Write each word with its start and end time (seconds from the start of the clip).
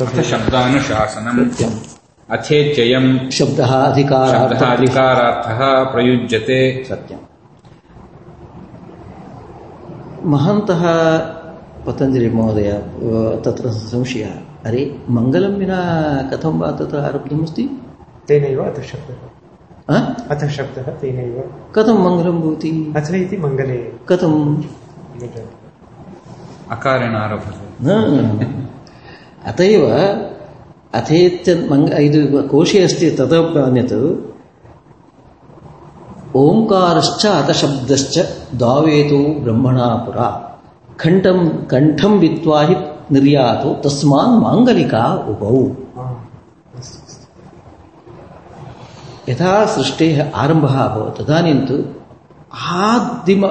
शब्दानुशासनम्। 0.00 1.70
अथेत्ययम् 2.30 3.30
शब्दः 3.30 3.72
अधिकारः 3.72 4.66
अधिकारार्थः 4.66 5.92
प्रयुज्यते। 5.92 6.84
सत्यम्। 6.88 7.20
महान्तः 10.26 10.82
पतञ्जलिमहोदय 11.86 12.72
तत्र 13.44 13.70
संशयः। 13.70 14.30
अरे 14.64 15.00
मङ्गलं 15.10 15.48
विना 15.48 15.80
कथं 16.32 16.58
वा 16.58 16.70
तत्र 16.70 16.96
आरब्धमस्ति? 16.98 17.80
तेनैव 18.28 18.64
अथ 18.64 18.82
शब्दः 18.82 20.48
शब्दः 20.48 20.82
तेनैव। 20.82 21.54
कथं 21.74 21.98
मङ्गलं 22.04 22.40
भवति? 22.40 22.92
अथ 22.96 23.14
इति 23.14 23.36
मङ्गले। 23.36 23.92
कथं 24.08 24.62
अकारेण 26.70 27.14
न 29.46 29.48
अत 29.50 29.60
एव 29.60 29.84
अथेत्य 30.98 31.54
कोशे 32.52 32.78
अस्ति 32.84 33.10
ततः 33.18 33.60
अन्यत् 33.62 33.94
ओङ्कारश्च 36.42 37.22
अतशब्दश्च 37.26 38.16
दावेतो 38.62 39.20
ब्रह्मणा 39.44 39.88
पुरा 40.06 40.28
कण्ठं 41.00 41.38
कण्ठं 41.72 42.12
वित्त्वा 42.22 42.60
हि 42.68 42.74
निर्यातो 43.14 43.70
तस्मान् 43.84 44.40
माङ्गलिका 44.44 45.04
उभौ 45.32 45.58
हा, 45.96 46.06
अस्तु, 46.78 46.98
अस्तु। 47.06 47.26
यथा 49.32 49.52
सृष्टेः 49.74 50.18
आरम्भः 50.42 50.76
अभवत् 50.84 51.16
तदानीं 51.18 51.58
तु 51.68 51.76
आदिम 52.80 53.42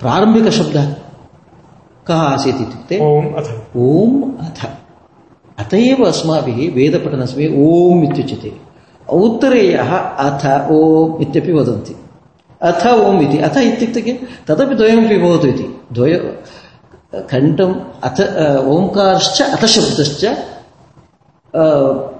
प्रारम्भिकशब्दः 0.00 0.86
कः 2.06 2.14
आसीत् 2.14 2.56
इत्युक्ते 2.56 2.98
ओम् 3.02 3.28
अथ। 3.34 3.48
अथ। 4.40 4.68
अत 5.58 5.74
एव 5.74 6.04
अस्माभिः 6.04 6.74
वेदपठनसमये 6.74 7.48
ओम् 7.66 8.04
इत्युच्यते। 8.04 8.52
औत्तरेयः 9.10 9.96
अथ 10.26 10.70
ओम् 10.70 11.22
इत्यपि 11.22 11.52
वदन्ति। 11.52 11.96
अथ 12.62 12.86
ओम् 12.86 13.22
इति। 13.22 13.38
अथ 13.38 13.56
इत्युक्ते 13.56 14.02
किं? 14.02 14.16
तदपि 14.48 14.74
द्वयमपि 14.74 15.16
भवतु 15.16 15.46
इति। 15.46 15.80
द्वय 15.92 16.14
कण्ठम् 17.14 17.74
अथ 18.02 18.18
ओङ्कारश्च 18.64 19.42
अथशब्दश्च 19.42 20.38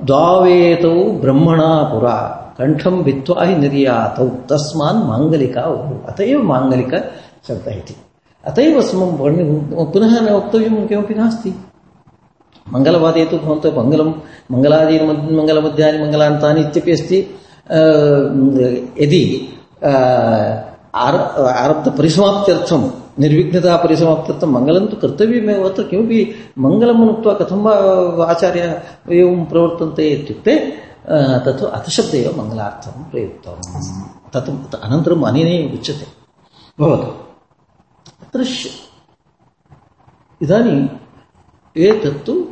द्वावेतौ 0.05 1.13
ब्रह्मणा 1.13 1.83
पुरा। 1.83 2.19
कण्ठं 2.59 3.03
वित्त्वा 3.03 3.45
हि 3.45 3.57
निर्यातौ। 3.57 4.29
तस्मान् 4.29 5.05
माङ्गलिका 5.09 5.63
अत 6.09 6.21
एव 6.21 6.43
माङ्गलिकशब्दः 6.43 7.73
इति। 7.73 7.97
अत 8.47 8.59
एव 8.59 8.79
अस्मं 8.79 9.17
पुनः 9.93 10.21
न 10.21 10.33
वक्तव्यं 10.33 10.87
किमपि 10.87 11.15
नास्ति। 11.15 11.55
मङ्गलवादे 12.73 13.25
तु 13.25 13.37
भवन्तः 13.39 13.83
मङ्गलं 13.83 14.13
मङ्गलादीनि 14.51 15.07
मङ्गलमध्यानि 15.37 15.99
मङ्गलान्तानि 15.99 16.61
इत्यपि 16.61 16.93
अस्ति। 16.93 17.19
यदि 19.05 19.49
आर- 20.95 21.41
आरब्धपरिसमाप्त्यर्थं 21.41 22.91
निर्विघ्नता 23.19 23.77
परिसमाप्त्यर्थं 23.77 24.47
मङ्गलं 24.47 24.87
तु 24.87 24.97
कर्तव्यमेव 24.97 25.69
अत्र 25.69 25.83
किमपि 25.83 26.35
मङ्गलम् 26.59 27.09
उक्त्वा 27.11 27.35
कथं 27.35 27.63
वा 27.63 28.27
आचार्यः 28.27 28.81
एवं 29.13 29.45
प्रवर्तन्ते 29.45 30.09
इत्युक्ते 30.09 30.57
तत् 31.47 31.65
अथशब्दे 31.65 32.19
एव 32.19 32.43
मङ्गलार्थं 32.43 33.03
प्रयुक्तं 33.11 33.57
तत् 34.35 34.75
अनन्तरम् 34.83 35.25
अनेनैव 35.25 35.75
उच्यते। 35.75 36.07
भवतु। 36.81 37.24
श- 38.43 38.81
इदानीम् 40.43 40.89
एतत्तु 41.79 42.49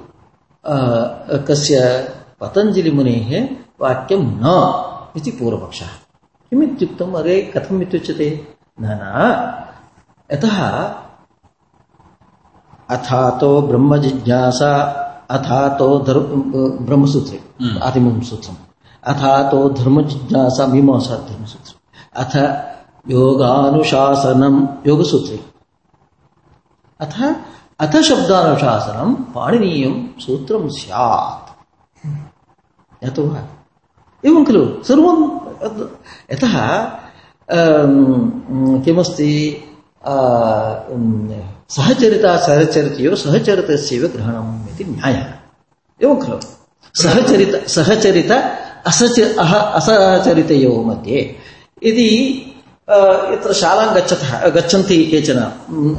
कस्य 1.38 1.80
पतञ्जलिमुनेः 2.41 3.56
वाक्यं 3.80 4.19
न 4.22 4.42
इति 5.16 5.30
पूर्वपक्षः। 5.30 5.86
किमित्युक्तम्? 6.50 7.14
अरे 7.14 7.42
कथम् 7.42 7.82
इत्युच्यते? 7.82 8.47
न 8.81 8.84
न। 8.84 9.65
यतः 10.32 10.62
अथातो 12.91 13.62
ब्रह्मजिज्ञासा 13.62 14.76
अथातो 15.31 15.98
धर्म 15.98 16.21
ब्रह्मसूत्रे 16.87 17.44
आदिमं 17.82 18.21
सूत्रम् 18.21 18.56
अथातो 19.04 19.69
धर्मजिज्ञासा 19.69 20.66
मीमांसा 20.66 21.16
धर्मसूत्रम् 21.16 21.78
अथ 22.16 22.37
योगानुशासनं 23.10 24.66
योगसूत्रे। 24.87 25.52
अथ 27.03 27.35
अथ 27.81 28.03
शब्दानुशासनं 28.03 29.15
पाणिनीयं 29.15 30.21
सूत्रं 30.21 30.69
स्यात्। 30.69 31.49
यतो 33.05 33.37
एवं 34.27 34.45
खलु? 34.45 34.83
सर्वं, 34.83 35.41
यतः 36.33 36.53
किमस्ति? 38.85 39.65
सहचरिता, 41.69 42.37
सहचरितयो, 42.37 43.17
सहचरितस्यैव 43.17 44.07
ग्रहणम् 44.07 44.75
इति 44.75 44.84
न्यायः। 44.84 45.27
एवं 46.03 46.27
खलु? 46.27 46.39
सहचरित 46.95 47.69
सहचरित, 47.69 48.33
असच, 48.87 49.37
अह, 49.37 49.55
असहचरितयोः 49.55 50.84
मध्ये। 50.84 51.37
यदि 51.84 52.39
यत्र 53.34 53.53
शालां 53.53 53.95
गच्छतः, 53.95 54.49
गच्छन्ति 54.49 55.05
केचन 55.05 55.39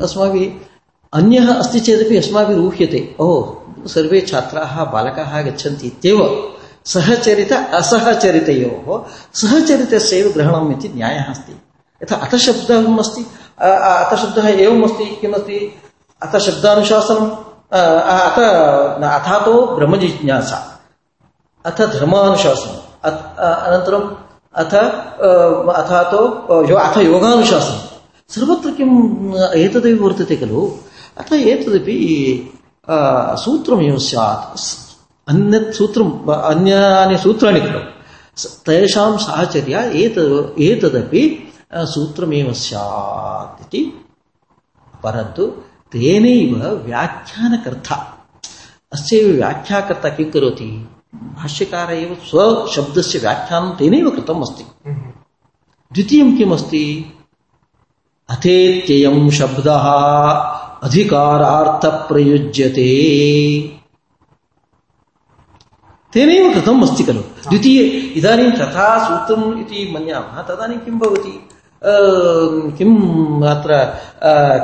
अस्माभिः 0.02 0.73
अन्यः 1.14 1.54
अस्ति 1.56 1.80
चेदपि 1.80 2.18
अस्माभिः 2.18 2.58
ऊह्यते। 2.58 3.16
ओ 3.20 3.54
सर्वे 3.86 4.22
छात्राः 4.22 4.86
बालकाः 4.86 5.42
गच्छन्ति 5.42 5.88
इत्येव 5.88 6.50
सहचरित 6.86 7.54
असहचरितयोः। 7.54 9.04
सहचरितस्यैव 9.34 10.32
ग्रहणम् 10.32 10.72
इति 10.72 10.90
न्यायः 10.90 11.24
अस्ति। 11.24 11.62
यथा 12.04 12.16
अतशब्दम् 12.16 13.00
अस्ति 13.00 13.26
अतशब्दः 13.62 14.48
एवम् 14.48 14.90
किमस्ति? 15.22 15.82
अतशब्दानुशासनम् 16.22 17.32
अ, 17.72 17.76
अत 17.76 18.36
न, 19.02 19.04
अथातो 19.04 19.76
ब्रह्मजिज्ञासा। 19.76 20.82
अथ 21.66 21.78
धर्मानुशासनम्। 21.78 22.78
अथ- 23.04 23.38
अनन्तरम् 23.40 24.12
अथ 24.56 24.74
अथातो 25.76 26.28
अथ 26.76 26.98
योगानुशासनम्। 26.98 27.80
सर्वत्र 28.30 28.72
किम् 28.72 29.36
एतदेव 29.38 30.06
वर्तते 30.06 30.36
खलु? 30.36 30.72
अतः 31.18 31.36
एतदपि 31.36 32.00
सूत्रमेव 33.44 33.98
स्यात्। 33.98 34.60
अन्यत् 35.30 35.74
सूत्रम् 35.74 36.30
अन्यानि 36.30 37.18
सूत्राणि 37.18 37.60
खलु। 37.60 37.80
तेषां 38.66 39.18
साहचर्या 39.18 39.82
एतद् 39.84 40.62
एतदपि 40.62 41.54
सूत्रमेव 41.76 42.54
स्यात् 42.54 43.62
इति। 43.62 44.06
परन्तु 45.04 45.46
तेनैव 45.92 46.84
व्याख्यानकर्ता। 46.86 48.28
अस्यैव 48.94 49.36
व्याख्याकर्ता 49.36 50.10
किं 50.10 50.32
करोति? 50.32 50.90
भाष्यकार 51.16 51.94
एव 51.94 52.18
स्वशब्दस्य 52.30 53.20
व्याख्यानं 53.20 53.72
तेनैव 53.72 54.10
कृतम् 54.10 54.42
अस्ति। 54.42 54.66
द्वितीयं 55.94 56.38
किमस्ति? 56.38 57.14
अथेत्ययं 58.30 59.30
शब्दः। 59.30 59.84
अधिकारार्थप्रयुज्यते। 60.84 62.94
तेनैव 66.14 66.54
कृतम् 66.54 66.84
अस्ति 66.84 67.04
खलु। 67.04 67.22
द्वितीये 67.22 67.90
इदानीं 67.90 68.52
तथा 68.52 69.06
सूत्रम् 69.06 69.60
इति 69.60 69.92
मन्यामः 69.92 70.42
तदानीं 70.42 70.78
किं 70.78 71.00
भवति? 71.00 71.50
किम् 72.78 73.44
अत्र 73.44 73.98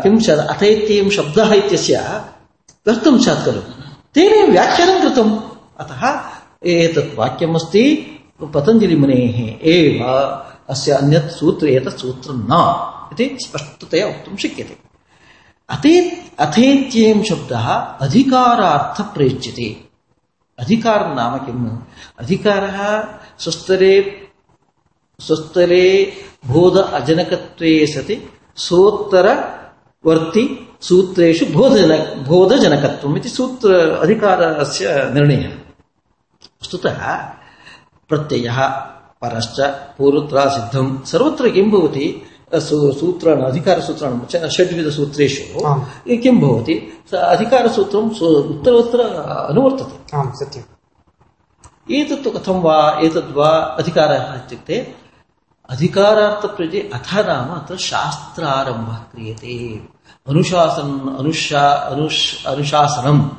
किं 0.04 0.20
श- 0.20 0.30
अथैत्ययं 0.30 1.10
शब्दः 1.10 1.54
इत्यस्य 1.54 2.26
व्यर्थं 2.88 3.20
स्यात् 3.20 3.46
खलु। 3.46 3.62
तेनैव 4.14 4.52
व्याख्यानं 4.52 5.02
कृतम्। 5.02 5.40
अतः 5.80 6.22
एतत् 6.66 7.20
वाक्यमस्ति 7.20 8.08
पतञ्जलिमुनेः। 8.44 9.70
एव 9.70 10.40
अस्य 10.70 10.92
अन्यत् 10.92 11.24
सूत्र 11.24 11.68
एतत् 11.68 11.98
सूत्रं 11.98 12.34
न। 12.34 12.86
इति 13.14 13.38
स्पष्टतया 13.42 14.08
वक्तुं 14.08 14.36
शक्यते। 14.36 14.89
अथे 15.70 16.18
अथेत्ययं 16.40 17.24
शब्दः 17.24 17.76
अधिकारार्थप्रयुज्यते 17.76 19.86
अधिकारं 20.60 21.16
नाम 21.16 21.38
किम्? 21.38 21.78
अधिकारः 22.20 23.08
स्वस्तरे 23.40 24.28
स्वस्तरे 25.20 26.14
बोध 26.46 26.78
अजनकत्वे 26.78 27.88
सति, 27.88 28.30
सोत्तरवर्ति 28.56 30.68
सूत्रेषु 30.82 31.46
बोधजन, 31.46 32.24
बोधजनकत्वम् 32.28 33.18
इति 33.18 33.30
सूत्र, 33.30 33.76
अधिकारस्य 33.76 35.12
निर्णयः। 35.14 35.54
वस्तुतः 36.62 37.30
प्रत्ययः, 38.10 38.82
परश्च 39.22 39.60
पूर्वत्रा 39.98 40.50
सिद्धं 40.50 41.04
सर्वत्र 41.04 41.50
किं 41.50 41.72
भवति? 41.72 42.24
सूत्राणि 42.56 43.44
अधिकारसूत्राणि 43.44 44.50
षड्विधसूत्रेषु. 44.50 45.60
किं 46.18 46.40
भवति? 46.40 47.04
अधिकारसूत्रं 47.14 48.10
उत्तरोत्तर 48.26 49.00
अनुवर्तते। 49.50 50.46
सत्यम्। 50.46 50.64
एतत्तु 51.92 52.30
कथं 52.30 52.62
वा 52.62 53.00
एतद्वा 53.04 53.50
अधिकारः 53.50 54.34
इत्युक्ते 54.36 54.96
अधिकारार्थप्रजे 55.70 56.90
अथ 56.94 57.14
नाम 57.14 57.60
अत्र 57.60 57.78
शास्त्रारम्भः 57.78 58.96
क्रियते। 58.96 59.82
अनुशासन 60.28 61.16
अनुशा 61.20 61.72
अनुश 61.72 62.46
अनुशासनम् 62.46 63.30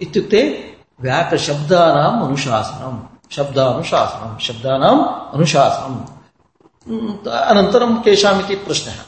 इत्युक्ते 0.00 0.64
व्याकशब्दानाम् 1.00 2.22
अनुशासनम् 2.24 3.32
शब्दानुशासनम् 3.32 4.38
शब्दानाम् 4.38 5.34
अनुशासनम्। 5.34 6.13
अनन्तरं 6.86 7.94
केषामिति 8.04 8.54
प्रश्नः 8.64 8.98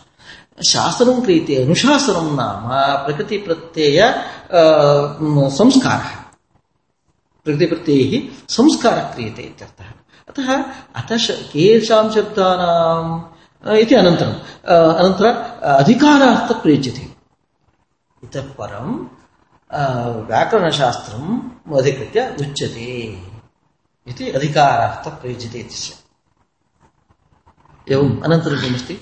शासनं 0.64 1.20
क्रियते 1.22 1.56
अनुशासनं 1.62 2.28
नाम 2.36 2.68
प्रकृतिप्रत्यय 3.04 4.00
संस्कारः 5.56 6.14
प्रकृतिप्रत्ययैः 7.46 8.14
संस्कारः 8.48 9.12
क्रियते 9.14 9.42
इत्यर्थः 9.42 9.90
अतः 10.28 10.48
अतः 11.00 11.26
केषां 11.52 12.04
शब्दानाम् 12.10 13.12
इति 13.64 13.94
अनन्तरम् 13.94 14.40
अनन्तरं 14.94 15.34
अधिकारार्थः 15.74 16.60
प्रयुज्यते 16.62 17.06
इतः 18.22 18.48
परं 18.58 18.88
व्याकरणशास्त्रम् 20.26 21.30
अधिकृत्य 21.78 22.26
उच्यते 22.40 22.90
इति 24.06 24.30
अधिकारार्थः 24.30 25.20
प्रयुज्यते 25.20 25.58
इति 25.58 25.76
च 25.76 26.05
एवम् 27.92 28.24
अनन्तरं 28.24 28.60
किमस्ति 28.60 28.94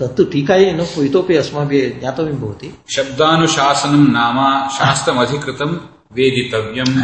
तत्तु 0.00 0.24
टीकायै 0.24 0.72
न 0.72 0.80
इतोपि 0.98 1.34
अस्माभिः 1.36 2.00
ज्ञातव्यं 2.00 2.36
भवति। 2.40 2.68
शब्दानुशासनं 2.96 4.04
नाम 4.12 4.68
शास्त्रमधिकृतं 4.68 5.70
वेदितव्यम्। 6.12 7.02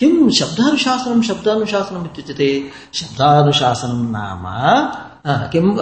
किं 0.00 0.30
शब्दानुशासनं 0.30 1.22
शब्दानुशासनम् 1.22 2.04
इत्युच्यते? 2.04 2.48
शब्दानुशासनं 2.94 4.00
नाम 4.12 4.44
किम् 5.52 5.78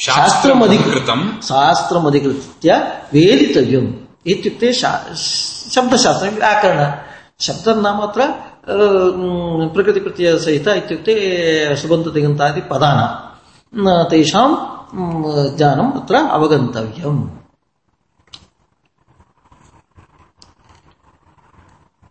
शास्त्रमधिकृतं 0.00 1.40
शास्त्रमधिकृत्य 1.42 2.70
वेदितव्यम्। 3.12 3.92
इत्युक्ते 4.26 4.72
शब्दशास्त्रं 4.72 6.30
व्याकरण। 6.30 6.92
शब्दं 7.40 7.82
नाम 7.82 7.98
अत्र 7.98 8.22
अ, 8.68 8.72
उम्, 8.72 9.74
प्रकृतिप्रत्ययसहित 9.74 10.68
इत्युक्ते 10.68 11.76
सुबन्तदिगन्तादि 11.76 12.60
पदानां 12.60 14.04
तेषां 14.04 14.48
उम्, 14.48 15.56
ज्ञानम् 15.56 15.92
अत्र 15.92 16.14
अवगन्तव्यम्। 16.14 17.28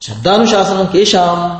शब्दानुशासनं 0.01 0.85
केषां 0.85 1.59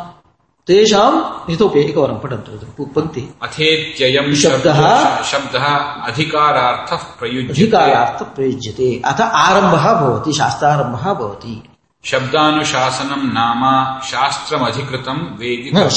तेषाम् 0.67 1.51
इतोपि 1.51 1.79
एकवारं 1.79 2.19
पठन्तु 2.19 2.85
पङ्क्ति। 2.85 3.33
अथेत्ययम् 3.41 4.35
शब्दः 4.35 5.21
शब्दः 5.21 5.65
अधिकारार्थः 5.77 6.95
प्रयुज्यते। 6.95 7.53
अधिकारार्थ 7.53 8.35
प्रयुज्यते। 8.35 9.01
अथ 9.05 9.21
आरम्भः 9.21 9.93
भवति 9.93 10.33
शास्त्रारम्भः 10.33 11.13
भवति। 11.13 11.74
शब्दानुशासनं 12.09 13.21
नाम 13.37 13.61
शास्त्रमधिकृतं 14.09 15.19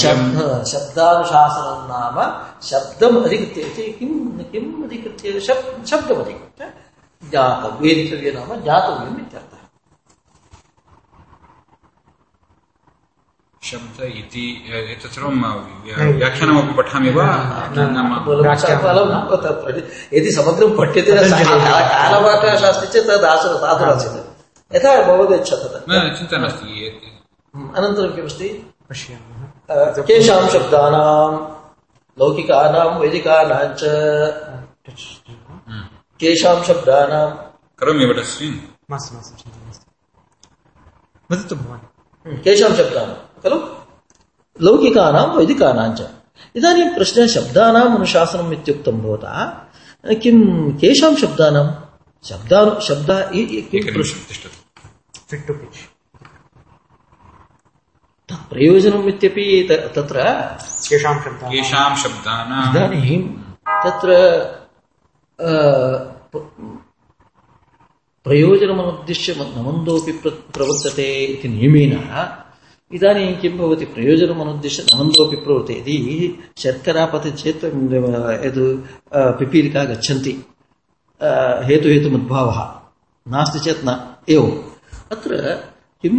शब्द 0.02 0.38
शब्दानुशासनं 0.70 1.80
नाम 1.90 2.16
शब्दम् 2.68 3.18
अधिकृत्य 3.24 3.60
इति 3.60 3.84
किं 3.98 4.12
किम् 4.52 4.70
अधिकृत्य 4.84 5.40
शब् 5.46 5.66
शब्दमधिकृत्य 5.90 6.62
ज्ञातव्यं 7.22 7.74
वेदितव्यं 7.82 8.34
नाम 8.38 8.50
ज्ञातव्यम् 8.62 9.18
इत्यर्थः। 9.18 9.60
शब्द 13.68 13.98
इति 14.20 14.46
एतत् 14.92 15.12
सर्वं 15.14 15.36
व्याख्यानमपि 16.18 16.72
पठामि 16.78 17.10
वा? 17.10 17.26
यदि 20.14 20.30
समग्रं 20.38 20.70
पठ्यते 20.78 21.10
कालवाकशास्त्रे 21.12 22.88
चेत् 22.92 23.08
तद् 23.08 23.30
आसु 23.34 23.48
साधुरासीत्। 23.58 24.27
यथा 24.74 25.02
भवदिच्छा 25.02 25.56
तत् 25.56 25.90
न 25.90 26.14
चिन्ता 26.18 26.38
नास्ति 26.38 26.66
अनन्तरं 27.76 28.16
किमस्ति? 28.16 28.74
पश्यामः। 28.90 30.02
केषां 30.02 30.48
शब्दानां 30.48 31.32
लौकिकानां 32.18 32.98
वैदिकानां 32.98 33.74
च। 33.74 33.84
केषां 36.20 36.62
शब्दानां। 36.62 37.30
करोमि 37.78 38.06
मास्तु 38.90 39.14
मास्तु 39.14 39.42
चिन्ता 39.42 39.66
नास्ति। 39.66 39.86
वदतु 41.34 41.56
भवान्। 41.56 42.38
केषां 42.42 42.74
शब्दानां 42.74 43.42
खलु? 43.42 43.56
लौकिकानां 44.62 45.36
वैदिकानां 45.36 45.94
च। 45.94 46.08
इदानीं 46.56 46.94
प्रश्नः 46.94 47.26
शब्दानाम् 47.26 47.96
अनुशासनम् 47.96 48.52
इत्युक्तं 48.52 49.00
भवता? 49.00 49.64
किं 50.06 50.70
केषां 50.72 51.16
शब्दानां? 51.16 51.87
शब्दा 52.24 52.58
शब्द 52.88 53.10
इ- 53.34 53.48
इ- 53.58 53.62
किं 53.70 53.78
एकनिमिषं 53.80 54.18
तिष्ठतु 54.28 54.58
फिट् 55.30 55.46
टु 55.46 55.52
पिच् 55.60 55.78
तत् 58.28 58.44
प्रयोजनम् 58.50 59.08
इत्यपि 59.12 59.44
त- 59.70 59.84
तत्र 59.96 60.16
केषां 60.88 61.14
शब्दाः 61.24 61.52
येषां 61.56 61.88
शब्दानां 62.02 62.62
इदानीं 62.70 63.18
तत्र 63.84 64.08
अ, 65.38 65.50
प- 66.34 66.46
प्रयोजनमनुद्दिश्य 68.26 69.34
म- 69.38 69.50
न 69.56 69.62
मन्दोऽपि 69.66 70.12
प्र- 70.22 70.38
प्रवर्तते 70.54 71.06
इति 71.34 71.48
नियमेन 71.48 71.92
इदानीं 72.96 73.28
किं 73.40 73.52
भवति 73.58 73.84
प्रयोजनमनुद्दिश्य 73.94 74.82
न 74.88 74.98
मन्दोऽपि 75.00 75.36
प्रवर्तते 75.44 75.74
यदि 75.80 75.96
शर्करा 76.62 77.04
पतति 77.12 77.30
चेत् 77.42 77.64
अ, 77.64 77.70
यद् 78.46 78.60
अ, 79.18 79.20
पिपीलिका 79.40 79.84
गच्छन्ति 79.92 80.32
अ, 81.20 81.30
हेतुहेतुमद्भावः 81.68 82.58
नास्ति 83.26 83.58
चेत् 83.64 83.84
न 83.88 83.90
एवम् 84.34 84.52
अत्र 85.14 85.30
किं 86.04 86.14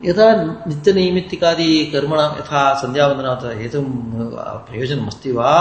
यदा 0.00 0.26
नित्यनैमित्तिकादि 0.68 1.68
कर्मणां 1.92 2.28
यथा 2.38 2.62
सन्ध्यावन्दनात् 2.80 3.44
हेतुं 3.60 3.84
प्रयोजनमस्ति 4.66 5.30
वा 5.38 5.52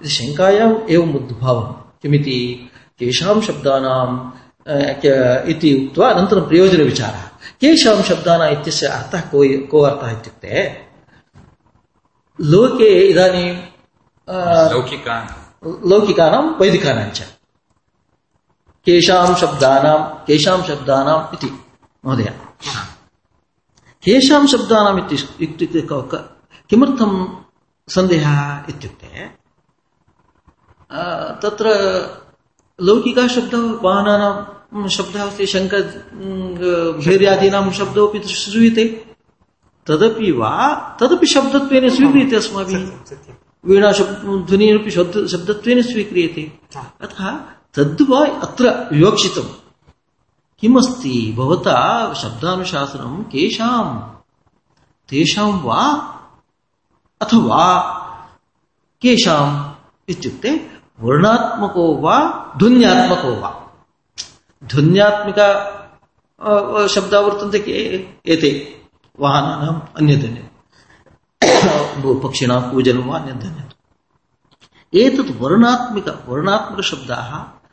इति 0.00 0.08
शङ्कायाम् 0.18 0.76
एवम् 0.94 1.14
उद्भावं 1.20 1.66
किमिति 2.02 2.38
केषां 3.00 3.40
शब्दानां 3.48 4.06
इति 5.52 5.70
उक्त्वा 5.80 6.08
अनन्तरं 6.14 6.46
प्रयोजनविचारः 6.50 7.24
केषां 7.62 7.96
शब्दानाम् 8.10 8.52
इत्यस्य 8.56 8.86
अर्थः 8.98 9.22
को 9.34 9.42
को 9.72 9.80
अर्थः 9.90 10.10
इत्युक्ते 10.18 10.62
लोके 12.38 12.90
इदानीं 13.10 13.48
लौकिकान् 14.74 15.28
लौकिकानां 15.90 16.42
वैदिकानां 16.60 17.08
च 17.16 17.33
केषां 18.86 19.34
शब्दानां 19.34 19.98
केषां 20.26 20.62
शब्दानाम् 20.62 21.34
इति 21.34 21.48
महोदय। 22.04 22.28
केषां 24.04 24.46
शब्दानाम् 24.46 24.98
इति 24.98 25.16
इत्युक्ते 25.44 25.80
किमर्थं 26.70 27.12
सन्देहः 27.88 28.38
इत्युक्ते 28.68 29.08
तत्र 31.42 31.66
लौकिकः 32.78 33.26
शब्दः 33.28 33.64
वाहनानां 33.82 34.88
शब्दः 34.88 35.22
अस्ति 35.22 35.46
शङ्ख 35.46 35.72
भैर्यादीनां 37.04 37.70
शब्दोऽपि 37.70 38.18
श्रूयते। 38.34 38.84
तदपि 39.86 40.30
वा 40.32 40.52
तदपि 41.00 41.26
शब्दत्वेन 41.26 41.88
स्वीक्रियते 41.88 42.36
अस्माभिः। 42.36 42.84
वीणा 43.64 43.90
ध्वनिरपि 44.48 44.90
शब्द 44.90 45.26
शब्दत्वेन 45.26 45.82
स्वीक्रियते। 45.82 46.42
अतः 47.00 47.26
तद्वा 47.76 48.26
अत्र 48.26 48.88
विवक्षितम्। 48.92 49.48
किमस्ति? 50.60 51.34
भवता 51.38 52.14
शब्दानुशासनं 52.14 53.22
केषां 53.22 53.98
तेषां 55.08 55.50
वा? 55.60 55.84
अथवा 57.22 57.82
केषाम् 59.02 59.74
इत्युक्ते 60.08 60.70
वर्णात्मको 61.00 61.94
वा 61.94 62.16
ध्वन्यात्मको 62.56 63.34
वा? 63.34 63.50
ध्वन्यात्मिक 64.64 65.38
शब्दाः 66.90 67.20
वर्तन्ते 67.20 67.58
के, 67.58 67.72
एते 68.32 68.80
वाहनानाम् 69.20 69.80
अन्यदन्य। 69.96 70.50
पक्षिणां 72.22 72.60
पूजनं 72.60 73.02
वा 73.02 73.18
अन्यदन्यत्। 73.18 73.72
एतत् 74.94 75.40
वर्णात्मिक, 75.40 76.08
वर्णात्मकशब्दाः 76.28 77.63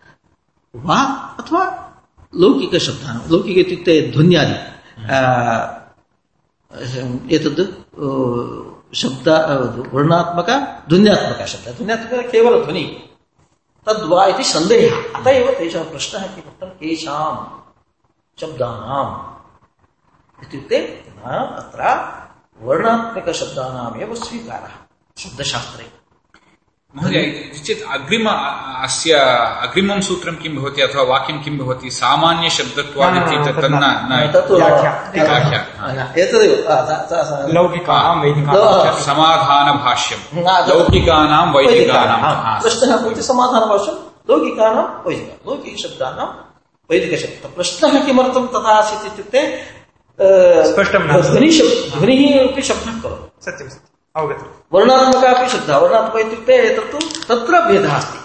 वा 0.75 0.97
अथवा 1.39 1.93
लौकिकशब्दाः 2.35 3.29
लौकिक 3.29 3.57
इत्युक्ते 3.57 4.11
ध्वन्यादि। 4.11 4.53
आ, 5.13 5.31
एतद् 7.31 7.61
शब्द 8.95 9.29
वर्णात्मक 9.93 10.49
ध्वन्यात्मक 10.89 11.47
शब्द। 11.47 11.75
ध्वन्यात्मक 11.77 12.31
केवल 12.31 12.63
ध्वनि। 12.63 13.09
तद्वा 13.85 14.25
इति 14.25 14.43
सन्देहः। 14.43 15.19
अत 15.19 15.27
एव 15.27 15.51
तेषां 15.51 15.83
प्रश्नः 15.83 16.27
किमर्थं 16.27 16.67
केषां 16.67 17.61
शब्दानाम् 18.41 19.31
इत्युक्ते 20.43 20.77
अत्र 21.25 21.81
वर्णात्मकशब्दानामेव 22.61 24.15
स्वीकारः। 24.15 24.71
शब्दशास्त्रे। 25.17 26.00
महोदय 26.95 27.23
चेत् 27.65 27.83
अग्रिम 27.95 28.25
अस्य 28.27 29.11
अग्रिमं 29.65 29.99
सूत्रं 30.07 30.35
किं 30.41 30.51
भवति 30.55 30.81
अथवा 30.81 31.03
वाक्यं 31.11 31.37
किं 31.43 31.53
भवति? 31.57 31.89
सामान्यशब्दत्वादिति 31.97 33.35
तन्न 33.61 33.83
एतदेव 36.23 36.51
लौकिकानां 37.55 38.15
वैदिकानां 38.23 38.93
समाधानभाष्यं 39.07 40.21
लौकिकानां 40.71 41.43
वैदिकानां 41.55 42.17
प्रश्नः 42.63 42.97
भवति 42.97 43.21
समाधानभाष्यं 43.31 43.95
लौकिकानां 44.29 44.85
वैदिक 45.05 45.29
लौकिकशब्दानां 45.47 46.27
वैदिकशब्दः 46.89 47.55
प्रश्नः 47.55 47.93
किमर्थं 48.05 48.43
तथा 48.55 48.71
आसीत् 48.79 49.05
इत्युक्ते 49.11 49.41
स्पष्टं 50.71 51.07
ध्वनिः 51.07 51.57
ध्वनिः 51.95 52.21
अपि 52.41 52.61
शब्दः 52.69 52.95
करोति। 53.03 53.25
सत्यं 53.45 53.69
सत्यम् 53.69 53.90
वर्णात्मक 54.15 55.49
शब्दः 55.51 55.77
वर्णात्मक 55.77 56.17
इत्युक्ते 56.19 56.57
तत्तु 56.77 56.99
तत्र 57.27 57.59
भेदः 57.67 57.95
अस्ति 57.97 58.19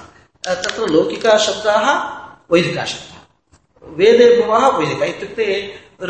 तत्र 0.63 0.87
लौकिकाः 0.93 1.37
शब्दाः 1.47 1.87
वैदिकाः 2.53 2.85
शब्दाः 2.93 3.93
वेदे 3.99 4.27
भवः 4.41 4.67
वैदिक 4.79 5.03
इत्युक्ते 5.09 5.47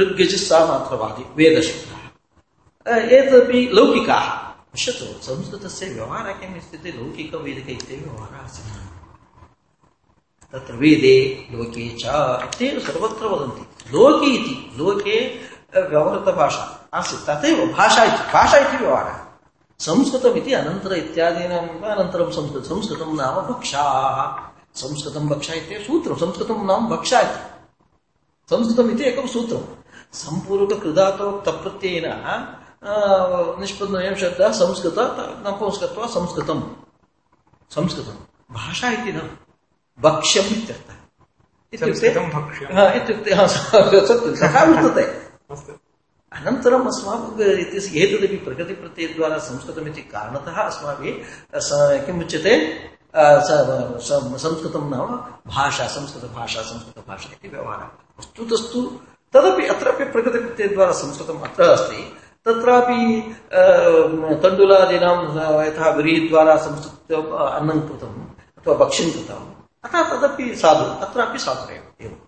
ऋग्यजुस्सामात्रवादि 0.01 1.25
वेदशब्दाः 1.37 2.97
एतदपि 3.19 3.61
लौकिकाः 3.79 4.27
पश्यतु 4.73 5.07
संस्कृतस्य 5.29 5.87
व्यवहारः 5.93 6.41
किम् 6.41 6.57
इत्युक्ते 6.57 6.93
लौकिकवैदिक 6.99 7.69
इत्येव 7.77 8.01
व्यवहारः 8.01 8.41
आसीत् 8.45 8.73
तत्र 10.53 10.75
वेदे 10.85 11.17
लोके 11.53 11.89
च 12.01 12.17
इत्येव 12.49 12.81
सर्वत्र 12.89 13.35
वदन्ति 13.35 13.93
लोके 13.93 14.35
इति 14.35 14.57
लोके 14.79 15.21
व्यवहृतभाषा 15.77 16.65
आसीत् 16.99 17.29
तथैव 17.31 17.65
भाषा 17.79 18.05
इति 18.05 18.33
भाषा 18.33 18.59
इति 18.59 18.77
व्यवहारः 18.77 19.25
संस्कृतमिति 19.81 20.53
अनन्तर 20.53 20.93
इत्यादीनाम् 20.93 21.83
अनन्तरं 21.85 22.31
संस्कृतं 22.33 22.69
संस्कृतं 22.69 23.11
नाम 23.17 23.35
भक्षाः। 23.49 24.29
संस्कृतं 24.75 25.29
भक्षा 25.29 25.55
इत्येव 25.55 25.83
सूत्रं 25.83 26.17
संस्कृतं 26.17 26.65
नाम 26.67 26.87
भक्षा 26.89 27.21
इति। 27.21 27.41
संस्कृतम् 28.51 28.91
इति 28.91 29.05
एकं 29.05 29.27
सूत्रं। 29.27 29.63
सम्पूर्वकृदातोक्तप्रत्ययेन 30.15 32.07
निष्पन्नयं 33.61 34.15
शब्दः 34.15 34.53
संस्कृत 34.53 34.95
नपुंसकत्वा 35.47 36.07
संस्कृतं 36.07 36.61
संस्कृतं 37.71 38.17
भाषा 38.53 38.89
इति 38.91 39.13
न। 39.13 39.21
भक्ष्यम् 39.99 40.47
इत्यर्थः। 40.47 40.95
इत्युक्ते 41.73 42.09
इत्युक्ते 42.99 43.31
तथा 44.37 44.63
वर्तते 44.65 45.05
अनन्तरम् 46.37 46.87
अस्माभिः 46.87 47.61
इत्यस्य 47.61 47.99
एतदपि 47.99 48.37
प्रकृतिप्रत्ययद्वारा 48.37 49.39
संस्कृतमिति 49.39 50.01
कारणतः 50.01 50.63
अस्माभिः 50.63 51.15
स- 53.21 53.49
स- 54.03 54.43
संस्कृतं 54.43 54.91
नाम 54.91 55.07
भाषा, 55.47 55.87
संस्कृतभाषा 55.87 56.63
संस्कृतभाषा 56.63 57.31
इति 57.33 57.57
व्यवहारः। 57.57 57.85
वस्तुतस्तु 58.19 59.01
तदपि 59.33 59.67
अत्रापि 59.67 60.05
प्रकृतिप्रत्ययद्वारा 60.05 60.93
संस्कृतम् 60.93 61.43
अत्र 61.43 61.63
अस्ति। 61.63 62.17
तत्रापि 62.45 63.37
तण्डुलादीनां 64.43 65.23
यथा 65.67 65.91
व्रीहिद्वारा 65.91 66.57
संस्कृत 66.57 67.19
अन्नं 67.31 67.81
कृतम् 67.81 68.43
अथवा 68.59 68.75
भक्ष्यं 68.75 69.13
कृतम्। 69.13 69.53
अतः 69.85 70.19
तदपि 70.19 70.55
साधु, 70.57 71.07
अत्रापि 71.07 71.39
साधुरेव 71.39 72.07
एवम्। 72.07 72.26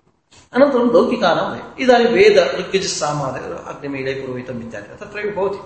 अनन्तरं 0.54 0.86
लौकिकानाम् 0.92 1.80
इदानीं 1.80 2.06
वेद 2.06 2.38
ऋग्यजुस्सामाद 2.58 3.34
अग्निमीळे 3.68 4.12
पुरोहितम् 4.12 4.60
इत्यादि। 4.60 5.04
तत्रैव 5.04 5.34
भवति। 5.36 5.58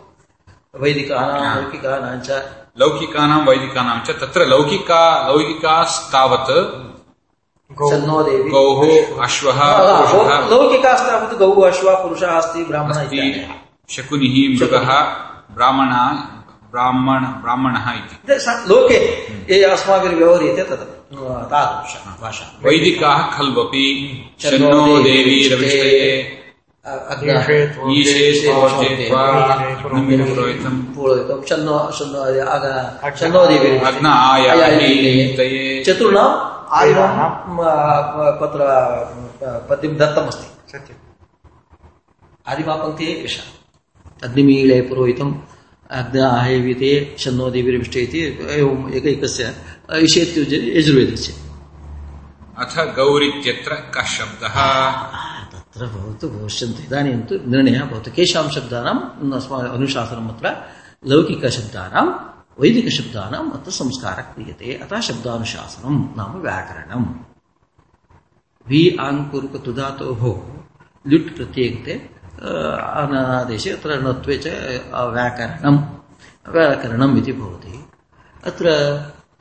वैदिकानां 0.81 1.63
लौकिकानां 1.63 2.21
च। 2.21 2.31
लौकिकानां 2.79 3.47
वैदिकानां 3.47 4.01
च। 4.01 4.11
तत्र 4.11 4.47
लौकिका 4.47 5.29
लौकिकास्तावत् 5.29 6.51
गौ 7.73 8.23
देवी। 8.23 8.51
गौः 8.51 9.23
अश्वः 9.25 9.61
लौकिकास्तावत् 10.51 11.39
गौः 11.39 11.69
अश्वः 11.69 11.95
पुरुषः 12.03 12.31
अस्ति 12.31 12.65
ब्राह्मणः 12.65 13.09
शकुनिः 13.91 14.37
मृगः 14.59 14.91
ब्राह्मण 15.55 15.93
ब्राह्मण 16.73 17.21
ब्राह्मणः 17.43 17.93
इति। 17.93 18.35
लोके 18.69 18.99
ये 19.55 19.65
अस्माभिर्व्यवह्रियते 19.65 20.63
तत् 20.63 20.71
तादृश 20.71 21.02
भाषा 22.23 22.59
वैदिकाः 22.65 23.39
खल्वपि 23.39 23.87
शन्नो 24.43 25.03
देवी 25.03 25.49
अग्न 33.85 34.07
आयाहीतये 34.07 35.85
चतुर्णाम् 35.85 36.53
आदिनां 36.73 37.09
आदिनां 37.09 38.41
पत्र 38.41 38.59
पद्यं 39.71 39.97
दत्तमस्ति। 39.97 40.73
सत्यम्। 40.73 40.99
आदिमापङ्क्तिः 42.49 43.25
एषा। 43.25 43.43
अग्निमीळे 44.29 44.81
पुरोहितम्। 44.81 45.35
अग्न 45.93 46.21
आहैविते 46.21 47.17
शन्नो 47.19 47.51
देवीर्विष्टे 47.51 48.01
इति 48.01 48.21
एवम् 48.51 48.93
एकैकस्य 48.93 49.45
विषयत्युज 49.93 50.53
यजुर्वेदस्य। 50.53 51.33
अथ 52.59 52.97
गौरित्यत्र 52.97 53.75
कः 53.75 54.05
शब्दः? 54.05 54.57
तत्र 55.53 55.87
भवतु 55.87 56.29
भविष्यन्ति। 56.29 56.83
इदानीं 56.83 57.21
तु 57.21 57.35
निर्णयः 57.51 57.85
भवतु। 57.85 58.11
केषां 58.11 58.51
शब्दानाम् 58.51 59.33
अस्माकम् 59.33 59.69
अनुशासनम् 59.69 60.31
अत्र 60.31 60.47
लौकिकशब्दानां 61.07 62.07
वैदिकशब्दानाम् 62.61 63.53
अत्र 63.53 63.71
संस्कारः 63.71 64.23
क्रियते। 64.23 64.75
अतः 64.75 65.01
शब्दानुशासनं 65.01 65.97
नाम 66.17 66.41
व्याकरणम्। 66.41 67.07
वि 68.69 68.97
आङ्कुरुकतुधातोः 69.01 70.23
ल्युट् 71.09 71.37
प्रत्येकते। 71.37 72.22
अनादेशे 72.43 73.71
अत्र 73.71 73.91
णत्वे 74.03 74.37
च 74.39 74.47
व्याकरणं, 75.15 75.77
व्याकरणम् 76.49 77.19
इति 77.19 77.33
भवति। 77.33 77.75
अत्र 78.45 78.67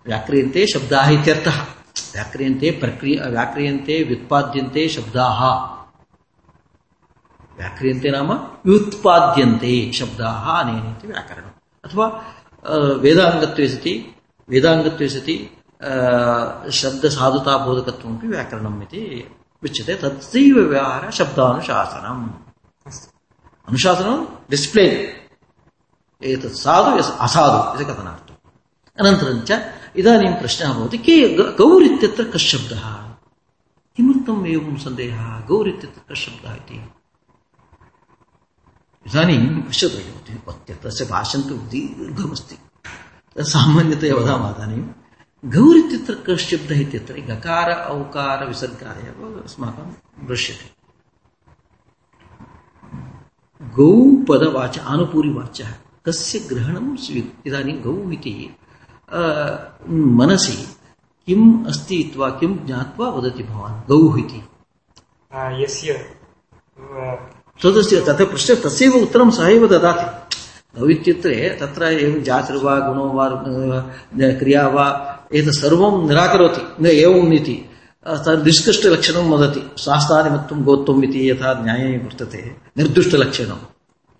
व्याक्रियन्ते 0.08 0.66
शब्दाः 0.68 1.10
इत्यर्थः। 1.10 1.62
व्याक्रियन्ते 2.14 2.72
प्रक्रिय, 2.72 3.18
व्याक्रियन्ते 3.30 4.04
व्युत्पाद्यन्ते 4.04 4.88
शब्दाः। 4.90 5.40
व्याक्रियन्ते 7.58 8.10
नाम 8.10 8.32
व्युत्पाद्यन्ते 8.66 9.92
शब्दाः 9.94 10.46
अनेन 10.60 10.86
इति 10.92 11.08
व्याकरणम्। 11.08 11.58
अथवा 11.86 12.06
वेदाङ्गत्वे 13.04 13.68
सति 13.68 13.96
वेदाङ्गत्वे 14.50 15.08
सति 15.10 15.38
शब्दसाधुताबोधकत्वमपि 16.80 18.28
व्याकरणम् 18.28 18.82
इति 18.84 19.04
उच्यते। 19.64 19.96
तत्रैव 19.96 20.56
व्यवहारः 20.56 21.10
शब्दानुशासनम्। 21.10 22.51
अनुशासनं 23.68 24.18
डिस्प्लेन् 24.52 24.96
एतत् 26.22 26.58
साधु 26.64 26.98
यस् 27.00 27.12
असाधु 27.26 27.60
इति 27.76 27.86
कथनार्थम् 27.90 28.40
अनन्तरं 28.98 29.40
च 29.50 29.52
इदानीं 30.02 30.34
प्रश्नः 30.42 30.74
भवति 30.78 30.98
के 31.06 31.16
गौर् 31.60 31.86
इत्यत्र 31.90 32.24
कः 32.34 32.44
शब्दः 32.52 32.84
किमर्थम् 33.98 34.48
एवं 34.48 34.76
सन्देहः 34.86 35.28
गौर् 35.50 35.70
इत्यत्र 35.70 36.02
कः 36.10 36.16
शब्दः 36.24 36.54
इति 36.62 36.78
इदानीं 39.06 39.40
पश्यतु 39.68 40.76
तस्य 40.84 41.06
भाषं 41.14 41.42
दीर्घमस्ति 41.72 42.58
सामान्यतया 43.54 44.16
वदामः 44.16 44.50
इदानीं 44.56 44.84
गौर् 45.44 45.78
इत्यत्र 45.78 46.14
कः 46.28 46.38
शब्दः 46.50 46.80
इत्यत्र 46.82 47.22
गकार 47.32 47.72
औकार 47.96 48.48
विसर्गाः 48.48 49.00
एव 49.10 49.20
अस्माकं 49.44 49.88
दृश्यते 50.28 50.81
गौ 53.62 53.92
पदवाच 54.30 54.80
आनुपूरिवाच्यः 54.80 55.72
कस्य 56.06 56.40
ग्रहणं 56.50 56.96
स्वी 56.96 57.22
इदानीं 57.48 57.78
गौ 57.82 58.12
इति 58.12 58.34
मनसि 60.18 60.58
किम् 61.28 61.66
अस्ति 61.68 61.96
इत्वा 61.96 62.30
किं 62.30 62.52
ज्ञात्वा 62.66 63.08
वदति 63.10 63.44
भवान् 63.44 63.88
गौः 63.88 64.20
इति। 64.20 64.40
यस्य 65.64 65.94
तदस्य 67.64 68.02
तथा 68.02 68.26
पृष्ठ 68.26 68.52
तस्यैव 68.64 68.94
उत्तरं 68.96 69.30
सः 69.30 69.48
एव 69.48 69.68
ददाति। 69.68 70.06
गौ 70.80 70.88
इत्युक्ते 70.90 71.34
तत्र 71.60 71.84
एवं 71.86 72.22
जातिर्वा 72.24 72.74
गुणो 72.80 73.06
वा 73.14 73.26
क्रिया 74.40 74.68
वा 74.68 74.86
एतत् 75.34 75.56
सर्वं 75.56 76.08
निराकरोति 76.08 76.64
न 76.84 76.86
एवम् 76.88 77.34
इति। 77.34 77.58
निष्कृष्टलक्षणं 78.08 79.30
वदति। 79.30 79.72
शास्त्रादिमत्वं 79.78 80.64
गोत्वम् 80.64 81.04
इति 81.04 81.30
यथा 81.30 81.54
न्याये 81.54 81.98
वर्तते। 81.98 82.56
निर्दुष्टलक्षणं 82.78 83.58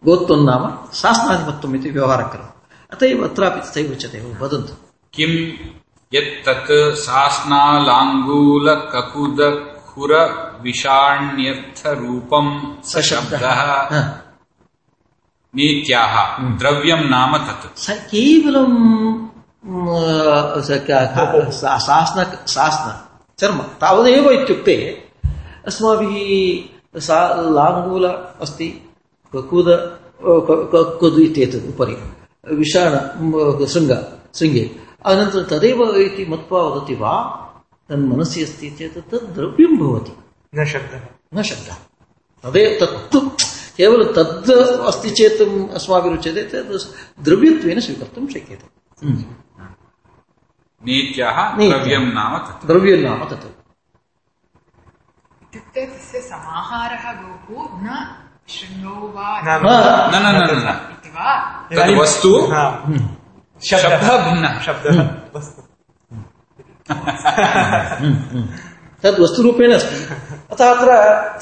गोत्वं 0.06 0.46
नाम 0.46 0.94
शास्त्रादिमत्वम् 0.94 1.76
इति 1.76 1.90
व्यवहारः 1.90 2.28
करोति 2.28 2.76
अत 2.92 3.04
एव 3.04 3.28
अत्रापि 3.28 3.60
तथैव 3.60 3.92
उच्यते 3.92 4.38
वदन्तु। 4.42 4.74
यत्तत्। 6.14 6.72
नीत्याः 15.56 16.38
द्रव्यम् 16.58 17.10
नाम 17.10 17.38
तत्। 17.38 17.78
स 17.78 17.90
केवलं 17.90 18.72
शासन 22.46 23.11
चर्म। 23.42 23.60
तावदेव 23.82 24.30
इत्युक्ते 24.32 24.76
अस्माभिः 25.68 27.00
सा 27.00 27.20
लाङ्गूल 27.58 28.06
अस्ति 28.42 28.68
ककुद 29.34 29.68
ककुद् 30.74 31.20
इत्येतत् 31.20 31.70
उपरि 31.70 31.96
विषाण 32.56 32.94
शृङ्ग 33.66 33.92
शृङ्गे। 34.36 34.66
अनन्तरं 35.06 35.44
तदेव 35.44 35.80
इति 35.96 36.26
मत्वा 36.26 36.62
वदति 36.62 36.96
वा 36.96 37.14
तन्मनसि 37.90 38.44
अस्ति 38.44 38.70
चेत् 38.70 38.98
तद् 39.12 39.34
द्रव्यं 39.36 39.78
भवति। 39.78 40.14
न 40.56 40.66
शब्दः। 40.66 41.04
न 41.36 41.44
शब्दः। 41.44 41.78
तदेव 42.44 42.78
तत्तु 42.82 43.20
केवलं 43.78 44.14
तद् 44.14 44.52
अस्ति 44.90 45.10
चेत् 45.10 45.42
अस्माभिः 45.74 46.12
रुच्यते 46.12 46.44
तद् 46.44 47.24
द्रव्यत्वेन 47.26 47.80
स्वीकर्तुं 47.80 48.28
शक्यते। 48.28 48.68
नीत्याः 50.86 51.58
नीत्याः। 51.58 52.02
नाम 52.02 52.38
तत्। 52.38 52.68
द्रव्यं 52.68 52.98
नाम 52.98 53.26
तत्। 53.26 53.46
इत्युक्ते 55.44 55.86
तस्य 55.86 56.22
समाहारः 56.22 57.14
गोः 57.14 57.68
न 57.72 58.16
शृङ्गौ 58.50 59.08
वा 59.08 59.42
न, 59.42 59.46
न 59.46 60.16
न 60.16 60.26
न 60.26 60.36
न 60.36 60.58
न 60.58 60.92
इति 60.92 61.10
वा? 61.10 61.62
तद् 61.76 62.00
वस्तु 62.00 62.36
हा। 62.36 62.72
शब्दः 63.64 64.30
भिन्नः। 64.30 64.62
शब्दः 64.62 65.02
वस्तु। 65.40 65.62
तद् 69.04 69.20
वस्तुरूपेण 69.20 69.74
अस्ति। 69.74 70.16
अतः 70.52 70.76
अत्र 70.76 70.88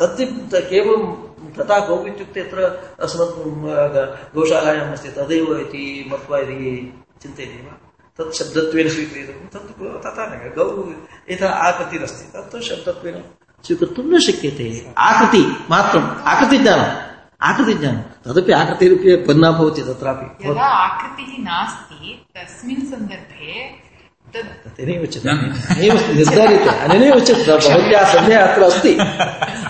तद् 0.05 0.51
त- 0.51 0.67
केवलं 0.69 1.29
तथा 1.53 1.79
गौ 1.79 2.05
इत्युक्ते 2.05 2.39
अत्र 2.39 2.61
अस्मत् 3.03 4.35
गौशालायाम् 4.35 4.91
अस्ति 4.91 5.09
तदेव 5.09 5.57
इति 5.57 6.09
मत्वा 6.13 6.39
यदि 6.39 7.03
चिन्तयति 7.21 7.51
वा? 7.51 7.88
तत् 8.19 8.35
शब्दत्वेन 8.35 8.89
स्वीक्रियते। 8.89 9.33
तत् 9.33 10.05
तथा 10.05 10.25
न 10.25 10.53
गौ 10.57 10.93
यथा 11.33 11.49
आकृतिरस्ति, 11.49 12.31
तत्तु 12.31 12.61
शब्दत्वेन 12.61 13.23
स्वीकर्तुं 13.63 14.03
न 14.03 14.19
शक्यते। 14.19 14.93
आकृति 14.97 15.65
मात्रम्, 15.69 16.03
आकृतिज्ञानम्। 16.03 17.09
आकृतिज्ञानं 17.41 18.01
तदपि 18.01 18.51
आकृतिरूपे 18.51 19.15
भिन्ना 19.15 19.51
भवति 19.51 19.81
तत्रापि। 19.81 20.59
आकृतिः 20.59 21.43
नास्ति, 21.43 22.25
तस्मिन् 22.35 22.81
सन्दर्भे 22.81 23.88
तद् 24.33 24.49
तेनैव 24.77 25.01
उच्यते 25.05 25.29
अनेनैव 25.29 25.97
निर्धारित 26.17 26.67
अनेनैव 26.85 27.15
उच्यते 27.19 27.43
भवत्याः 27.51 28.05
सन्देहः 28.13 28.43
अत्र 28.47 28.61
अस्ति 28.69 28.91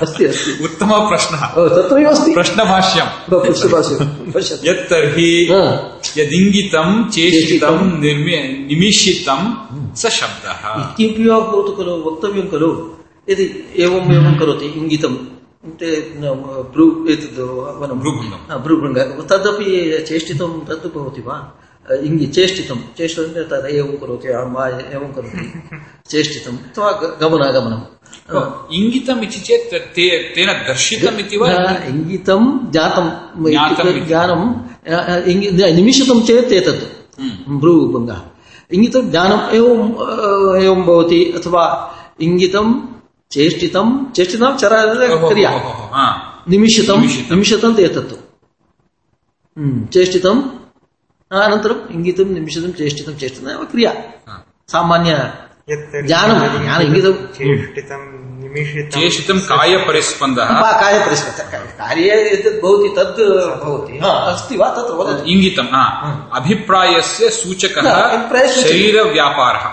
अस्ति 0.06 0.24
अस्ति 0.32 0.52
उत्तमः 0.66 1.00
प्रश्नः 1.10 1.42
तत्रैव 1.76 2.08
अस्ति 2.14 2.32
प्रश्नभाष्यम् 2.40 3.12
ब- 3.32 3.42
पश्यतु, 3.48 4.32
पश्यतु 4.36 4.68
यत्तर्हि 4.70 5.30
हा। 5.52 5.62
यदिङ्गितम् 6.20 6.94
चेष्टितम् 7.16 7.16
चेष्टितम् 7.16 8.00
निर्मि 8.04 8.38
निमिषितम् 8.70 9.46
स 10.02 10.04
शब्दः 10.20 10.62
वा 11.30 11.40
भवतु 11.52 11.72
खलु 11.78 11.94
वक्तव्यं 12.08 12.48
खलु 12.54 12.70
यदि 13.30 13.46
एवम् 13.84 14.14
एवं 14.18 14.34
करोति 14.40 14.68
इङ्गितं 14.80 15.14
भ्रू 16.74 16.86
एतद् 17.14 17.40
वनं 17.82 17.98
भ्रूभृङ्गम्। 18.02 18.44
भ्रूभृङ्ग 18.66 18.98
तदपि 19.32 19.68
चेष्टितं 20.10 20.52
तद् 20.68 20.88
भवति 20.96 21.22
वा 21.28 21.38
इङ्गि 22.08 22.28
चेष्टितं 22.36 22.80
चेष्टितं 22.98 23.44
तद् 23.52 23.68
एवं 23.80 23.92
करोति 24.02 24.28
अहं 24.28 24.52
वा 24.56 24.64
एवं 24.96 25.10
करोति 25.16 25.44
चेष्टितम् 26.12 26.58
अथवा 26.70 26.90
गमनागमनं 27.22 27.82
इङ्गितम् 28.78 29.24
इति 29.24 29.40
चेत् 29.48 29.74
ते- 29.96 30.22
तेन 30.36 30.50
दर्शितम् 30.68 31.20
इति 31.24 31.38
वा 31.42 31.48
इङ्गितं 31.92 32.42
जातं 32.76 33.08
ज्ञानं 34.10 34.42
निमिषितं 35.78 36.20
चेत् 36.28 36.52
एतत् 36.60 36.84
भ्रूभङ्गः 37.62 38.20
इङ्गितं 38.76 39.04
ज्ञानम् 39.12 39.44
एवं 39.58 39.80
एवं 40.66 40.82
भवति 40.88 41.22
अथवा 41.38 41.64
इङ्गितं 42.22 42.68
चेष्टितं 43.32 43.88
चेष्टितं 44.16 44.52
चर 44.62 44.74
क्रिया। 45.30 45.50
निमिषितं 46.50 46.98
निमिषितं। 47.32 47.72
एतत् 47.88 48.14
चेष्टितं 49.94 50.36
अनन्तरम् 51.32 51.82
इङ्गितं 51.96 52.28
निमिषितं 52.36 52.72
चेष्टितं 52.72 53.18
चेष्टितं 53.18 53.52
एव 53.52 53.64
क्रिया। 53.72 53.92
सामान्य 54.72 55.12
ज्ञानं 56.08 56.64
ज्ञान 56.64 56.82
इङ्गितं 56.82 57.14
चेष्टितं 57.38 58.02
निमिषितं 58.42 58.90
चेष्टितम् 58.90 59.40
कार्यपरिस्पन्दः 59.40 60.50
कार्यपरिस्कृत 60.82 61.40
कार्ये 61.80 62.16
यत् 62.34 62.48
भवति 62.64 62.90
तद् 62.98 63.22
भवति 63.64 64.00
हा, 64.04 64.12
अस्ति 64.12 64.58
वा 64.58 64.70
तत्र 64.70 64.94
वदतु 64.94 65.26
इङ्गितम् 65.26 65.68
हा 65.68 65.84
अभिप्रायस्य 66.34 67.30
सूचकः 67.30 67.82
न, 67.82 67.86
अभिप्रायसूचकः। 67.86 68.70
शरीरव्यापारः 68.70 69.66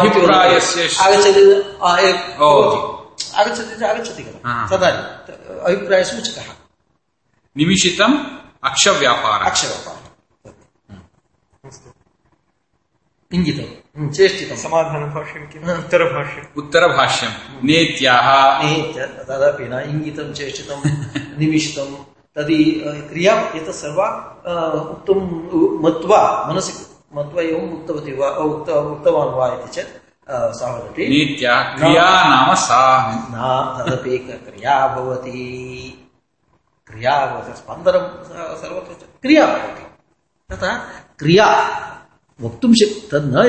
अभिप्रायस्य 0.00 0.88
आगच्छति 1.02 1.44
आ, 1.82 1.98
एक- 1.98 2.40
ओ। 2.40 2.50
आगच्छति 3.36 3.84
आगच्छति 3.84 4.22
खलु 4.22 4.48
हा। 4.48 4.66
अभिप्रायसूचकः 5.66 6.52
निमिषितम् 7.56 8.14
अक्षव्यापारः 8.64 9.46
अक्षरः 9.46 9.99
इङ्गितं 13.32 13.68
हम्म, 13.96 14.10
चेष्टितं 14.10 14.56
समाधानभाष्यं 14.56 15.42
किम्? 15.50 15.68
उत्तरभाष्यम्। 15.70 16.46
उत्तरभाष्यम्। 16.56 17.34
नेत्याः। 17.64 18.28
नेत्य 18.62 19.00
तदपि 19.28 19.64
न 19.64 19.74
इङ्गितं 19.90 20.32
चेष्टितं 20.32 20.78
निमिषितं 21.38 21.90
तदि 22.36 22.58
क्रिया 23.10 23.34
एतत् 23.56 23.74
सर्वा 23.74 24.06
उक्तं 24.92 25.18
मत्वा 25.84 26.20
मनसि 26.48 26.72
मत्वा 27.16 27.42
एवम् 27.42 27.72
उक्तवती 27.72 28.12
वा 28.16 28.28
उक्त 28.28 28.68
उक्तवान् 28.70 29.34
वा 29.38 29.46
इति 29.48 29.70
चेत् 29.70 29.92
सः 30.58 30.70
वदति 30.74 31.06
नीत्या 31.08 31.54
क्रिया 31.78 32.08
नाम 32.28 32.54
सा 32.54 32.80
न 33.30 33.36
तदपि 33.78 34.18
क्रिया 34.18 34.76
भवति। 34.88 35.38
क्रिया 36.86 37.14
भवति 37.26 37.56
स्पन्दनं 37.56 38.04
सर्वत्र 38.62 39.06
क्रिया 39.22 39.46
भवति। 39.46 39.84
तथा 40.50 40.70
क्रिया 41.18 41.46
वक्तुं 42.42 42.72
शक् 42.74 43.10
तद् 43.10 43.32
न 43.34 43.42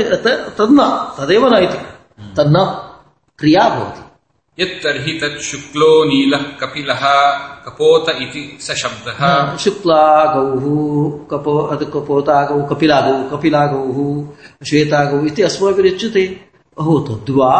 तद् 0.57 0.71
न 0.71 0.79
तदेव 1.17 1.47
न 1.47 1.57
इति 1.57 1.77
तन्न 2.37 2.57
क्रिया 3.39 3.69
भवति। 3.69 4.01
यत्तर्हि 4.63 5.13
तत् 5.13 5.41
शुक्लो 5.41 6.03
नीलः 6.03 6.41
कपिलः 6.61 7.03
कपोत 7.65 8.09
इति 8.09 8.57
स 8.61 8.71
शब्दः। 8.71 9.57
शुक्ला 9.57 10.03
गौः 10.33 10.63
कपो 11.31 11.57
अद् 11.57 11.83
कपोतागौ 11.83 12.61
कपिलागौ 12.63 13.37
कपिलागौः 13.37 13.97
श्वेतागौ 14.69 15.25
इति 15.25 15.41
अस्माभिरुच्यते 15.41 16.25
अहो 16.79 16.99
तद्वा 16.99 17.53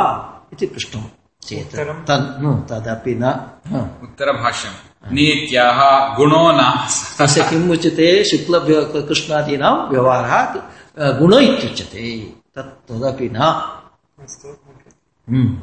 इति 0.53 0.65
पृष्टं। 0.65 1.01
चेत् 1.43 1.75
तन् 2.07 2.43
न, 2.43 2.65
तदपि 2.69 3.13
न। 3.15 3.23
उत्तरभाष्यम्। 4.03 5.13
नीत्याः 5.13 5.79
गुणो 6.17 6.51
नाम 6.51 6.87
स 6.87 7.17
तस्य 7.19 7.43
किम् 7.43 7.71
उच्यते? 7.71 8.23
शुक्ल 8.23 8.59
कृष्णादीनां 9.07 9.89
व्यवहारः 9.89 10.43
गुण 10.99 11.33
इत्युच्यते 11.33 12.19
तत् 12.55 12.89
तदपि 12.89 13.29
न। 13.29 13.37
हम्म। 15.29 15.57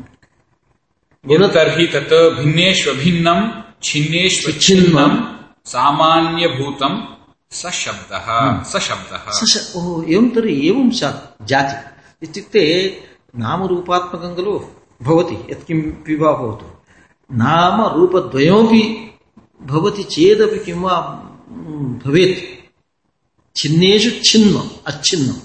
यत्तर्हि 1.32 1.86
तत् 1.86 2.38
भिन्नेष्वभिन्नम् 2.38 3.52
छिन्नेष्वच्छिन्नम् 3.82 5.24
सामान्यभूतम् 5.64 7.02
स 7.50 7.66
शब्दः 7.66 8.62
स 8.62 8.76
शब्दः 8.76 9.30
स 9.30 9.52
श- 9.52 9.76
ओहो 9.76 10.02
एवं 10.02 10.28
तर्हि 10.28 10.68
एवं 10.68 10.90
स्यात् 10.90 11.46
जाति। 11.46 11.90
इत्युक्ते 12.22 12.96
नामरूपात्मकं 13.38 14.36
खलु 14.36 14.60
भवति 15.02 15.52
यत्किमपि 15.52 16.16
वा 16.16 16.32
भवतु। 16.32 16.66
नामरूपद्वयमपि 17.32 19.10
भवति 19.62 20.02
चेदपि 20.02 20.64
किं 20.64 20.74
वा 20.74 21.00
भवेत्। 22.06 22.57
छिन्नेषु 23.58 24.10
छिन्नम् 24.10 24.68
अच्छिन्नम् 24.86 25.36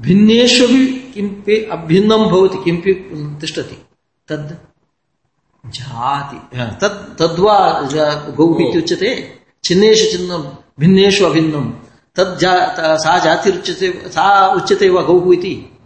भिन्नेष्वपि 0.00 1.12
किमपि 1.14 1.68
अभिन्नं 1.72 2.18
भवति 2.18 2.64
किमपि 2.64 3.10
तिष्ठति। 3.40 3.86
तद् 4.28 5.70
जाति 5.70 6.58
हा, 6.58 6.66
तद् 6.66 7.18
तद्वा 7.18 7.88
गौः 8.36 8.68
इत्युच्यते 8.68 9.38
छिन्नेषु 9.64 10.04
छिन्नं 10.04 10.56
भिन्नेषु 10.80 11.24
अभिन्नं। 11.24 11.72
तद् 12.16 12.38
जा 12.38 12.96
सा 12.96 13.18
जातिरुच्यते 13.18 14.02
सा 14.06 14.46
उच्यते 14.46 14.88
वा 14.88 15.02
गौः 15.02 15.34
इति। 15.34 15.78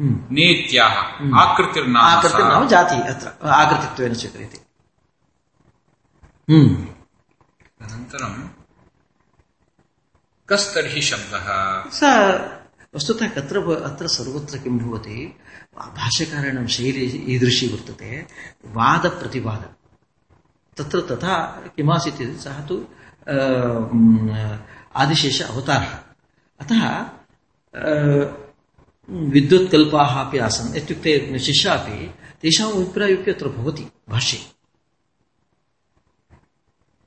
हम्म। 0.00 0.34
नीत्याः 0.34 1.40
आकृतिर्नाम 1.40 2.02
आकृति 2.02 2.68
जाति 2.68 2.94
अत्र 2.94 3.48
आकृतित्वेन 3.48 4.14
स्वीक्रियते। 4.14 4.58
हम्म। 6.52 6.86
कस्तर्हि 10.48 11.02
शब्दः। 11.02 11.48
वस्तुतः 12.96 13.28
कत्र 13.28 13.82
अत्र 13.82 14.06
सर्वत्र 14.06 14.58
किं 14.58 14.78
भवति? 14.78 15.36
भाष्यकाराणां 15.76 16.66
शैली 16.66 17.34
ईदृशी 17.34 17.66
वर्तते। 17.68 18.26
वादप्रतिवाद। 18.66 19.74
तत्र 20.76 21.00
तथा 21.00 21.36
किमासीत् 21.76 22.40
सः 22.40 22.66
तु 22.66 22.76
आदिशेष 24.96 25.42
अवतारः। 25.42 25.98
अतः 26.60 26.82
विद्युत्कल्पाः 29.10 30.12
अपि 30.20 30.38
आसन्। 30.38 30.76
इत्युक्ते 30.76 31.38
शिष्या 31.38 31.72
अपि 31.72 32.14
तेषाम् 32.42 32.72
अभिप्रायोपि 32.72 33.30
अत्र 33.30 33.48
भवति 33.48 33.86
भाष्ये। 34.08 34.55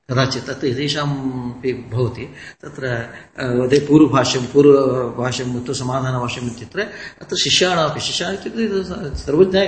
कदाचित् 0.09 0.47
तत् 0.47 0.61
तेषाम् 0.61 1.13
अपि 1.51 1.73
भवति। 1.93 2.25
तत्र 2.61 2.83
वदे 3.61 3.79
पूर्वभाष्यं 3.79 4.43
पूर्वभाष्यम् 4.53 5.55
उत 5.55 5.75
समाधानभाष्यम् 5.75 6.47
इत्यत्र 6.47 6.79
अत्र 7.21 7.35
शिष्याणामपि 7.43 7.99
शिष्याः 7.99 8.31
इत्युक्ते 8.31 9.15
सर्वज्ञाय 9.17 9.67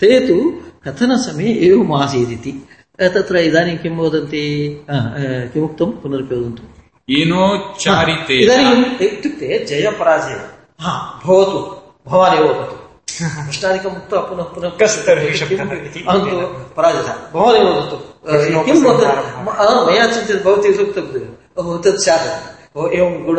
ते 0.00 0.20
तु 0.28 0.36
कथनसमये 0.84 1.52
एवम् 1.68 1.92
आसीदिति। 1.92 2.52
तत्र 3.00 3.36
इदानीं 3.36 3.76
किं 3.78 3.96
वदन्ति? 3.96 4.44
किमुक्तं? 5.52 5.90
पुनरपि 6.02 6.34
वदन्तु 6.34 6.62
इदानीम् 8.44 8.84
इत्युक्ते 9.02 9.64
जयपराजय। 9.64 10.40
हा 10.80 11.20
भवतु। 11.24 11.58
भवानेव 12.10 12.44
वदतु। 12.44 12.83
प्रश्नादिकम् 13.10 13.92
उक्त्वा 13.92 14.20
पुनः 14.20 14.42
पुनः 14.42 14.70
अहं 16.08 16.30
तु 16.30 16.36
पराजितः 16.74 17.14
भवानेव 17.32 17.68
वदतु 17.68 17.96
किं 18.64 18.80
मया 19.86 20.06
चिन्तितं 20.06 20.44
भवती 20.44 20.74
सूक्तं 20.74 21.02
ओहो 21.58 21.78
तत् 21.78 22.02
स्यात्। 22.02 22.76
ओ 22.76 22.88
एवं 22.88 23.24
गुण 23.24 23.36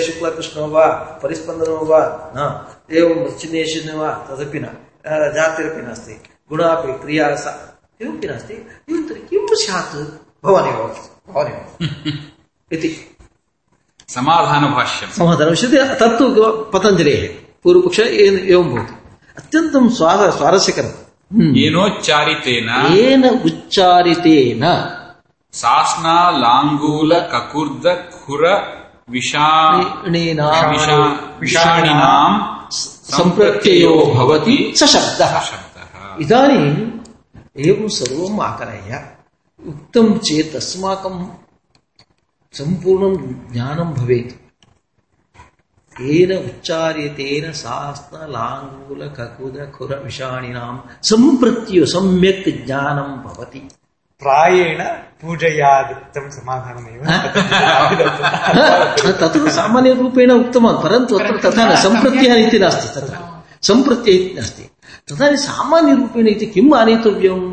शुक्लकृष्णो 0.00 0.66
वा 0.66 0.86
परिस्पन्दनो 1.22 1.76
वा 1.76 2.32
न। 2.36 2.66
एवं 2.92 3.38
चिन्नेशन् 3.38 3.96
वा 3.98 4.10
तदपि 4.30 4.58
न। 4.58 4.66
जातिरपि 5.06 5.82
नास्ति। 5.82 6.12
गुणापि 6.48 6.92
क्रिया 6.92 7.36
सा 7.36 7.78
किमपि 7.98 8.26
नास्ति। 8.26 8.54
एवं 8.54 9.02
तर्हि 9.02 9.22
किं 9.30 9.46
स्यात्? 9.52 9.96
भवानेव 10.44 10.74
भवानेव 11.28 11.88
इति। 12.72 13.16
समाधानभाष्यम्। 14.08 15.12
समाधानं 15.12 15.98
तत्तु 15.98 16.26
पतञ्जलेः। 16.74 17.28
पूर्वपक्ष 17.62 18.00
एवं 18.00 18.64
भवति। 18.64 19.01
अत्यन्तं 19.38 19.88
स्वाद 19.98 20.20
स्वारस्यकरम् 20.38 20.96
हम्म। 21.34 21.54
येनोच्चारितेन 21.56 22.68
येन 22.96 23.24
उच्चारितेन 23.48 24.64
सास्ना 25.54 26.16
लाङ्गूल 26.44 27.12
ककुर्द 27.32 27.86
खुर 28.14 28.42
विषा 29.14 29.48
णीनां 30.14 30.60
विषा- 30.72 31.14
विषाणिनाम् 31.40 32.36
सम्प्रत्ययो 33.16 33.94
भवति 34.14 34.56
स 34.78 34.84
शब्दः 34.94 35.32
शब्दः 35.50 36.22
इदानीम् 36.24 36.76
एवं 37.66 37.88
सर्वम् 37.98 38.40
आकलय्य 38.48 39.00
उक्तं 39.60 40.06
चेत् 45.98 46.32
अस्माकं 46.32 46.32
सम्पूर्णं 46.32 46.32
ज्ञानं 46.32 46.32
भवेत् 46.32 46.32
येन 46.32 46.32
उच्चार्यतेन 46.38 47.52
शास्त्र 47.52 48.26
लाङ्गूल 48.28 49.02
ककुद 49.16 49.56
खुर 49.74 49.90
विषाणिनां 50.04 50.74
सम्प्रत्यो 51.10 51.84
सम्यक् 51.94 52.48
ज्ञानं 52.66 53.10
भवति 53.24 53.60
प्रायेण 54.22 54.80
पूजयादुक्तं 55.22 56.30
समाधानमेव 56.30 57.02
तत्र 59.20 59.50
सामान्यरूपेण 59.50 60.30
उक्तवान् 60.30 60.82
परन्तु 60.82 61.18
अत्र 61.18 61.36
तथा 61.44 61.64
न 61.68 61.76
सम्प्रत्ययः 61.82 62.46
इति 62.46 62.58
नास्ति 62.58 62.88
तत्र 63.00 63.14
सम्प्रत्यय 63.68 64.14
इति 64.14 64.34
नास्ति 64.34 64.64
तथा 65.12 65.34
सामान्यरूपेण 65.36 66.26
इति 66.28 66.46
किम् 66.46 66.74
आनेतव्यम् 66.74 67.44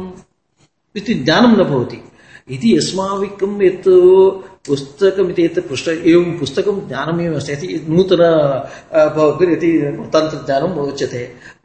इति 0.95 1.13
ज्ञानं 1.13 1.58
न 1.60 1.63
भवति 1.63 2.02
इति 2.56 2.75
अस्माभिकं 2.78 3.62
यत् 3.62 3.89
पुस्तकमिति 4.69 5.47
पृष्ठ 5.60 5.88
एवं 5.89 6.38
पुस्तकं 6.39 6.88
ज्ञानमेव 6.88 7.36
अस्ति। 7.36 7.53
इति 7.53 7.67
नूतन 7.89 8.21
भवति 9.15 9.45
इति 9.53 9.71
तन्त्रज्ञानम् 10.13 10.77
उच्यते 10.79 11.21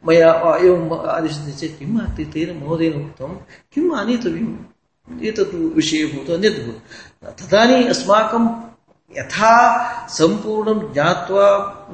मया 0.07 0.31
एवम् 0.57 0.93
आदिशति 1.15 1.51
चेत् 1.51 1.77
किम् 1.79 1.99
अस्ति 2.01 2.25
तेन 2.25 2.49
महोदयेन 2.57 2.95
उक्तं, 3.01 3.31
किम् 3.73 3.93
आनेतव्यम् 3.93 5.23
एतत् 5.23 5.53
विषये 5.75 6.05
भवतु 6.05 6.33
अन्यत् 6.33 6.59
भवतु 6.59 7.31
तदानीम् 7.39 7.89
अस्माकं 7.89 8.43
यथा 9.11 9.53
सम्पूर्णं 10.09 10.79
ज्ञात्वा 10.93 11.47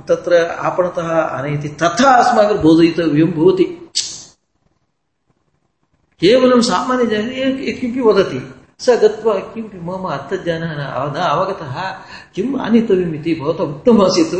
तत्र 0.07 0.31
आपणतः 0.67 1.09
आनयति, 1.37 1.69
तथा 1.81 2.09
अस्माकं 2.21 2.61
बोधयितव्यं 2.61 3.31
भवति। 3.31 3.65
केवलं 6.21 6.61
सामान्यजने 6.61 7.71
किमपि 7.73 8.01
वदति। 8.01 8.39
स 8.83 8.97
गत्वा 9.03 9.33
किमपि 9.53 9.79
मम 9.87 10.03
अर्थज्ञानः 10.15 10.71
न 10.77 11.17
अवगतः 11.33 11.75
किम् 12.35 12.59
आनीतव्यम् 12.65 13.15
इति 13.15 13.33
भवता 13.41 13.63
उक्तमासीत् 13.71 14.35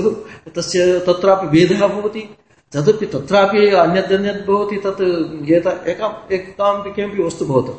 तस्य 0.55 0.99
तत्रापि 1.07 1.47
भेदः 1.53 1.87
भवति 1.87 2.23
तदपि 2.73 3.05
तत्रापि 3.13 3.67
अन्यदन्यत् 3.83 4.45
भवति 4.47 4.77
तत् 4.85 5.01
एता 5.57 5.71
एकाम् 5.91 6.33
एकामपि 6.35 6.91
किमपि 6.95 7.23
वस्तु 7.23 7.45
भवतु 7.51 7.73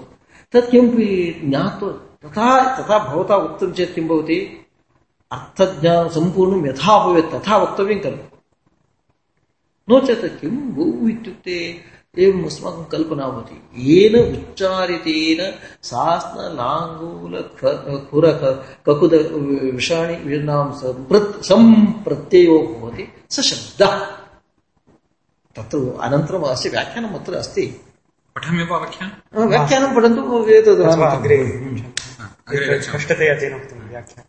तत् 0.54 0.70
किमपि 0.70 1.06
ज्ञात्वा 1.44 1.90
तथा 2.24 2.48
तथा 2.78 2.98
भवता 3.08 3.36
उक्तं 3.46 3.72
चेत् 3.78 3.94
किं 3.94 4.06
भवति 4.08 4.38
अर्थज्ञानं 5.30 6.08
सम्पूर्णं 6.16 6.66
यथा 6.68 6.98
भवेत् 7.04 7.32
तथा 7.34 7.56
वक्तव्यं 7.62 8.00
खलु 8.04 8.18
नो 9.88 10.00
चेत् 10.06 10.24
किं 10.40 10.54
बहु 10.76 11.08
इत्युक्ते 11.08 11.56
एवम् 12.14 12.44
अस्माकं 12.46 12.84
कल्पना 12.92 13.26
भवति 13.28 13.56
येन 13.84 14.14
उच्चारितेन 14.20 15.40
शास्त्र 15.90 16.48
लाङ्गूल 16.58 17.34
खुर 18.10 18.24
ककुद 18.86 19.14
विषाणि 19.76 20.16
सम्प्रत् 20.80 21.40
सम्प्रत्ययो 21.50 22.58
भवति 22.72 23.04
स 23.32 23.40
शब्दः। 23.50 23.94
तत्र 25.56 25.78
अनन्तरम् 26.06 26.44
अस्य 26.52 26.68
व्याख्यानम् 26.70 27.14
अत्र 27.20 27.34
अस्ति। 27.34 27.66
पठमेव 28.36 28.74
व्याख्यानम् 28.74 29.48
व्याख्यानं 29.48 29.90
पठन्तु 29.96 30.44
एतद् 30.58 30.82
अथवा 30.82 31.08
अग्रे 31.16 31.38
अग्रे 32.48 32.80
स्पष्टतया 32.82 33.34
तेन 33.40 33.54
उक्तं 33.56 33.88
व्याख्या 33.88 34.22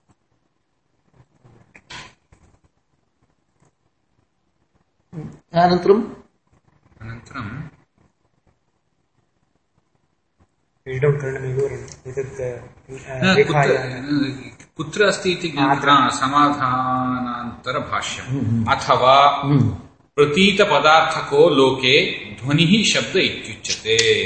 अनन्तरं 5.63 6.01
अनन्तरं 7.01 7.47
एतत् 12.07 12.41
अ, 12.41 12.55
न, 13.23 13.35
रेखायाः 13.35 13.87
कुत्र 14.77 15.03
अस्ति 15.03 15.31
इति 15.31 15.49
समाधानान्तरभाष्यम्। 16.09 18.67
अथवा 18.67 19.41
प्रतीतपदार्थको 20.15 21.49
लोके 21.49 22.13
ध्वनिः 22.35 22.83
शब्द 22.83 23.15
इत्युच्यते। 23.15 24.25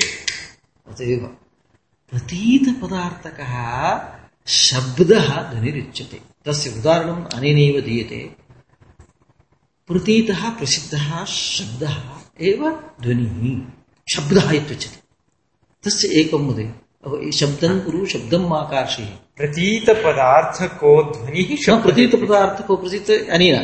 प्रतीतपदार्थकः 2.12 4.00
शब्दः 4.48 5.52
ध्वनिरुच्यते। 5.52 6.22
तस्य 6.46 6.80
उदाहरणम् 6.80 7.26
अनेनैव 7.26 7.82
दीयते। 7.82 8.30
प्रतीतः 9.88 10.50
प्रसिद्धः 10.50 11.26
शब्दः 11.26 11.98
एव 12.42 12.84
ध्वनिः 13.02 13.62
शब्दः 14.16 14.52
इत्युच्यते। 14.52 15.07
तस्य 15.88 16.08
एकं 16.08 16.48
वदे 16.48 17.32
शब्दं 17.32 17.80
कुरु 17.80 18.06
शब्दं 18.06 18.50
माकार्षि 18.50 19.04
प्रतीतपदार्थको 19.38 21.04
ध्वनिः 21.04 21.54
न 21.54 21.56
शब्दः। 21.56 21.84
प्रतीतपदार्थको 21.84 22.78
प्रतीत 22.78 23.30
अनेन। 23.30 23.56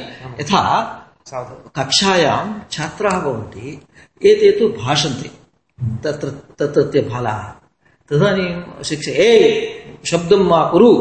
यथा 0.41 0.61
कक्षायां 1.75 2.61
छात्राः 2.71 3.21
भवन्ति 3.21 3.87
एते 4.25 4.59
तु 4.59 4.67
भाषन्ते। 4.67 5.29
तत्र 6.03 6.29
तत्रत्य 6.29 7.01
बालाः। 7.01 7.43
तदानीं 8.09 8.83
शिक्ष 8.83 9.07
ए 9.07 9.99
शब्दं 10.05 10.43
मा 10.43 10.69
कुरु। 10.71 10.95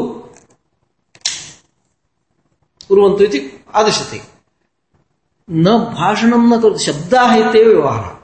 कुर्वन्तु 2.87 3.23
इति 3.23 3.65
आदिशति। 3.75 4.21
न 5.51 5.77
भाषणं 5.77 6.57
न 6.57 6.61
करोति 6.61 6.83
शब्दाः 6.83 7.35
इत्येव 7.35 7.67
व्यवहारः। 7.67 8.17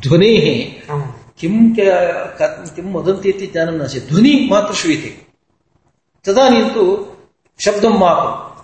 ध्वनेः 0.00 0.72
आम्। 0.92 1.07
किं 1.40 1.74
क- 1.80 2.82
वदन्ति 2.82 3.28
इति 3.28 3.46
ज्ञानं 3.46 3.72
नास्ति। 3.72 4.00
ध्वनि 4.00 4.48
मात्र 4.50 4.74
श्रूयते। 4.74 5.26
तदानीं 6.24 6.70
तु 6.70 7.06
शब्दं 7.60 7.90
मातु 7.90 8.62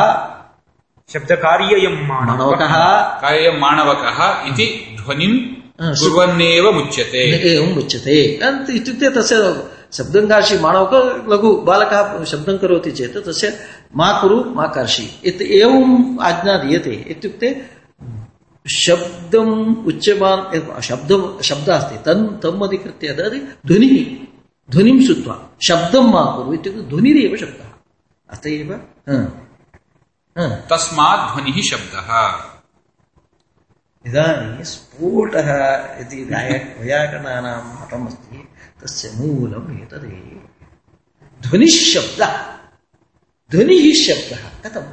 शब्दकार्ययं 1.12 2.09
मानव 2.09 2.29
माणवकः 2.29 3.01
कार्यं 3.21 3.61
माणवकः 3.61 4.47
इति 4.47 4.97
ध्वनिं 5.05 5.58
कुर्वन्नेव 5.79 6.71
मुच्यते 6.79 7.21
एवम् 7.51 7.77
उच्यते 7.79 8.14
अन्त 8.47 8.71
इत्युक्ते 8.79 9.09
तस्य 9.17 9.37
शब्दं 9.97 10.27
कार्षि 10.29 10.57
माणवक 10.64 10.95
लघु 11.33 11.51
बालकः 11.69 12.25
शब्दं 12.31 12.57
करोति 12.62 12.91
चेत् 12.99 13.19
तस्य 13.27 13.49
मा 13.99 14.09
कुरु 14.21 14.38
मा 14.57 14.67
कार्षि 14.77 15.07
इति 15.31 15.45
एवम् 15.61 16.19
आज्ञा 16.29 16.57
दीयते 16.64 16.95
इत्युक्ते 17.14 17.49
शब्दम् 18.67 19.55
उच्यमान् 19.91 20.43
शब्दं 20.88 21.23
शब्दः 21.51 21.75
अस्ति 21.77 21.97
तन् 22.07 22.27
तम् 22.43 22.64
अधिकृत्य 22.67 23.14
तद् 23.19 23.38
ध्वनिः 23.69 23.95
ध्वनिं 24.69 24.99
श्रुत्वा 25.07 25.37
शब्दं 25.69 26.11
मा 26.12 26.23
कुरु 26.37 26.55
इत्युक्ते 26.59 26.83
ध्वनिरेव 26.91 27.37
शब्दः 27.43 27.71
अत 28.35 28.47
एव। 28.47 28.71
तस्मात् 30.71 31.25
ध्वनिः 31.33 31.62
शब्दः 31.71 32.11
इदानीं 34.09 34.64
स्फोटः 34.64 35.75
इति 35.99 36.25
व्याय- 36.25 36.81
वैयाकरणानां 36.81 37.62
मतमस्ति 37.64 38.49
तस्य 38.83 39.11
मूलम् 39.14 39.83
एतदेव 39.83 40.49
ध्वनिशब्दः। 41.42 42.42
ध्वनिः 43.51 43.94
शब्दः 43.94 44.71
कथम्? 44.71 44.87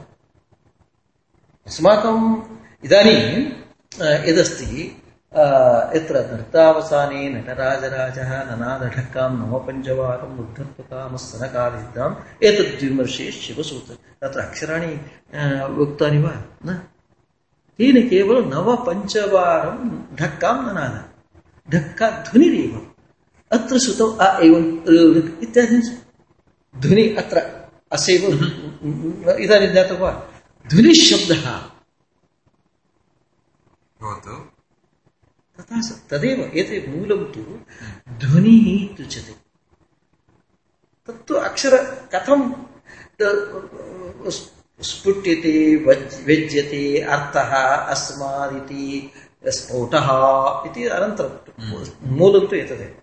अस्माकम् 1.67 2.41
इदानीं 2.86 3.51
यदस्ति 4.25 5.01
यत्र 5.95 6.34
नृत्तावसाने 6.34 7.30
नटराजराजः 7.30 8.43
नवपञ्चवारं 9.30 10.38
एतद्विमर्शे 12.43 13.32
शिवसूत्र। 13.32 13.93
तत्र 13.93 14.39
अक्षराणि 14.39 14.93
उक्तानि 15.82 16.17
वा? 16.17 16.32
न? 16.65 16.88
तेन 17.79 17.95
केवलं 18.09 18.49
नवपञ्चवारं 18.49 19.77
ढक्कां 20.19 20.55
ननाद 20.65 20.95
ढक्का 21.67 22.09
ध्वनिरेव 22.27 22.73
अत्र 23.51 23.77
श्रुतम् 23.83 24.17
अ 24.25 24.27
ऋ 24.41 25.21
इत्यादि 25.45 25.79
ध्वनि 26.75 27.05
अत्र 27.21 27.38
अस्यैव 27.91 28.23
इदानीं 29.43 29.71
ज्ञातं 29.71 29.97
वा 29.99 30.11
ध्वनिशब्दः 30.65 31.45
तथा 35.57 35.79
तदेव 36.09 36.39
एतत् 36.59 36.88
मूलं 36.93 37.23
तु 37.33 37.41
ध्वनिः 38.23 38.65
इत्युच्यते 38.73 39.33
तत्तु 41.09 41.33
अक्षर 41.47 41.73
कथं 42.13 42.39
स्फुट्यते 44.81 45.75
वज्- 45.75 46.25
व्यज्यते 46.25 47.01
अर्थः 47.01 47.51
अस्मादिति 47.65 49.11
स्फोटः 49.47 50.07
इति 50.65 50.88
अनन्तरं 50.88 51.85
मूलं 52.17 52.47
तु 52.47 52.55
एतदेव। 52.55 52.95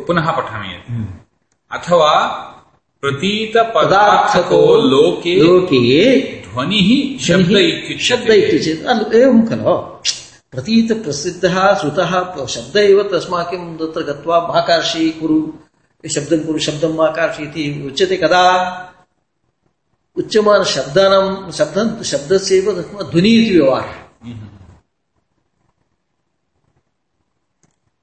पुनः 0.00 0.30
पठामि 0.30 0.68
यत्। 0.68 1.06
अथवा 1.72 2.26
प्रतीतपदार्थको 3.00 4.76
लोके 4.76 5.42
लोके 5.42 6.20
ध्वनिः 6.20 7.18
शब्द 7.18 7.40
शब्द 7.40 7.50
इत्युच्यते। 7.50 8.34
इत्युच्यते 8.34 9.18
एवं 9.18 9.46
खलु। 9.46 9.76
प्रतीत 10.52 11.04
प्रसिद्धः 11.04 11.74
श्रुतः 11.74 12.46
शब्द 12.46 12.76
एव 12.76 13.02
तस्माकं 13.02 13.76
तत्र 13.76 14.02
गत्वा 14.02 14.40
माकार्षि 14.40 15.10
कुरु 15.10 15.52
शब्दं 16.08 16.40
कुरु 16.40 16.58
शब्दं 16.58 16.94
माकार्षि 16.94 17.42
इति 17.42 17.86
उच्यते 17.86 18.16
कदा? 18.16 18.92
उच्यमान 20.18 20.64
शब्दानां 20.64 21.50
शब्दं 21.50 22.02
शब्दस्यैव 22.02 22.72
ध्वनिः 23.10 23.42
इति 23.42 23.58
व्यवहारः। 23.58 23.92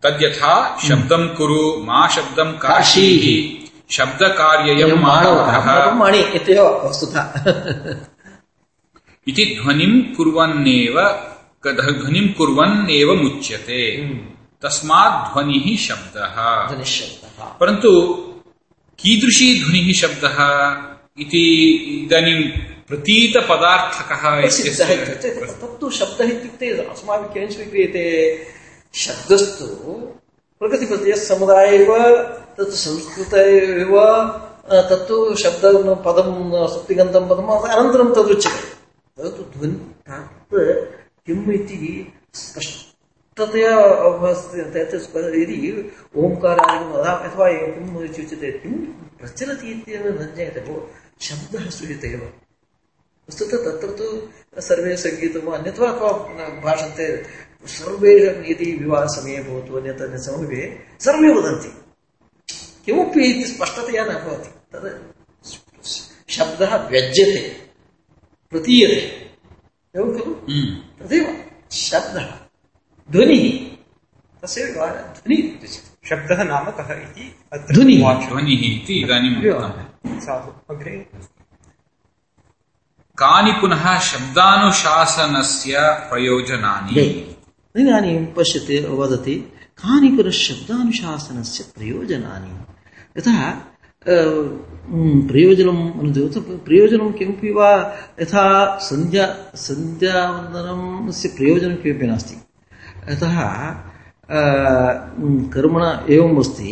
तद्यथा 0.03 0.77
शब्दं 0.87 1.27
कुरु 1.35 1.83
मा 1.83 2.07
शब्दं 2.07 2.51
काशीः। 2.57 3.25
शब्दकार्ययं 3.91 4.95
माणवकः 4.95 5.93
मणि 5.95 6.19
इत्येव 6.19 6.65
वस्तुतः। 6.65 7.25
इति 9.27 9.59
ध्वनिं 9.63 10.15
कुर्वन्नेव 10.15 11.01
ध्वनिं 11.67 12.33
कुर्वन्नेव 12.33 13.13
मुच्यते। 13.13 13.81
तस्मात् 14.61 15.33
ध्वनिः 15.33 15.77
शब्दः। 15.77 16.67
ध्वनिशब्दः 16.67 17.45
परन्तु 17.45 17.91
कीदृशी 18.99 19.63
ध्वनिः 19.63 19.93
शब्दः? 19.93 20.92
इति 21.21 21.41
इदानीं 22.03 22.39
प्रतीतपदार्थकः 22.87 24.23
तत्तु 25.61 25.89
शब्दः 25.97 26.29
इत्युक्ते 26.35 26.69
अस्माभिः 26.83 27.27
किं 27.33 27.49
स्वीक्रियते 27.55 28.05
शब्दस्तु 29.01 29.67
प्रकृतिपदयः 30.61 31.19
समुदाय 31.25 31.67
एव 31.75 31.91
तत् 32.57 32.73
संस्कृत 32.85 33.33
एव 33.33 33.93
तत्तु 34.89 35.17
शब्दं 35.43 35.77
पदं 36.05 36.31
सुप्तिगन्तं 36.73 37.23
पदम् 37.29 37.51
अनन्तरं 37.51 38.09
तदुच्यते। 38.15 38.65
तत्तु 39.17 39.43
ध्वनि 39.53 39.77
तत् 40.09 40.55
किम् 41.25 41.53
इति 41.53 41.77
स्पष्टतया 42.41 43.75
तत् 44.73 44.95
यदि 45.41 45.59
ओङ्कारादिकं 46.17 46.91
वदामः 46.93 47.29
अथवा 47.29 47.45
किम् 47.75 48.03
इत्युच्यते 48.09 48.51
किं 48.59 48.73
प्रचलति 49.21 49.67
इत्येव 49.71 50.05
न 50.19 50.33
ज्ञायते। 50.35 50.61
भो 50.67 50.75
शब्दः 51.21 51.69
श्रूयते 51.69 52.07
एव। 52.07 52.33
वस्तुतः 53.29 53.57
तत्र 53.57 53.87
तु 53.87 54.29
सर्वे 54.61 54.97
सङ्गीतम् 54.97 55.53
अन्यथा 55.53 55.85
अथवा 55.85 56.11
भाषन्ते 56.61 57.25
सर्वे 57.67 58.27
यदि 58.51 58.77
विवाहसमये 58.79 59.43
भवतु 59.43 59.75
अन्यथा 59.75 60.05
अन्यसमये 60.05 60.85
सर्वे 60.99 61.33
वदन्ति। 61.33 61.83
किमपि 62.85 63.23
इति 63.23 63.53
स्पष्टतया 63.53 64.05
न 64.05 64.09
भवति। 64.09 64.49
तद् 64.49 65.13
शब्दः 66.29 66.75
व्यज्यते 66.87 67.49
प्रतीयते। 68.51 69.23
एवं 69.99 70.19
खलु? 70.19 70.33
तदेव। 70.99 71.45
शब्दः 71.71 72.25
ध्वनिः 73.11 73.77
तस्य 74.41 74.63
व्यवहारः। 74.63 75.12
शब्दः 76.09 76.43
नाम 76.43 76.63
कः 76.63 76.93
इति 76.93 77.35
अत्र 77.53 77.73
ध्वनिः। 77.73 78.29
ध्वनिः 78.29 78.53
इति 78.53 79.03
इदानीं 79.03 79.51
उक्तम्। 79.51 80.19
साधु 80.19 80.75
अग्रे। 80.75 81.07
कानि 83.17 83.51
पुनः 83.51 83.99
शब्दानुशासनस्य 83.99 85.75
प्रयोजनानि? 85.79 87.01
इदानीं 87.77 88.25
पश्यते 88.25 88.87
वदति 88.87 89.35
कानि 89.77 90.07
पुनः 90.07 90.31
शब्दानुशासनस्य 90.31 91.63
प्रयोजनानि? 91.77 92.59
अ, 94.07 94.07
प्रयोजनम् 95.27 95.99
अनुद्योत 95.99 96.37
प्रयोजनं 96.37 97.11
किमपि 97.11 97.51
वा 97.51 97.97
यथा 98.21 98.77
सन्ध्या 98.77 99.37
सन्ध्यावन्दनस्य 99.55 101.29
प्रयोजनं 101.29 101.75
किमपि 101.75 102.07
नास्ति। 102.07 102.35
यतः 103.13 103.39
कर्मण 104.29 105.83
एवम् 106.13 106.39
अस्ति 106.39 106.71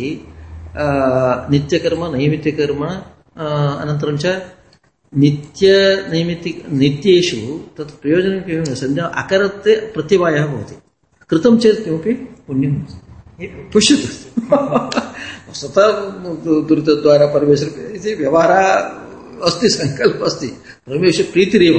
नित्यकर्म 1.52 2.04
नैमित्तिकर्म 2.14 2.84
अनन्तरं 2.84 4.16
च 4.16 4.26
नित्य 5.12 5.68
नैमित्तिक 6.12 6.62
नित्येषु 6.72 7.40
तत् 7.78 7.90
प्रयोजनं 8.02 8.40
किमपि 8.46 8.74
सन्ध्या 8.76 9.06
अकरत्ते 9.22 9.74
प्रत्यवायः 9.94 10.46
भवति 10.46 10.76
कृतं 11.30 11.58
चेत् 11.62 11.84
किमपि 11.84 12.12
पुण्यं 12.46 12.74
पश्यतु 13.74 14.08
वस्तुतः 15.48 15.86
दुरितद्वारा 16.68 17.26
परमेश्वर 17.36 17.94
इति 17.96 18.14
व्यवहारः 18.14 18.66
अस्ति 19.48 19.68
सङ्कल्पः 19.70 20.26
अस्ति 20.26 20.48
परमेश्वरप्रीतिरेव 20.88 21.76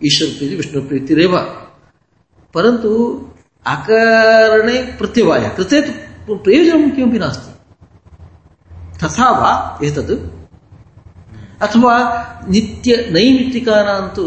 ईश्वरप्रीति 0.00 0.54
विष्णुप्रीतिरेव 0.56 1.36
परन्तु 2.54 2.90
अकारणे 3.66 4.82
प्रत्यवायः 4.98 5.48
कृते 5.48 5.80
तु 6.26 6.34
प्रयोजनं 6.34 6.90
किमपि 6.90 7.18
नास्ति। 7.18 7.50
तथा 8.98 9.30
वा 9.30 9.78
एतत् 9.84 10.12
अथवा 11.62 11.94
नित्य 12.48 12.96
नैमित्तिकानां 13.10 14.08
तु 14.08 14.22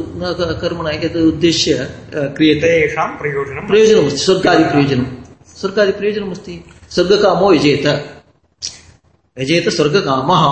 कर्मणा 0.62 0.92
यद् 0.92 1.18
उद्देश्य 1.18 1.74
क्रियते। 2.16 2.62
तेषां 2.62 3.08
प्रयोजनं 3.18 3.68
प्रयोजनमस्ति 3.68 4.18
स्वर्गादिप्रयोजनं 4.18 5.06
स्वर्गादिप्रयोजनमस्ति 5.48 6.66
स्वर्गकामो 6.90 7.54
यजेत। 7.54 7.86
यजेत 9.40 9.70
स्वर्गकामः। 9.70 10.44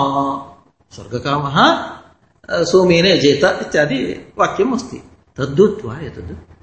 स्वर्गकामः 0.94 1.56
सोमेन 2.64 3.06
यजेत 3.06 3.44
इत्यादि 3.44 3.96
वाक्यम् 4.38 4.74
अस्ति। 4.74 4.96
तद्वत्वा 5.36 5.98
एतद् 5.98 6.53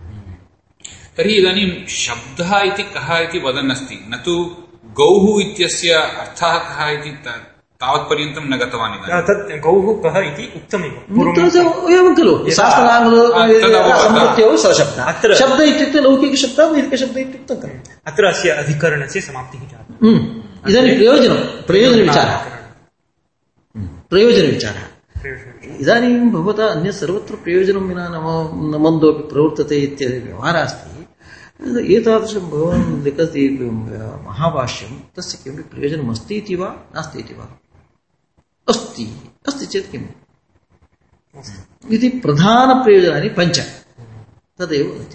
तर्हि 1.17 1.33
इदानीं 1.33 1.87
शब्दः 1.87 2.59
इति 2.59 2.83
कः 2.83 3.17
इति 3.17 3.39
वदन् 3.39 3.71
अस्ति 3.71 4.05
न 4.09 4.21
तु 4.25 4.57
गौः 4.85 5.41
इत्यस्य 5.41 5.89
अर्थः 5.89 6.53
कः 6.53 6.87
इति 6.87 7.23
तावत्पर्यन्तं 7.81 8.41
न 8.41 8.57
गतवान् 8.57 8.93
इदानीं। 8.93 9.23
तत् 9.23 9.61
गौः 9.61 10.03
कः 10.03 10.19
इति 10.19 10.53
उक्तमेव। 10.55 11.05
एवं 11.91 12.15
खलु। 12.15 12.51
शास्त्राङ्गलो 12.51 14.57
सशब्दः 14.57 15.03
अत्र- 15.03 15.37
शब्द 15.37 15.61
इत्युक्ते 15.61 15.99
लौकिकशब्दः 15.99 16.65
वैदिकशब्द 16.65 17.17
इत्युक्तं 17.17 17.55
खलु। 17.55 17.79
अत्र 18.07 18.25
अस्य 18.25 18.49
अधिकरणस्य 18.49 19.21
समाप्तिः 19.21 19.61
जाता। 19.61 20.05
हम्म। 20.05 20.71
इदानीं 20.71 20.95
प्रयोजनं 20.95 21.35
प्रयोजनविचारः। 21.35 22.41
प्रयोजनविचारः। 24.09 24.81
इदानीं 25.79 26.29
भवता 26.29 26.65
अन्य 26.65 26.91
सर्वत्र 26.91 27.35
प्रयोजनं 27.35 27.79
विना 27.79 28.07
न 28.07 28.11
न 28.11 28.77
मन्दोपि 28.81 29.33
प्रवर्तते 29.33 29.75
इत्यादि 29.75 30.17
व्यवहारः 30.17 30.61
अस्ति। 30.61 31.00
एतादृशं 31.61 32.49
भवान् 32.49 33.03
लिखति 33.03 33.49
महाभाष्यं 34.27 34.89
तस्य 35.17 35.37
किमपि 35.43 35.61
प्रयोजनम् 35.61 36.09
अस्ति 36.09 36.35
इति 36.35 36.55
वा? 36.55 36.67
नास्ति 36.95 37.19
इति 37.19 37.33
वा? 37.33 37.59
अस्ति। 38.69 39.31
अस्ति 39.47 39.65
चेत् 39.65 39.91
किम्? 39.91 40.03
इति 41.91 42.09
प्रधानप्रयोजनानि 42.09 43.29
पञ्च। 43.29 43.59
तदेव 44.59 45.05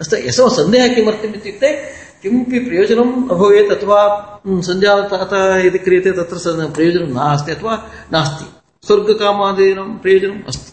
अस्तु 0.00 0.16
यसो 0.16 0.48
सन्देहः 0.48 0.94
किमर्थम् 0.94 1.34
इत्युक्ते, 1.34 1.92
किमपि 2.22 2.58
प्रयोजनं 2.58 3.04
न 3.04 3.28
भवेत् 3.28 3.72
अथवा 3.72 4.00
सञ्जातः 4.46 5.56
यदि 5.56 5.78
क्रियते 5.78 6.12
तत्र 6.12 6.70
प्रयोजनं 6.70 7.14
नास्ति 7.14 7.52
अथवा 7.52 7.90
नास्ति। 8.12 8.46
स्वर्गकामादीनां 8.86 9.98
प्रयोजनम् 9.98 10.42
अस्ति। 10.48 10.72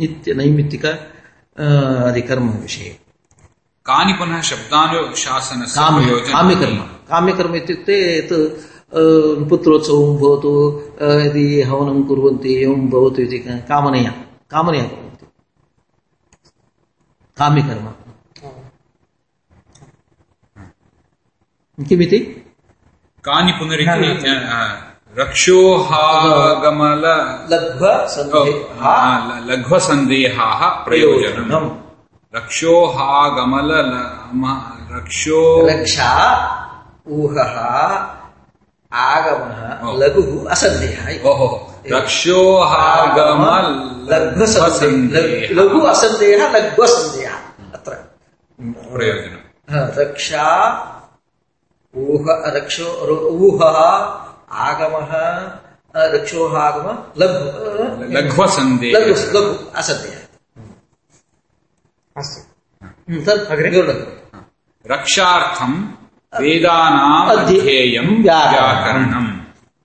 नित्यनैमित्तिक 0.00 0.86
अधिकर्मविषये 1.56 3.05
कानि 3.86 4.12
पुनः 4.12 4.40
शब्दानुशासनस्य 4.40 5.80
काम्य 5.80 6.04
प्रयोजनानि? 6.04 6.32
काम्यकर्म। 6.32 6.78
काम्यकर्म 7.10 7.54
इत्युक्ते 7.54 7.96
यत् 8.18 8.34
पुत्रोत्सवं 9.48 10.16
भवतु 10.16 10.52
यदि 11.02 11.62
हवनं 11.62 12.02
कुर्वन्ति 12.02 12.54
एवं 12.62 12.88
भवतु 12.90 13.22
इति 13.22 13.38
कामनया 13.68 14.10
कामनया 14.50 14.82
कुर्वन्ति। 14.82 15.26
काम्यकर्म। 17.36 17.86
किमिति? 21.84 22.18
कानि 23.24 23.52
पुनरिति 23.52 24.08
रक्षोहागमल 25.18 27.04
लघ्व 27.52 27.84
लघ्वसन्देहाः 29.50 30.68
प्रयोजनम्। 30.84 31.85
रक्षोहागमल 32.36 33.70
रक्षो 34.92 35.68
रक्षा 35.68 36.10
ऊहः 37.08 37.54
आगमः। 38.92 39.92
लघुः 39.98 40.50
असन्देहः। 40.50 41.30
ओहो 41.30 41.74
रक्षोहागम 41.92 43.42
लघ्वसन्देहः 44.12 45.54
लघु 45.54 45.80
असन्देहः 45.80 46.54
अत्र। 47.74 47.92
प्रयोजनम् 48.60 49.98
रक्षा 49.98 50.46
ऊह 51.96 52.24
रक्षो 52.30 52.88
ऊहः 53.30 53.78
आगमः 54.52 55.12
रक्षोहागम 55.96 56.98
लघु 57.22 57.44
लघ्वसन्देहः 58.12 59.00
लघु 59.00 59.38
लघु 59.38 59.54
असन्देहः 59.76 60.15
अस्तु। 62.16 62.56
हम्म, 62.86 63.24
तत् 63.24 63.50
अग्रे? 63.50 63.70
विवरणं। 63.70 64.40
रक्षार्थं 64.90 65.82
वेदानाम् 66.42 67.30
अध्ये- 67.30 67.60
अध्येयं 67.60 68.22
व्याकरणम्। 68.22 68.52
व्याकरणम् 68.52 69.40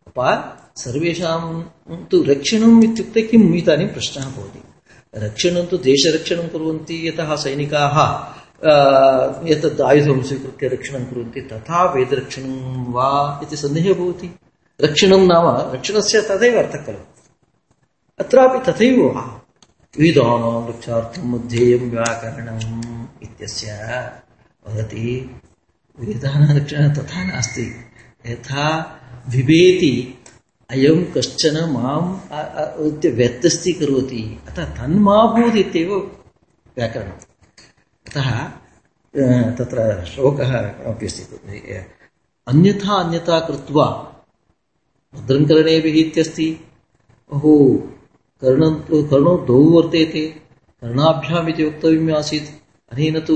अप 0.07 0.57
सर्वेषां 0.75 1.63
तु 2.05 2.23
रक्षणम् 2.23 2.83
इत्युक्ते 2.83 3.21
किम्? 3.21 3.55
इदानीं 3.55 3.87
प्रश्नः 3.87 4.25
भवति। 4.25 4.63
रक्षणं 5.15 5.65
तु 5.65 5.77
देशरक्षणं 5.77 6.47
कुर्वन्ति 6.47 7.07
यतः 7.07 7.35
सैनिकाः 7.35 8.27
अ, 8.63 8.73
एतत् 9.47 9.81
आयुधं 9.81 10.23
स्वीकृत्य 10.23 10.67
रक्षणं 10.67 11.05
कुर्वन्ति 11.05 11.41
तथा 11.41 11.93
वेदरक्षणं 11.93 12.85
वा 12.93 13.39
इति 13.43 13.57
सन्देहः 13.57 13.93
भवति। 13.93 14.39
रक्षणं 14.81 15.27
नाम 15.27 15.73
रक्षणस्य 15.73 16.21
तदेव 16.21 16.57
अर्थः 16.59 16.85
खलु। 16.85 16.97
अत्रापि 18.19 18.71
तथैव 18.71 19.40
वदति। 24.67 25.35
वेदानां 25.99 26.59
रक्षणं 26.59 26.93
तथा 26.93 27.23
नास्ति। 27.23 27.75
यथा 28.27 28.67
विभेति 29.29 30.23
अयं 30.69 31.05
कश्चन 31.11 31.69
माम् 31.69 32.19
व्यत्यस्तीकरोति 33.05 34.39
अतः 34.49 34.65
तन्मा 34.65 35.25
भूत् 35.25 35.55
इत्येव 35.55 35.95
व्याकरणम्। 36.77 37.19
अतः 38.07 38.45
तत्र 39.55 40.05
श्लोकः 40.05 40.57
अपि 40.63 41.05
अस्ति। 41.05 41.85
अन्यथा 42.47 42.93
अन्यथा 42.93 43.39
कृत्वा 43.39 44.15
भद्रं 45.15 45.45
करणेभिः 45.45 45.95
इत्यस्ति। 45.95 46.57
अहो 47.33 47.87
कर्णं 48.41 48.75
कर्णौ 49.09 49.37
द्वौ 49.37 49.63
वर्तेते। 49.63 50.25
कर्णाभ्याम् 50.81 51.49
इति 51.49 51.63
वक्तव्यम् 51.63 52.11
आसीत्। 52.11 52.49
अनेन 52.93 53.19
तु 53.19 53.35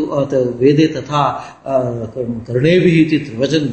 वेदे 0.60 0.88
तथा 0.88 1.22
कर्णेभिः 2.48 3.02
इति 3.02 3.18
त्रिवचन। 3.26 3.64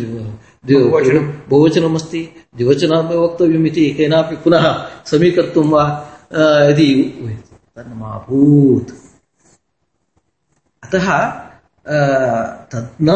बहुवचनमस्ति। 1.49 2.23
द्विवचनापि 2.57 3.17
वक्तव्यम् 3.17 3.67
इति 3.67 3.91
केनापि 3.91 4.37
पुनः 4.37 4.65
समीकर्तुं 5.07 5.65
वा 5.69 5.85
यदि 6.71 6.95
तन्माभूत्। 7.77 8.91
अतः 10.85 11.09
तत् 12.73 13.03
न 13.03 13.11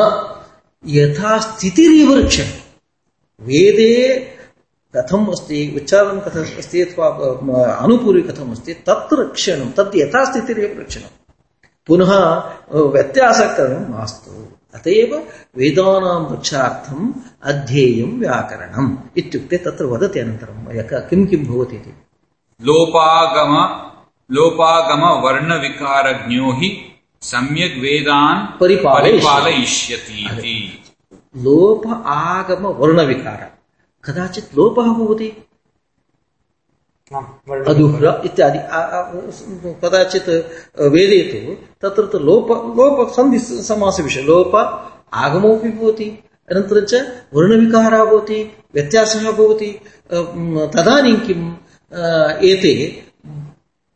यथा 0.86 1.38
वेदे 3.40 3.92
कथम् 4.96 5.28
अस्ति 5.28 5.72
उच्चारणं 5.76 6.20
कथम् 6.20 6.58
अस्ति 6.58 6.82
अथवा 6.82 7.06
अ, 7.06 7.82
अनुपूर्वी 7.84 8.22
कथम् 8.22 8.50
अस्ति 8.50 8.74
तत् 8.74 9.14
रक्षणं 9.14 9.70
तत् 9.70 9.96
यथास्थितिरेव 9.96 10.76
रक्षणं 10.80 11.08
पुनः 11.86 12.12
अ, 12.12 12.76
व्यत्यासकरणं 12.76 13.90
मास्तु। 13.90 14.46
अत 14.74 14.86
एव 14.86 15.16
वेदानां 15.56 16.32
रक्षार्थम् 16.32 17.12
अध्येयं 17.42 18.18
व्याकरणम् 18.20 18.96
इत्युक्ते 19.16 19.56
तत्र 19.56 19.84
वदति 19.84 20.18
अनन्तरं 20.18 20.76
यक- 20.76 21.10
किं 21.10 21.26
किं 21.26 21.44
भवति 21.44 21.76
इति। 21.76 21.94
लोपागम 22.62 23.52
लोपागम 24.34 25.00
वर्णविकारज्ञो 25.00 26.52
हि 26.52 26.82
सम्यग् 27.22 27.80
वेदान् 27.80 28.60
परिपालयिष्यति। 28.60 29.26
परिपालयिष्यति 29.26 30.28
इति। 30.32 30.82
लोप 31.36 32.04
आगम 32.06 32.66
वर्णविकार। 32.66 33.56
कदाचित् 34.06 34.56
लोपः 34.56 34.82
भवति। 34.82 35.28
अदुह्र 37.66 38.22
इत्यादि। 38.24 38.58
कदाचित् 39.82 40.28
वेदे 40.80 41.22
तु 41.32 41.52
तत्र 41.80 42.06
तु 42.06 42.18
लोप 42.18 42.48
लोप, 42.50 43.08
सन्धि 43.08 43.38
समासविषये 43.38 44.22
लोप 44.22 44.54
आगमोऽपि 45.12 45.68
भवति। 45.68 46.24
अनन्तरं 46.50 47.06
वर्णविकारः 47.34 48.04
भवति, 48.04 48.52
व्यत्यासः 48.74 49.30
भवति। 49.32 49.80
तदानीं 50.76 51.16
किम् 51.16 51.54
एते, 52.44 53.02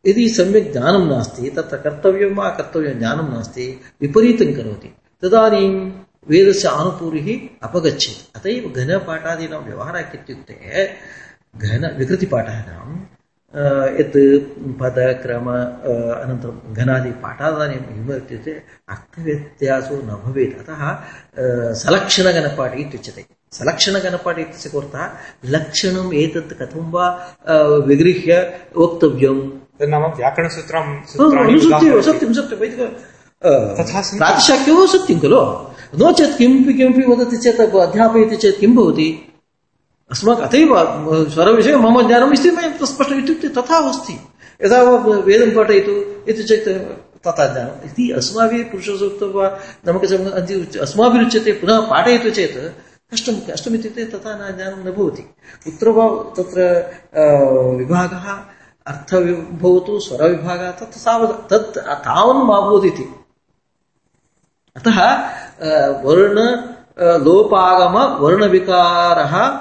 यदि 0.07 0.29
सम्यक् 0.29 0.73
ज्ञानं 0.73 1.07
नास्ति, 1.09 1.51
तत्र 1.51 1.77
कर्तव्यं 1.77 2.35
वा 2.35 2.51
कर्तव्यं 2.51 2.99
ज्ञानं 2.99 3.29
नास्ति, 3.29 3.81
विपरीतं 4.01 4.55
करोति। 4.55 4.95
तदानीं 5.23 5.91
वेदस्य 6.29 6.69
आनुपूर्तिः 6.81 7.29
अपगच्छेत् 7.67 8.21
अत 8.37 8.47
एव 8.55 8.65
घनपाठादीनां 8.81 9.61
व्यवहारः 9.69 10.01
इत्युक्ते 10.17 10.55
घन 11.67 11.83
विकृतिपाठानां 11.99 12.89
अ, 13.55 13.63
यत् 14.01 14.17
पद 14.81 14.99
क्रम 15.23 15.47
अ, 15.51 15.93
अनन्तरं 16.23 16.75
घनादि 16.81 17.11
पाठादानि 17.25 17.77
किम् 17.87 18.13
इत्युक्ते 18.17 18.53
अर्थव्यत्यासो 18.95 19.97
न 20.09 20.11
भवेत् 20.25 20.55
अतः 20.63 20.83
अ, 20.91 21.73
सलक्षणगणपाठ 21.83 22.73
इत्युच्यते 22.85 23.23
सलक्षणगणपाठ 23.59 24.39
इत्यस्य 24.45 24.69
कोऽर्थः 24.75 25.05
लक्षणम् 25.55 26.13
एतत् 26.23 26.53
कथं 26.61 26.85
वा 26.95 27.07
अ, 27.53 27.57
विगृह्य 27.91 28.33
वक्तव्यम् 28.83 29.43
तत् 29.81 29.91
नाम 29.95 30.05
व्याकरणसूत्रं 30.21 30.85
हा, 30.87 30.95
सूत्राणि 31.13 31.53
अनुसृत्य 31.53 31.91
उदाहरति। 31.91 32.03
सत्यं 32.11 32.33
सत्यं 32.39 32.59
वैदिक 32.63 32.81
अ, 32.81 33.51
तथा 33.81 34.01
सन्ति। 34.07 34.19
प्रातिशाख्यो 34.23 34.87
सत्यं 34.95 35.19
खलु 35.25 35.41
नो 35.99 36.13
चेत् 36.13 36.39
किमपि 36.39 36.75
किमपि 36.75 37.03
वदति 37.03 37.37
चेत् 37.37 37.61
अध्यापयति 37.61 38.37
चेत् 38.37 38.61
किं 38.61 38.75
भवति? 38.75 39.09
अस्माकम् 40.13 40.45
अतैव 40.45 40.71
स्वरविषये 41.31 41.77
मम 41.77 42.07
ज्ञानम् 42.07 42.33
अस्ति 42.33 42.51
मया 42.51 42.87
स्पष्टम् 42.87 43.19
इत्युक्ते 43.19 43.49
तथा 43.49 43.77
अस्ति। 43.89 44.15
यदा 44.65 44.83
वेदं 44.83 45.55
पाठयतु, 45.57 45.93
इति 46.31 46.43
चेत् 46.43 46.69
तथा 47.27 47.47
ज्ञानम्। 47.53 47.85
इति 47.85 48.11
अस्माभिः 48.11 48.65
पुरुषसूक्तं 48.65 49.33
वा 49.33 49.59
नमकसंहिता 49.89 50.81
अस्माभिरुच्यते 50.81 51.53
पुनः 51.53 51.81
पाठयतु 51.81 52.31
चेत् 52.31 52.59
कष्टं, 53.15 53.35
कष्टम् 53.51 53.77
तथा 54.15 54.33
न 54.35 54.57
ज्ञानं 54.57 54.89
न 54.89 54.93
भवति। 54.93 55.23
कुत्र 55.65 55.89
वा 55.89 56.07
तत्र 56.37 56.61
विभागः 57.79 58.27
अर्थ 58.87 59.15
भवतु 59.63 60.01
स्वरविभागः 60.01 60.71
तत् 60.71 60.99
तावत् 60.99 61.51
तत् 61.51 61.79
तावन् 61.79 62.47
मा 62.47 62.59
अतः 64.77 65.17
वर्ण 66.03 66.39
लोपागम, 67.03 68.25
वर्णविकारः 68.25 69.61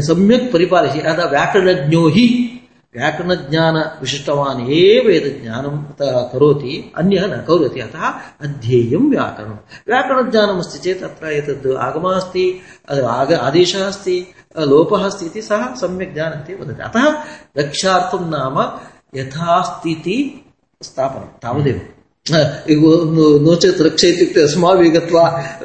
सम्यक् 0.00 0.52
परिपालयति 0.52 1.00
अतः 1.00 1.30
व्याकरणज्ञो 1.30 2.08
हि 2.08 2.54
व्याकरणज्ञानविशिष्टवान् 2.96 4.60
एव 4.60 5.10
एतत् 5.10 5.42
ज्ञानं 5.42 5.84
त- 5.84 6.30
करोति, 6.32 6.92
अन्यः 6.96 7.26
न 7.26 7.30
करोति। 7.30 7.80
अतः 7.80 8.14
अध्येयं 8.40 9.10
व्याकरणं 9.10 9.56
व्याकरणज्ञानमस्ति 9.88 10.78
चेत् 10.78 11.02
अत्र 11.02 11.26
एतद् 11.26 11.76
आगमः 11.76 12.16
अस्ति 12.16 12.60
आग, 13.06 13.32
आदेशः 13.32 13.86
अस्ति 13.86 14.26
लोपः 14.58 15.04
अस्ति 15.04 15.26
इति 15.26 15.42
सः 15.42 15.74
सम्यक् 15.74 16.14
जानन्ति 16.14 16.54
वदति। 16.54 16.82
अतः 16.82 17.22
रक्षार्थं 17.58 18.30
नाम 18.30 18.80
यथास्थिति 19.18 20.44
स्थापनं, 20.82 21.38
तावदेव। 21.42 21.97
अ, 22.32 22.64
नो- 22.70 23.40
नो 23.40 23.54
रक्ष 23.84 24.04
इत्युक्ते 24.04 24.40
अस्माभिः 24.40 24.92
गत्वा 24.94 25.28
अ, 25.28 25.60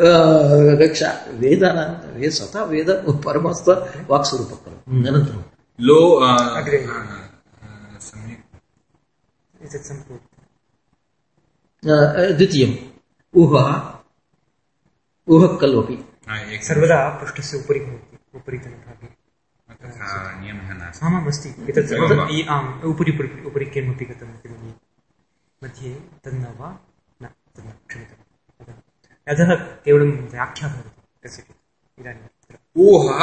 रक्षा 0.83 1.25
वेदानां 1.31 2.19
वेद 2.19 2.29
स्वतः 2.29 2.63
वेद 2.63 2.89
परमस्व 3.25 3.73
वाक्स्वरूपः 4.09 4.71
अनन्तरं 5.07 5.43
लो 5.81 6.13
अग्रे। 6.55 6.77
द्वितीयम् 12.33 12.73
ऊहः 13.35 13.93
ऊहः 15.27 15.57
खलु 15.57 15.81
अपि 15.81 15.93
सर्वदा 16.63 17.09
पृष्ठस्य 17.09 17.57
उपरि 17.57 17.79
भवति 17.79 18.17
उपरितनभागे। 18.35 19.07
नियमः 20.41 20.73
नास्ति। 20.73 21.05
आमाम् 21.05 21.27
अस्ति 21.27 21.49
एतत् 21.49 21.93
आम् 22.49 22.83
उपरि 22.83 23.11
उपरि 23.11 23.43
उपरि 23.45 23.65
किमपि 23.65 24.05
गतम् 24.05 24.29
इति 24.29 24.49
मन्ये। 24.49 24.92
मध्ये 25.63 25.91
तन्न 26.25 26.45
वा 26.59 26.69
न 27.21 27.23
तन्न 27.55 27.69
क्षम्यताम् 27.89 28.21
अतः 28.61 28.73
अतः 29.31 29.49
केवलं 29.85 30.09
व्याख्या 30.33 30.67
भवति 30.73 30.91
कस्यचित् 31.23 31.59
इदानीम् 31.99 32.31
ऊहः 32.85 33.19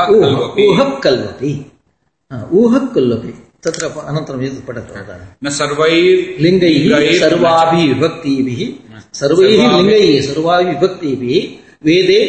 ऊहः 2.58 2.82
तत्र 3.64 3.82
अनन्तरम् 4.10 4.44
एतत् 4.46 4.66
पठतु 4.68 4.92
न 5.44 5.46
सर्वैर् 5.58 6.40
लिङ्गैः 6.44 7.08
सर्वाभिः 7.22 7.82
विभक्तिभिः 7.92 8.60
सर्वैः 9.20 9.60
लिङ्गैः 9.76 10.22
सर्वाभिः 10.28 10.68
विभक्तिभिः 10.72 11.42
वेदे 11.86 12.20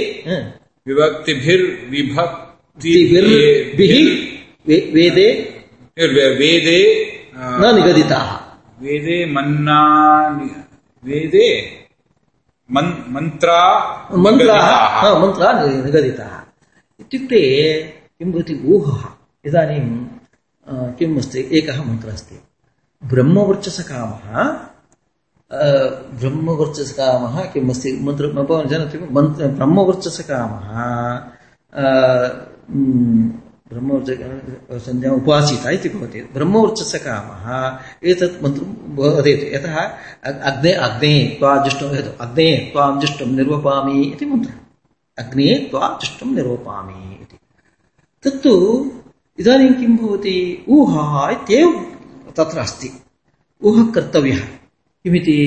वेदे 4.97 5.27
वेदे 6.41 6.79
न 7.61 7.63
निगदिताः। 7.75 8.29
वेदे 8.81 9.33
मन्ना 9.33 9.79
वेदे 11.03 11.49
मन् 12.71 13.13
मन्त्रा 13.13 13.59
मन्त्राः। 14.15 14.61
हा, 14.61 15.19
मन्त्राः 15.19 15.67
निगदिताः। 15.67 16.39
इत्युक्ते 16.99 17.39
किं 18.19 18.31
भवति 18.31 18.55
ऊहः? 18.65 19.03
इदानीं 19.45 20.05
किम् 20.93 21.17
अस्ति? 21.17 21.39
एकः 21.53 21.83
मन्त्रः 21.83 22.13
अस्ति। 22.13 22.35
ब्रह्मवर्चसकामः 23.03 24.43
ब्रह्मवर्चसकामः 26.19 27.51
किम् 27.51 27.69
अस्ति? 27.69 27.99
मन्त्र 28.01 28.27
भवान् 28.27 28.69
जानाति? 28.69 28.97
मन्त्र 28.97 29.47
ब्रह्मवर्चसकामः 29.47 30.75
ब्रह्मवर्च 33.71 34.09
संज्ञा 34.85 35.11
उपासीत 35.11 35.65
इति 35.73 35.89
भवति। 35.89 36.19
ब्रह्मवर्चसकामः 36.33 37.47
एतत् 38.11 38.43
मन्त्रं 38.43 38.69
वदेत्। 38.97 39.43
यतः 39.55 39.75
अग्ने 40.49 40.71
अग्ने 40.87 41.13
त्वा 41.39 41.51
जुष्टं 41.63 41.87
अग्ने 42.17 42.49
त्वां 42.73 42.99
जुष्टं 42.99 43.35
निर्वपामि 43.35 44.01
इति 44.03 44.25
मन्त्रः 44.25 44.57
अग्ने 45.17 45.55
त्वा 45.71 45.99
जुष्टं 46.01 46.35
निर्वपामि 46.35 46.99
इति। 47.21 47.37
तत्तु 48.23 48.53
इदानीं 49.39 49.73
किं 49.73 49.95
भवति? 49.97 50.65
ऊहः 50.69 51.29
इत्येव 51.31 51.71
तत्र 52.37 52.57
अस्ति। 52.59 52.89
कर्तव्यः। 53.65 54.39
किमिति? 55.03 55.39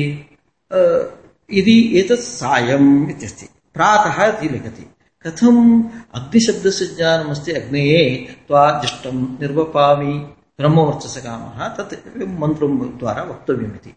यदि 1.52 1.76
एतत् 1.98 2.20
सायम् 2.20 3.10
इत्यस्ति। 3.10 3.46
प्रातः 3.74 4.18
इति 4.26 4.48
लिखति 4.48 4.84
कथम् 5.26 5.82
अग्निशब्दस्य 6.14 6.86
ज्ञानमस्ति 6.86 7.52
अग्नेये 7.52 8.36
त्वा 8.48 8.80
जुष्टं 8.82 9.40
निर्वपामि 9.40 10.12
ब्रह्मवर्चसकामः 10.58 11.68
तत् 11.68 12.18
मन्त्रं 12.18 12.98
द्वारा 12.98 13.22
वक्तव्यमिति। 13.22 13.94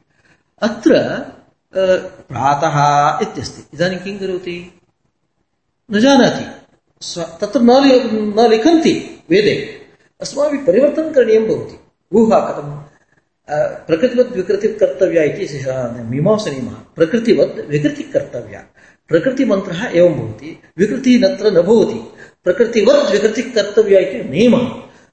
अत्र 0.61 0.91
प्रातः 2.29 2.77
इत्यस्ति। 3.21 3.63
इदानीं 3.73 3.97
किं 3.97 4.17
करोति? 4.17 4.81
न 5.91 5.99
जानाति। 5.99 6.45
तत्र 7.41 7.61
न 7.61 8.47
लिखन्ति 8.49 9.23
वेदे। 9.29 9.81
अस्माभिः 10.21 10.65
परिवर्तनं 10.65 11.13
करणीयं 11.13 11.47
भवति। 11.47 11.79
ऊहा 12.13 12.39
कथं 12.39 12.86
प्रकृतिवत् 13.51 14.35
विकृति 14.37 14.67
कर्तव्या 14.67 15.23
इति 15.23 15.65
मीमांसनियमः 16.09 16.71
प्रकृतिवत् 16.71 17.69
विकृतिः 17.69 18.11
कर्तव्या 18.13 18.63
प्रकृतिमन्त्रः 19.07 19.91
एवं 19.95 20.09
भवति 20.09 20.59
विकृतिः 20.77 21.19
नत्र 21.19 21.51
न 21.51 21.61
भवति। 21.61 22.13
प्रकृतिवत् 22.43 23.11
विकृति 23.11 23.41
कर्तव्या 23.41 23.99
इति 23.99 24.29
नियमः। 24.29 24.67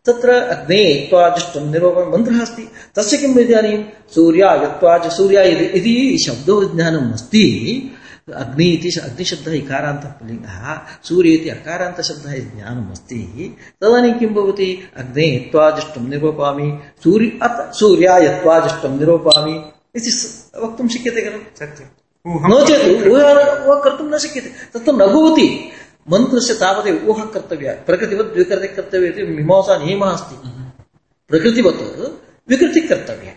तत्र 0.05 0.31
अग्ने 0.31 1.07
त्वाजुष्टं 1.11 1.73
निरोपण 1.73 2.19
मन्त्रः 2.19 2.41
अस्ति। 2.41 2.69
तस्य 2.97 3.17
किम् 3.17 3.39
इदानीं 3.39 3.85
सूर्याय 4.15 4.67
त्वाज 4.67 5.13
सूर्याय 5.13 5.49
इति- 5.49 6.27
शब्दविज्ञानम् 6.27 7.17
अग्नि 8.29 8.67
इति 8.73 8.91
अग्निशब्दः 9.01 9.55
इकारान्तः 9.55 10.11
पुल्लिङ्गः 10.19 10.63
सूर्य 11.09 11.31
इति 11.39 11.49
अकारान्तशब्दः 11.51 12.33
इति 12.35 12.57
ज्ञानम् 12.57 12.91
अस्ति 12.93 13.19
तदानीं 13.83 14.13
किं 14.19 14.29
भवति 14.35 14.69
अग्ने 14.97 15.27
त्वाजुष्टं 15.53 16.09
निरूपामि 16.11 16.69
सूर्य 17.05 17.29
अत 17.47 17.59
सूर्याय 17.81 18.29
त्वाजुष्टं 18.43 18.99
निरूपामि 18.99 19.55
इति 19.97 20.11
वक्तुं 20.65 20.89
शक्यते 20.97 21.23
खलु 21.29 21.41
सत्यम् 21.61 22.49
नो 22.51 22.61
चेत् 22.67 23.07
ऊहा 23.13 23.81
कर्तुं 23.85 24.09
न 24.09 24.19
शक्यते 24.25 24.51
तत्र 24.75 24.93
न 24.93 25.13
भवति 25.15 25.49
मन्त्रस्य 26.13 26.55
तावदेव 26.61 27.09
ऊहा 27.11 27.25
कर्तव्या 27.35 27.73
प्रकृतिवत् 27.87 28.37
विकृतिः 28.37 28.75
कर्तव्या 28.77 29.11
इति 29.11 29.23
मीमांसा 29.37 29.77
नियमः 29.85 30.13
अस्ति 30.13 30.37
प्रकृतिवत् 31.31 31.83
विकृतिः 32.49 32.89
कर्तव्या 32.89 33.35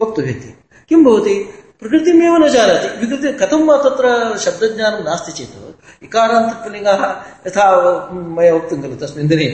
वक्तव्यति 0.00 0.50
किं 0.90 1.04
भवति 1.04 1.34
प्रकृतिमेव 1.80 2.36
न 2.36 2.48
जानाति 2.48 2.88
विकृति 3.00 3.32
कथं 3.38 3.62
वा 3.66 3.76
तत्र 3.76 4.06
शब्दज्ञानं 4.38 5.00
नास्ति 5.04 5.32
चेत् 5.32 6.04
इकारान्तपुल्लिङ्गः 6.04 7.02
यथा 7.46 7.64
मया 8.36 8.54
उक्तं 8.54 8.82
खलु 8.82 8.96
तस्मिन् 8.96 9.28
दिने। 9.28 9.48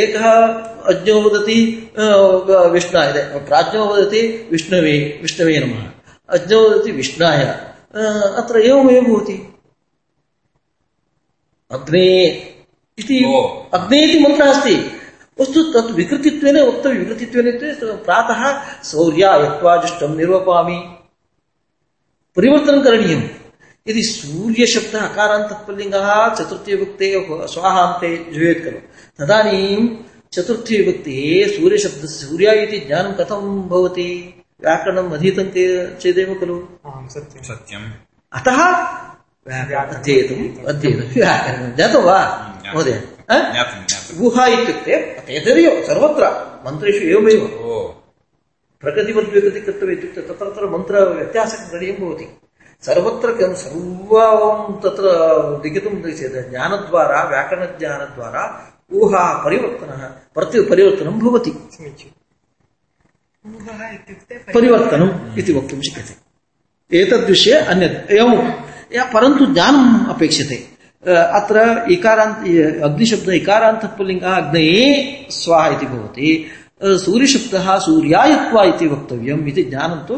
एकः 0.00 0.26
अज्ञो 0.90 1.16
वदति 1.20 1.58
विष्णाय 2.74 3.12
प्राज्ञो 3.48 3.84
वदति 3.84 4.22
विष्णवे 4.50 4.94
विष्णवे 5.22 5.58
नमः। 5.58 5.84
अज्ञो 6.28 6.58
वदति 6.60 6.90
विष्णाय। 6.92 7.44
अत्र 8.40 8.60
एवमेव 8.60 9.02
भवति। 9.04 9.36
अग्ने 11.70 12.08
इति 12.98 13.18
अग्ने 13.74 14.02
इति 14.04 14.18
मन्त्रः 14.18 14.50
अस्ति। 14.50 14.76
वस्तु 15.40 15.62
तत् 15.62 15.90
विकृतित्वेन 15.90 16.60
वक्तव्यं 16.60 16.98
विकृतित्वेन 16.98 17.58
प्रातः 17.96 18.42
सौर्यायत्वाजुष्टं 18.82 20.16
निर्वपामि। 20.16 20.96
परिवर्तनं 22.36 22.82
करणीयम् 22.82 23.22
यदि 23.88 24.02
सूर्यशब्दः 24.02 25.00
अकारान्तः 25.00 25.56
पुल्लिङ्गः 25.56 26.34
चतुर्थीविभक्ते 26.34 27.26
स्वाहान्ते 27.30 28.16
जुयेत् 28.16 28.64
खलु। 28.64 28.78
तदानीं 29.18 29.96
चतुर्थीविभक्तिः 30.32 31.48
सूर्यशब्दस्य 31.48 32.26
सूर्या 32.26 32.52
इति 32.52 32.78
ज्ञानं 32.78 33.12
कथं 33.12 33.68
भवति? 33.68 34.42
व्याकरणम् 34.62 35.12
अधीतं 35.12 35.44
चेदेव 35.98 36.34
खलु। 36.40 36.68
आम् 36.86 37.08
सत्यम्। 37.08 37.82
अतः 38.32 38.56
व्याकरणम् 39.48 39.94
अध्येतुम् 39.94 40.66
अध्येतुं 40.66 41.08
व्याकरणं 41.08 41.76
ज्ञातं 41.76 42.02
वा 42.02 42.18
महोदय? 42.66 43.02
गुहा 43.30 44.46
इत्युक्ते 44.54 44.96
तदेव 45.26 45.82
सर्वत्र 45.88 46.24
मन्त्रेषु 46.66 47.04
एवमेव 47.14 47.42
ओ 47.44 47.76
प्रकृतिवद्विकृति 48.82 49.60
कर्तव्य 49.66 49.92
इत्युक्ते 49.92 50.22
तत्र 50.22 50.48
तत्र 50.48 50.66
मन्त्रव्यत्यासकरणीयं 50.74 51.96
भवति 52.00 52.26
सर्वत्र 52.82 53.32
किं 53.38 53.52
सर्वं 53.62 54.74
तत्र 54.84 55.04
लिखितुं 55.64 55.94
चेत् 56.18 56.36
ज्ञानद्वारा 56.50 57.22
व्याकरणज्ञानद्वारा 57.30 58.42
ऊहा 59.00 59.22
परिवर्तनः 59.44 60.02
प्रति 60.34 60.62
परिवर्तनं 60.70 61.18
भवति 61.20 61.52
परिवर्तनम् 64.54 65.38
इति 65.38 65.52
वक्तुं 65.52 65.80
शक्यते 65.88 66.14
एतद्विषये 66.90 67.56
अन्यत् 67.72 68.12
एवं 68.18 68.32
परन्तु 69.14 69.46
ज्ञानम् 69.54 69.92
अपेक्षते 70.14 70.56
अत्र 71.08 71.84
इकारान्त 71.90 72.38
अग्निशब्द 72.82 73.28
इकारान्तः 73.28 73.88
पुल्लिङ्गः 73.88 74.36
अग्नये 74.36 75.26
स्वाहा 75.30 75.68
इति 75.68 75.86
भवति। 75.86 76.50
सूर्यशब्दः 76.82 77.78
सूर्यायत्वा 77.78 78.64
इति 78.64 78.86
वक्तव्यम् 78.86 79.48
इति 79.48 79.62
ज्ञानं 79.62 80.06
तु 80.06 80.14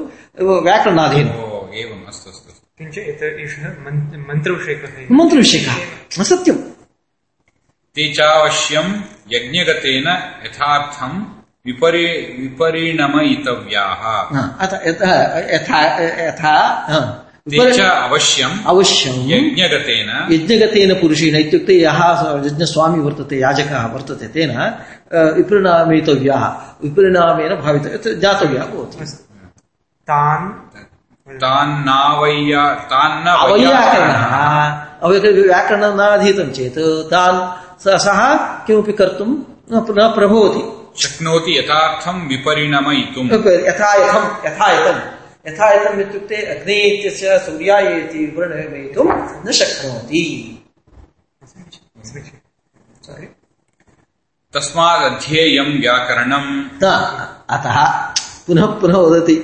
व्याकरणाधीनम् 0.62 1.74
एवम् 1.74 2.06
अस्तु 2.08 2.30
अस्तु 2.30 2.50
अस्तु। 2.50 2.86
एषः 3.24 3.68
मन्त्रविषयकः 4.28 5.14
मन्त्रविषयकः 5.14 6.22
सत्यम्। 6.22 6.58
ते 7.94 8.12
चावश्यम् 8.12 8.94
यज्ञगतेन 9.32 10.08
यथार्थम् 10.46 11.22
विपरि 11.66 12.06
विपरिणमयितव्याः। 12.40 14.02
हा, 14.36 14.58
यथा 15.54 15.78
यथा 16.26 16.56
अवश्यम् 17.46 18.54
अवश्यम् 18.66 19.18
यज्ञगतेन 19.30 20.08
यज्ञगतेन 20.32 20.92
पुरुषेण 21.00 21.34
इत्युक्ते 21.36 21.74
यः 21.80 22.00
यज्ञस्वामी 22.46 23.00
वर्तते 23.00 23.36
याजकः 23.40 23.84
वर्तते 23.92 24.26
तेन 24.34 24.50
विपरिणामितव्यः 25.36 26.44
विपरिणामेन 26.82 27.54
भावित 27.62 28.08
जातव्यः 28.22 28.64
भवति 28.72 29.06
तान् 30.08 30.48
तान्नावय्या 31.28 32.64
तान्न 32.90 33.26
अवैयाकरणः 33.44 34.34
अवैयाकरण 35.06 35.42
व्याकरणं 35.42 35.96
न 35.96 36.10
अधीतं 36.18 36.50
चेत् 36.58 36.78
तान् 37.12 37.40
सः 37.84 38.20
किमपि 38.66 38.92
कर्तुं 39.00 39.30
न 39.72 39.86
न 39.98 40.12
प्रभवति 40.16 40.62
शक्नोति 41.02 41.58
यथार्थम् 41.58 42.26
विपरिणमयितुम् 42.28 43.30
यथायथं 43.68 45.00
यथायथं 45.48 45.84
यथायथम् 45.84 46.00
इत्युक्ते 46.00 46.36
अग्ने 46.36 46.74
इत्यस्य 46.74 47.38
सूर्याय 47.38 48.00
इति 48.00 48.18
विवरणयितुं 48.18 49.04
न 49.48 49.52
शक्नोति। 49.52 50.52
तस्मादध्येयम् 54.54 55.80
व्याकरणम्। 55.80 56.80
अतः 57.50 57.86
पुनः 58.46 58.66
पुनः 58.66 58.96
वदति। 58.96 59.34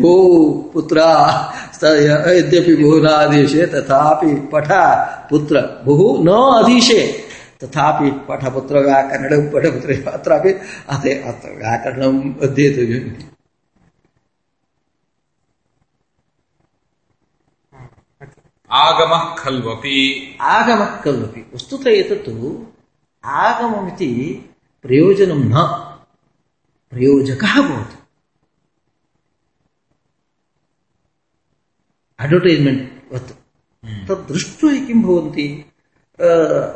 भो 0.00 0.52
पुत्रा 0.74 1.08
यद्यपि 1.84 2.76
बहुनाधीशे 2.76 3.66
तथापि 3.66 4.34
पठ 4.52 4.68
पुत्र 5.30 5.82
बहु 5.84 6.24
न 6.24 6.28
अधीशे। 6.62 7.24
तथापि 7.64 8.10
पठपुत्र 8.10 8.78
व्याकरणं 8.78 9.50
पठपुत्र 9.50 10.10
अत्रापि 10.10 10.50
अते 10.88 11.22
अत्र 11.22 11.48
व्याकरणम् 11.48 12.34
अध्येतव्यम्। 12.42 13.35
आगमः 18.70 19.34
खल्वपि। 19.36 19.96
आगमः 20.40 21.00
खल्वपि। 21.00 21.50
वस्तुतः 21.54 21.90
एतत् 21.90 22.28
आगममिति 23.24 24.10
प्रयोजनं 24.82 25.44
न। 25.44 25.54
प्रयोजकः 26.90 27.62
भवति। 27.62 27.98
अड्वर्टैस्मेण्ट् 32.18 33.14
वत् 33.14 33.30
तत् 34.08 34.28
दृष्ट्वा 34.28 34.72
किं 34.86 35.02
भवन्ति? 35.02 35.64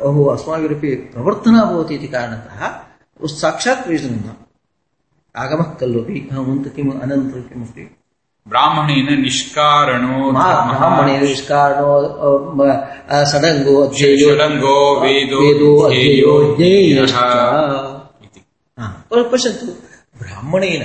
ओहो 0.03 0.25
अस्माभिरपि 0.25 0.95
प्रवर्तना 0.95 1.63
भवति 1.65 1.95
इति 1.95 2.07
कारणतः 2.07 2.67
साक्षात् 3.27 3.85
प्रयोजनं 3.85 4.17
न। 4.17 4.35
आगमः 5.35 5.73
खल्वपि। 5.73 6.27
अहमन्त 6.31 6.75
किम्? 6.75 6.99
अनन्तरं 7.01 7.43
किमस्ति? 7.43 7.95
ब्राह्मणेन 8.49 9.09
निष्कारणो 9.21 10.31
मा 10.31 10.43
धर्मः 10.43 10.77
ब्राह्मणे 10.77 11.17
निष्कारणो 11.19 11.91
अ, 12.25 12.29
म, 12.57 12.69
अ, 13.15 13.23
षडङ्गो 13.31 13.73
अध्ययो 13.83 14.29
षडङ्गो 14.29 14.75
वेदो 15.01 15.39
वेदो 15.45 15.69
अध्ययो 15.87 16.33
ज्ञेयश्च 16.57 17.15
इति 18.25 18.39
हा, 18.79 18.87
पर- 19.11 19.27
पश्यन्तु 19.31 19.65
ब्राह्मणेन 20.21 20.83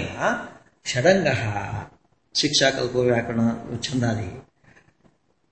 षडङ्गः 0.92 1.42
शिक्षाकल्पो 2.34 2.98
व्याकरण 3.08 3.48
छन्दादि 3.84 4.28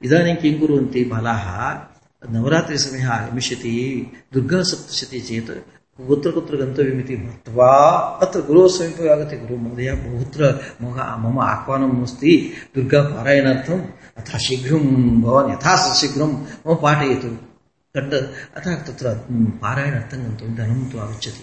इदानीं 0.04 0.36
किं 0.36 0.60
कुर्वन्ति 0.60 1.04
बालाः? 1.04 1.46
नवरात्रिसमयः 2.32 3.10
आगमिष्यति 3.10 3.72
दुर्गासप्तशती 4.34 5.20
चेत् 5.20 5.50
कुत्र 6.08 6.30
कुत्र 6.30 6.56
गन्तव्यमिति 6.56 7.16
मत्वा 7.16 7.70
अत्र 8.22 8.40
गुरोः 8.40 8.68
समीपे 8.68 9.08
आगत्य 9.14 9.36
गुरु 9.36 9.56
महोदय 9.62 9.92
बहुत्र 10.04 10.40
मम 10.82 10.92
मम 11.22 11.38
आह्वानम् 11.40 12.02
अस्ति 12.02 12.52
दुर्गापारायणार्थम् 12.74 13.80
अतः 14.18 14.38
शीघ्रं 14.38 14.84
भवान् 15.22 15.52
यथा 15.52 15.94
शीघ्रं 15.94 16.30
मम 16.66 16.74
पाठयतु। 16.74 17.53
कण्ड 17.94 18.14
अतः 18.58 18.74
तत्र 18.86 19.10
पारायणार्थं 19.62 20.22
गन्तुं 20.24 20.54
धनं 20.56 20.78
तु 20.92 20.98
आगच्छति 20.98 21.42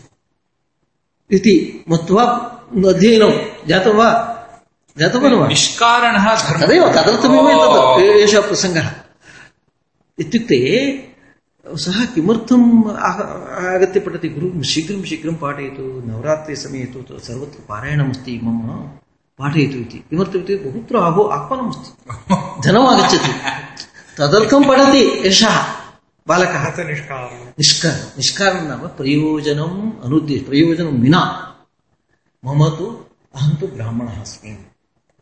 इति 1.30 1.54
मत्वा 1.90 2.24
अध्ययनं 2.92 3.32
जातं 3.68 3.94
वा 4.00 4.08
जातं 4.98 5.22
वा 5.24 5.30
न 5.30 5.40
वा 5.42 5.48
निष्कारणः 5.48 6.26
धर्मः 6.42 6.66
तदेव 6.66 6.88
तदर्थमेव 6.98 7.48
एतत् 7.54 8.20
एषः 8.26 8.48
प्रसङ्गः 8.50 8.90
इत्युक्ते 10.18 10.60
सः 11.66 12.04
किमर्थम् 12.14 12.68
आगत्य 13.10 14.00
पठति 14.06 14.30
गुरु 14.36 14.64
शीघ्रं 14.74 15.04
शीघ्रं 15.10 15.36
पाठयतु 15.44 15.84
नवरात्रिसमये 16.10 16.86
तु 16.94 17.20
सर्वत्र 17.28 17.60
पारायणमस्ति 17.70 18.40
मम 18.46 18.62
पाठयतु 19.40 19.78
इति 19.86 20.00
किमर्थमिति 20.10 20.56
बहुत्र 20.66 21.06
अहो 21.10 21.24
आह्वानमस्ति 21.38 21.90
धनम् 22.66 22.90
आगच्छति 22.94 23.34
तदर्थं 24.18 24.68
पठति 24.70 25.04
एषः 25.30 25.56
बालकः। 26.28 26.86
निष्कार 27.60 28.14
निष्कारणं 28.18 28.68
नाम 28.68 28.88
प्रयोजनम् 28.88 30.04
अनुद्देश्य 30.04 30.46
प्रयोजनं 30.46 31.02
विना। 31.02 31.22
मम 32.46 32.70
तु 32.70 33.06
अहं 33.36 33.56
तु 33.56 33.68
ब्राह्मणः 33.68 34.22
अस्मि। 34.22 34.52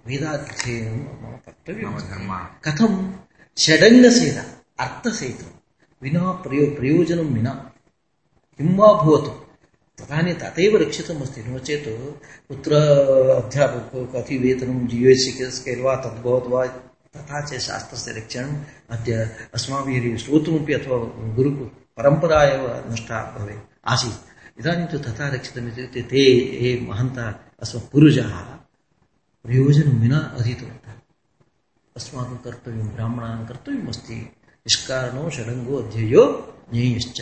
वेदाध्ययनं 0.08 0.98
मम। 0.98 2.00
धर्मः। 2.00 2.38
कथं? 2.38 3.14
षडङ्गसेन 3.60 4.44
अर्थसहितं 4.80 5.52
विना 6.04 6.32
प्रयो 6.32 6.66
प्रयोजनं 6.66 7.24
विना। 7.24 7.72
किं 8.58 8.76
वा 8.76 8.94
भवतु? 8.94 9.30
तदानीं 10.04 10.34
तथैव 10.34 10.78
रक्षितमस्ति। 10.78 11.42
नो 11.42 11.60
चेत् 11.60 11.90
कुत्र 12.50 12.74
अध्यापको 13.44 14.06
कति 14.06 14.38
वेतनं 14.38 14.88
जि 14.88 15.12
एस् 15.12 15.82
वा 15.82 15.96
तद्भवत् 15.96 16.48
वा 16.48 16.89
तथा 17.16 17.46
च 17.46 17.54
शास्त्रस्य 17.54 18.12
रक्षणम् 18.12 18.64
अद्य 18.90 19.38
अस्माभिः 19.54 20.18
श्रोतुमपि 20.18 20.74
अथवा 20.74 20.98
गुरु 21.34 21.52
परम्परा 21.98 22.44
एव 22.44 22.92
नष्टा 22.92 23.36
भवेत्। 23.40 23.76
आसीत्। 23.86 24.30
इदानीं 24.60 24.86
तु 24.86 25.00
तथा 25.00 25.28
रक्षितमित्युक्ते 25.28 26.02
ते 26.02 26.18
ये 26.66 26.88
महन्तः 26.90 27.34
अस्मत् 27.62 27.92
पूर्वजाः 27.92 28.42
प्रयोजनं 29.46 30.00
विना 30.00 30.36
अधीतवन्तः। 30.40 30.92
अस्माकं 31.98 32.38
कर्तव्यं 32.38 32.88
ब्राह्मणानां 32.88 33.48
कर्तव्यमस्ति 33.48 34.16
निष्कारणो 34.16 35.30
षडङ्गो 35.30 35.76
अध्ययो 35.76 36.54
ज्ञेयश्च 36.74 37.22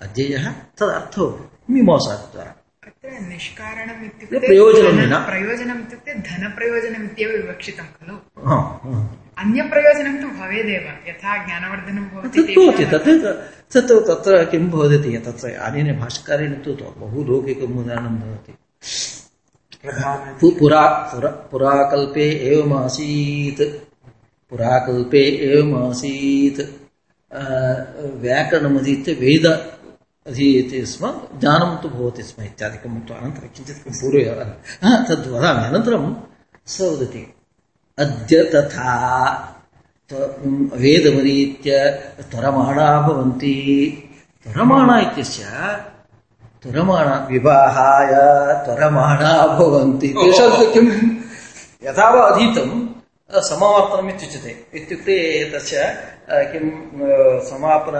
अध्ययः 0.00 0.52
तदर्थो 0.52 1.50
मीमांसाद्वारा। 1.70 2.50
अत्र 2.84 3.20
निष्कारणम् 3.20 4.04
इत्युक्ते 4.04 4.38
प्रयोजनं 4.38 4.90
धन- 4.90 5.00
विना। 5.00 5.18
प्रयोजनम् 5.18 5.80
इत्युक्ते 5.80 6.14
धनप्रयोजनम् 6.14 7.04
इत्येव 7.04 7.30
विवक्षितं 7.30 7.84
खलु। 7.84 8.16
अन्यप्रयोजनं 9.38 10.22
तु 10.22 10.28
भवेदेव। 10.28 10.84
यथा 11.08 11.46
ज्ञानवर्धनं 11.46 12.04
भवति 12.12 12.86
तत् 12.92 13.04
तत् 13.04 13.88
तत् 13.88 14.06
तत्र 14.08 14.44
किं 14.44 14.70
भवति 14.70 15.18
तत्र 15.26 15.50
अनेन 15.50 15.98
भाष्यकारेण 15.98 16.52
तु 16.52 16.72
बहु 16.98 17.24
लौकिकम् 17.24 17.78
उदाहरणं 17.78 18.16
भवति। 18.16 18.52
पुरा 20.58 20.86
पुरा 21.12 21.30
पुराकल्पे 21.50 22.30
एवमासीत्। 22.54 23.62
पुराकल्पे 24.50 25.22
एवमासीत्। 25.52 26.60
व्याकरणमधीत्य 28.22 29.12
वेद 29.12 29.46
अधीयते 30.26 30.86
स्म 30.86 31.06
ज्ञानं 31.40 31.82
तु 31.82 31.88
भवति 31.88 32.22
स्म 32.22 32.44
इत्यादिकम् 32.44 32.96
उक्त्वा 32.96 33.16
अनन्तरं 33.16 33.48
किञ्चित् 33.48 33.78
पूर्वे 33.78 34.24
तद् 35.08 35.28
वदामि 35.32 35.64
अनन्तरं 35.64 36.14
स 36.66 36.80
वदति। 36.80 37.35
अद्य 37.98 38.42
तथा 38.54 39.26
त- 40.12 40.42
वेदमधीत्य 40.74 41.90
त्वरमाणा 42.30 43.00
भवन्ति। 43.00 43.92
त्वरमाणा 44.44 44.98
इत्यस्य 44.98 45.44
त्वरमाणा 46.62 47.28
विवाहाय 47.30 48.10
त्वरमाणा 48.64 49.46
भवन्ति। 49.46 50.08
तेषां 50.08 50.72
किं 50.72 51.16
यथा 51.90 52.10
वा 52.10 52.22
अधीतं 52.22 52.86
समावर्तनम् 53.34 54.10
इत्युच्यते। 54.10 54.66
इत्युक्ते 54.74 55.44
तस्य 55.50 55.98
किं 56.30 56.70
समापन 57.40 57.94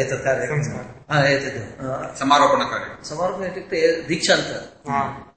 एतत् 0.00 0.24
कार्यक्रमः। 0.24 1.24
एतत् 1.24 2.18
समारोपणकार्यं 2.18 3.04
समारोपणम् 3.04 3.46
इत्युक्ते 3.46 4.02
दीक्षान्त। 4.02 4.72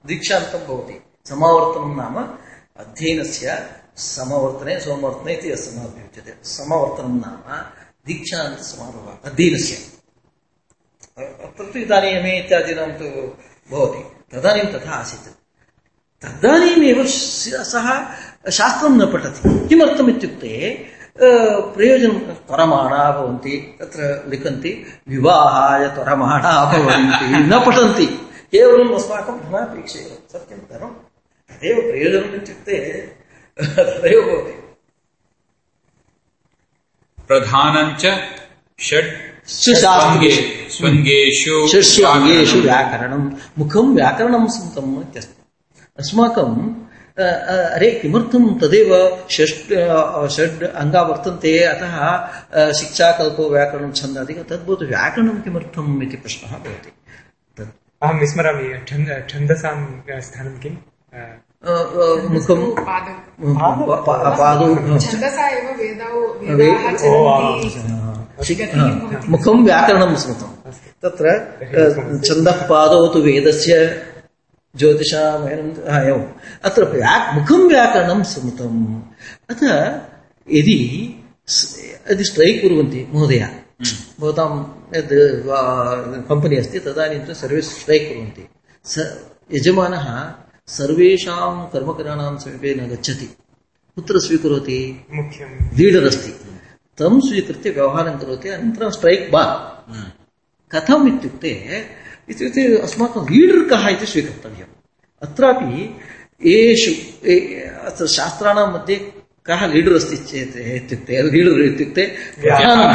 दीक्षान्तं 0.06 0.58
भवति। 0.58 1.02
समावर्तनं 1.26 1.96
नाम 1.96 2.38
अध्ययनस्य 2.78 3.70
समवर्तने, 3.96 4.80
सोमवर्तने 4.80 5.34
इति 5.34 5.50
अस्माभिः 5.50 6.34
समवर्तनं 6.44 7.14
नाम 7.14 7.56
दीक्षान्तसमारोहः 8.06 9.32
अध्ययनस्य। 9.32 9.74
अत्र 11.24 11.64
तु 11.72 11.78
इदानीं 11.78 12.10
एम् 12.10 12.26
ए 12.26 12.38
इत्यादीनां 12.38 12.90
तु 12.90 13.04
भवति। 13.70 14.36
तदानीं 14.36 14.64
तथा 14.64 14.90
आसीत्। 14.90 15.34
तदानीमेव 16.24 17.06
स- 17.06 17.54
शास्त्रं 18.52 18.90
न 18.90 19.12
पठति। 19.12 19.68
किमर्थम् 19.68 20.10
इत्युक्ते 20.10 20.84
प्रयोजनं 21.74 22.18
त्वरमाणा 22.18 23.10
तत्र 23.80 24.24
लिखन्ति, 24.28 24.86
विवाहाय 25.08 25.88
त्वरमाणा 25.88 26.72
न 27.38 27.64
पठन्ति। 27.66 28.06
केवलम् 28.52 28.94
अस्माकं 28.94 29.40
धनापेक्षे 29.40 30.18
सत्यं 30.32 30.58
धनं 30.58 31.07
तदेव 31.58 31.76
प्रयोजनम् 31.90 32.34
इत्युक्ते 32.34 32.74
तदेव 33.76 34.20
भवति 34.26 34.52
प्रधानञ्च 37.28 38.04
षड् 38.80 39.08
सुशास्त्रे 39.48 40.30
स्वङ्गे- 40.30 40.70
स्वङ्गेषु 40.76 41.54
षट्सु 41.72 42.02
अङ्गेषु 42.04 42.58
व्याकरणं 42.58 43.24
मुखं 43.58 43.86
व्याकरणं 43.96 44.46
स्मृतम् 44.48 45.00
इत्यस्ति। 45.00 45.42
अस्माकं 45.98 46.52
अरे 47.18 47.90
किमर्थं 48.02 48.44
तदेव 48.60 48.90
षट् 49.30 49.72
अ, 49.72 50.28
षड् 50.28 50.62
अङ्गा 50.82 51.02
वर्तन्ते 51.02 51.52
अतः 51.72 51.96
शिक्षाकल्पो 52.72 53.48
व्याकरणं 53.50 53.92
छन्दादिकं 53.92 54.44
तद्भवति 54.50 54.84
व्याकरणं 54.84 55.40
किमर्थम् 55.40 56.02
इति 56.02 56.16
प्रश्नः 56.16 56.52
भवति। 56.58 56.92
अहं 58.02 58.20
विस्मरामि 58.20 58.66
छन्दसां 59.28 59.76
स्थानं 60.20 60.58
किम्? 60.60 60.76
अ, 61.64 61.70
अ, 61.70 61.72
अ, 61.72 62.28
मुखं 62.30 62.70
पादौ 62.70 63.14
प- 63.86 64.00
प- 64.00 64.38
पादौ 64.38 64.74
छन्दसा 64.98 65.48
एव 65.48 65.76
वेदौ 65.76 66.38
वे- 66.38 66.56
वेदाः 66.56 66.92
ओ, 66.92 67.60
चलन्ति 67.60 68.44
शिक्- 68.44 68.74
हा, 68.74 69.20
मुखं 69.28 69.64
व्याकरणं 69.64 70.16
स्मृतं। 70.16 70.70
तत्र 71.02 71.30
छन्दः 72.24 72.68
पादौ 72.68 73.06
तु 73.06 73.18
वेदस्य 73.18 74.02
ज्योतिषामयनं 74.76 76.08
एवम् 76.08 76.24
अत्र 76.64 76.84
व्या- 76.84 77.34
मुखं 77.34 77.68
व्याकरणं 77.68 78.22
स्मृतम् 78.22 79.02
अतः 79.50 79.84
यदि 80.50 80.78
यदि 82.10 82.24
स्ट्रैक् 82.24 82.62
कुर्वन्ति 82.62 83.08
महोदय 83.14 83.48
भवतां 84.20 84.64
यद् 84.96 85.12
कंपनी 86.28 86.56
अस्ति 86.56 86.78
तदानीं 86.78 87.34
सर्वे 87.34 87.60
स्ट्रैक् 87.60 88.08
कुर्वन्ति। 88.08 88.48
स 88.84 89.20
यजमानः 89.52 90.34
सर्वेषां 90.68 91.50
कर्मकराणां 91.72 92.36
समीपे 92.38 92.74
न 92.74 92.86
गच्छति। 92.88 93.26
कुत्र 93.96 94.20
स्वीकरोति 94.20 94.78
मुख्यं 95.14 95.50
लीडर् 95.78 96.06
अस्ति 96.06 96.32
तं 96.98 97.20
स्वीकृत्य 97.20 97.70
व्यवहारं 97.70 98.18
करोति। 98.18 98.48
अनन्तरं 98.48 98.90
स्ट्रैक् 98.90 99.30
बा 99.32 99.42
कथम् 100.70 101.08
इत्युक्ते 101.08 101.50
इत्युक्ते 102.30 102.62
अस्माकं 102.78 103.22
लीडर् 103.30 103.68
कः 103.70 103.88
इति 103.88 104.06
स्वीकर्तव्यम्। 104.06 104.72
अत्रापि 105.22 105.82
येषु 106.46 106.92
अत्र 107.88 108.06
शास्त्राणां 108.06 108.66
मध्ये 108.72 108.96
कः 109.46 109.66
लीडर् 109.66 109.94
अस्ति 109.94 110.16
चेत् 110.30 110.56
इत्युक्ते 110.76 111.22
लीडर् 111.32 111.60
इत्युक्ते 111.62 112.04
प्रधानं 112.40 112.88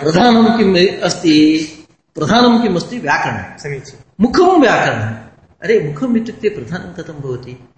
प्रधानं 0.00 0.46
किम् 0.58 0.76
अस्ति? 1.08 1.36
प्रधानं 2.16 2.62
किम् 2.62 2.76
अस्ति? 2.76 2.98
व्याकरणं 2.98 3.58
समीचीनं 3.58 4.02
मुखं 4.20 4.60
व्याकरणम्। 4.60 5.29
अरे 5.62 5.80
मुखम् 5.80 6.16
इत्युक्ते 6.16 6.48
प्रधानं 6.48 6.92
कथं 6.92 7.20
भवति? 7.20 7.68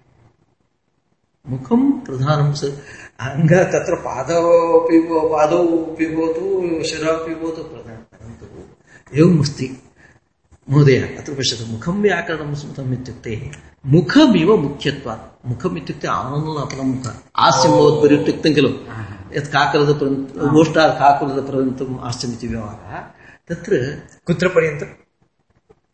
मुखं 1.49 1.91
प्रधानं 1.91 2.53
स 2.53 2.63
अङ्ग 3.19 3.53
तत्र 3.53 3.95
पादौ 3.95 4.79
अपि 4.79 5.07
पादौ 5.11 5.67
अपि 5.67 6.05
भवतु 6.05 6.61
शिरः 6.83 7.11
भवतु 7.11 7.63
प्रधानं 7.63 7.95
परन्तु 7.95 8.45
एवमस्ति 9.19 9.83
महोदय 10.69 10.97
अत्र 10.97 11.33
पश्यतु 11.33 11.71
मुखं 11.71 12.01
व्याकरणं 12.01 12.55
स्मृतम् 12.55 12.93
इत्युक्ते 12.93 13.51
मुखमिव 13.85 14.57
मुख्यत्वात् 14.57 15.47
मुखम् 15.49 15.77
इत्युक्ते 15.77 16.07
आनन्दलपनं 16.07 16.83
मुख। 16.83 17.07
हास्यं 17.37 17.71
भवद्भिः 17.71 18.19
इत्युक्तं 18.19 18.53
खलु। 18.53 18.69
यत् 19.37 19.47
काकलदपर्यन्तं 19.47 20.53
गोष्ठात् 20.53 20.99
काकुलदपर्यन्तम् 20.99 21.99
हास्यमिति 21.99 22.47
व्यवहारः। 22.47 22.97
तत्र 23.47 24.01
कुत्र 24.25 24.47
पर्यन्तं? 24.47 25.02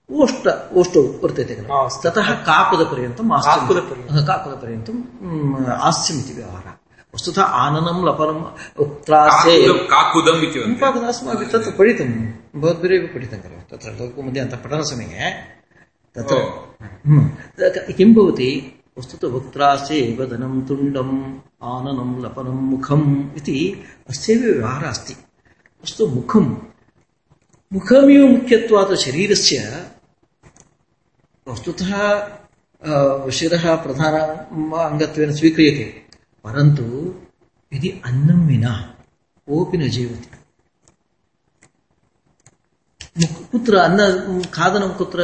ओष्ट 0.09 0.45
ओष्टौ 0.79 1.01
वर्तते 1.23 1.55
खलु 1.55 1.73
आ, 1.73 1.85
अस्तु। 1.85 2.09
ततः 2.09 2.29
काकुदपर्यन्तं 2.49 3.25
हास्यं- 3.31 3.59
काकुदपर्यन्तं। 3.61 4.13
हा, 4.15 4.21
काकुदपर्यन्तं 4.29 4.95
म्, 5.21 5.65
हास्यम् 5.83 6.19
इति 6.19 6.33
व्यवहारः 6.33 6.73
वस्तुतः 7.15 7.43
आननं 7.63 7.97
लपनम् 8.07 8.41
उक्त्रासे 8.83 9.53
काकुदं 9.61 9.85
काकुदम् 9.93 10.43
इति 10.43 10.59
वदन्ति 10.59 10.73
सम्पादन 10.73 11.03
अस्माभिः 11.11 11.47
तत्र 11.53 11.71
पठितं 11.79 12.09
भवद्भिरेव 12.61 13.03
पठितं 13.13 13.39
खलु 13.43 13.61
तत्र 13.71 13.89
लोकमध्ये 13.99 14.41
अन्तः 14.41 14.57
पठनसमये 14.63 15.29
तत्र 16.15 17.93
किं 17.97 18.09
भवति 18.15 18.49
वस्तुतः 18.97 19.27
वक्त्रासे 19.35 19.99
वदनं 20.19 20.53
तुण्डम् 20.67 21.13
आननं 21.73 22.09
लपनं 22.23 22.57
मुखम् 22.71 23.07
इति 23.37 23.57
अस्यैव 24.09 24.41
व्यवहारः 24.41 24.89
अस्ति 24.89 25.13
अस्तु 25.83 26.07
मुखं 26.07 26.45
मुखमिव 27.71 28.21
मुख्यत्वात् 28.27 28.93
शरीरस्य 29.05 29.57
वस्तुतः 31.49 31.91
शिरः 33.37 33.63
प्रधान 33.83 34.15
अङ्गत्वेन 34.81 35.31
स्वीक्रियते 35.35 35.85
परन्तु 36.45 36.85
यदि 37.71 37.89
अन्नं 38.05 38.39
विना 38.47 38.73
कोऽपि 39.47 39.77
न 39.77 39.89
जीवति 39.95 40.29
कुत्र 43.51 43.77
अन्न 43.77 44.41
खादनं 44.53 44.91
कुत्र 44.97 45.19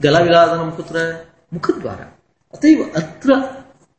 गलविलादनं 0.00 0.70
कुत्र 0.70 0.96
मुखद्वारा 1.54 2.06
अत 2.54 2.64
एव 2.64 2.82
अत्र 2.96 3.34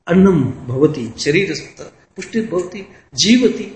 अन्नं 0.07 0.39
भवति 0.68 1.05
शरीरस्थ 1.20 1.82
पुष्टिर्भवति 2.16 2.82
जीवति 3.24 3.68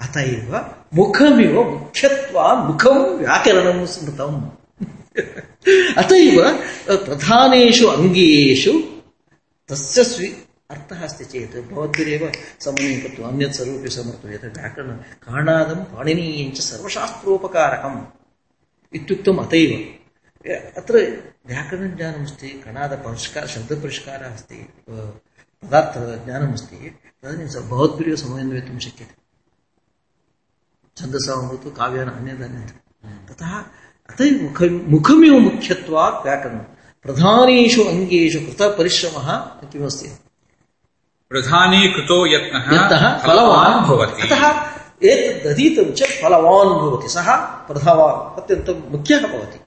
अत 0.00 0.16
एव 0.18 0.54
मुखमिव 0.94 1.56
मुख्यत्वात् 1.72 2.64
मुखं 2.66 2.98
व्याकरणं 3.18 3.84
स्मृतम् 3.94 4.40
अत 6.00 6.12
एव 6.12 6.38
प्रधानेषु 7.06 7.86
अङ्गेषु 7.88 8.72
तस्य 9.68 10.04
स्वी 10.04 10.28
अर्थः 10.70 11.00
अस्ति 11.04 11.24
चेत् 11.24 11.56
भवद्भिरेव 11.70 12.24
समन्वयं 12.60 13.00
कृत्वा 13.00 13.28
अन्यत् 13.28 13.54
सर्वमपि 13.54 13.90
समर्थ्य 13.90 14.34
यत् 14.34 14.44
व्याकरणं 14.44 14.96
कारणादं 15.24 15.80
पाणिनीयञ्च 15.92 16.60
सर्वशास्त्रोपकारकम् 16.60 18.00
इत्युक्तम् 18.94 19.38
अत 19.38 19.54
एव 19.54 19.72
अत्र 20.76 20.94
व्याकरणज्ञानमस्ति 21.46 22.48
कणादपरिष्कार 22.64 23.46
शब्दपरिष्कारः 23.46 24.34
अस्ति 24.34 24.58
पदार्थज्ञानमस्ति 24.88 26.76
तदानीं 27.22 27.48
स- 27.48 27.56
भवद्भिरेव 27.56 28.16
समन्वयितुं 28.16 28.78
शक्यते। 28.78 29.14
छन्दसा 30.96 31.34
भवतु 31.36 31.70
काव्यानि 31.70 32.10
अन्यदन्यत् 32.10 32.74
ततः 33.28 33.52
अत 34.10 34.20
मुख 34.42 34.58
मुखमिव 34.92 35.34
मुख्यत्वात् 35.38 36.24
व्याकरणं। 36.24 36.64
प्रधानेषु 37.04 37.82
अङ्गेषु 37.84 38.38
कृतपरिश्रमः 38.46 39.28
किमस्ति 39.72 40.08
प्रधाने 41.30 41.80
कृतो 41.88 42.16
यत्नः 42.26 43.18
फलवान् 43.26 43.78
भवति। 43.86 44.22
अतः 44.22 44.44
एतद् 45.10 45.46
अधीतं 45.46 45.92
चेत् 45.92 46.16
फलवान् 46.22 46.72
भवति। 46.80 47.08
सः 47.08 47.28
प्रधावान् 47.68 48.42
अत्यन्तं 48.42 48.76
मुख्यः 48.90 49.26
भवति। 49.26 49.58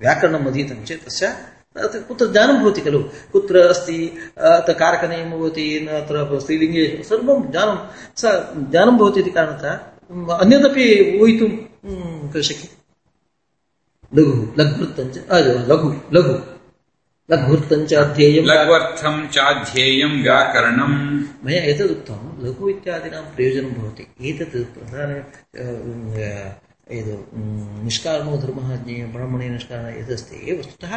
व्याकरणम् 0.00 0.46
अधीतं 0.46 0.84
चेत् 0.84 1.06
तस्य 1.06 1.36
कुत्र 2.08 2.26
ज्ञानं 2.32 2.56
भवति 2.62 2.80
खलु। 2.80 3.02
कुत्र 3.32 3.58
अस्ति 3.72 3.98
अत्र 4.38 4.72
कारकनीयं 4.72 5.30
भवति 5.30 5.66
न 5.84 5.86
अत्र 5.94 6.40
स्त्रीलिङ्गे 6.40 6.84
सर्वं 7.08 7.42
ज्ञानं 7.50 7.78
स 8.16 8.22
ज्ञानं 8.70 8.96
भवति 8.98 9.20
इति 9.20 9.30
कारणतः 9.30 9.72
अन्यदपि 10.36 10.86
ऊहितुं 11.22 11.50
शक्यते 12.42 12.79
लघु 14.18 14.46
लघ्वृत्तञ्च 14.58 15.24
लघु 15.70 15.94
लघु 16.12 16.34
लघ्वृत्तञ्च 17.30 17.94
अध्येयं 17.94 18.44
लघ्वर्थं 18.44 19.28
चाध्येयं 19.28 20.22
व्याकरणम्। 20.22 21.24
मया 21.44 21.62
एतदुक्तं 21.62 22.46
लघु 22.46 22.68
इत्यादीनां 22.68 23.22
प्रयोजनं 23.22 23.72
भवति। 23.72 24.30
एतत् 24.30 24.56
प्रधान 24.74 25.24
निष्कारणो 27.84 28.36
धर्मः 28.36 28.76
ब्राह्मणे 29.12 29.48
निष्कारणः 29.48 29.98
यदस्ति 29.98 30.56
वस्तुतः 30.58 30.94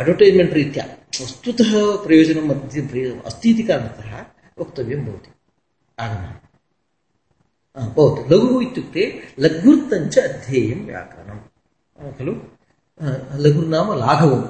अड्वर्टैस्मेण्ट् 0.00 0.52
रीत्या 0.52 0.84
वस्तुतः 1.22 1.72
प्रयोजनं 2.06 2.46
मध्ये 2.48 3.22
अस्ति 3.26 3.50
इति 3.50 3.62
कारणतः 3.62 4.24
वक्तव्यं 4.58 5.04
भवति। 5.04 5.30
आगमः। 5.98 7.86
भवतु। 7.86 8.34
लघुः 8.34 8.62
इत्युक्ते 8.62 9.22
लघुर्तञ्च 9.38 10.18
अध्येयं 10.18 10.86
व्याकरणं 10.86 11.36
आ, 11.36 11.55
खलु 12.02 12.32
आ, 13.02 13.06
लघुर्नाम 13.36 13.98
लाघवम् 13.98 14.44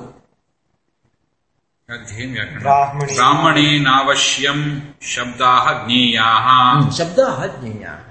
ब्राह्मणेनावश्यं 3.15 4.81
शब्दाः 5.03 5.87
ज्ञेयाः। 5.87 6.41
हम्म, 6.41 6.91
शब्दाः 6.91 7.47
ज्ञेयाः। 7.47 8.07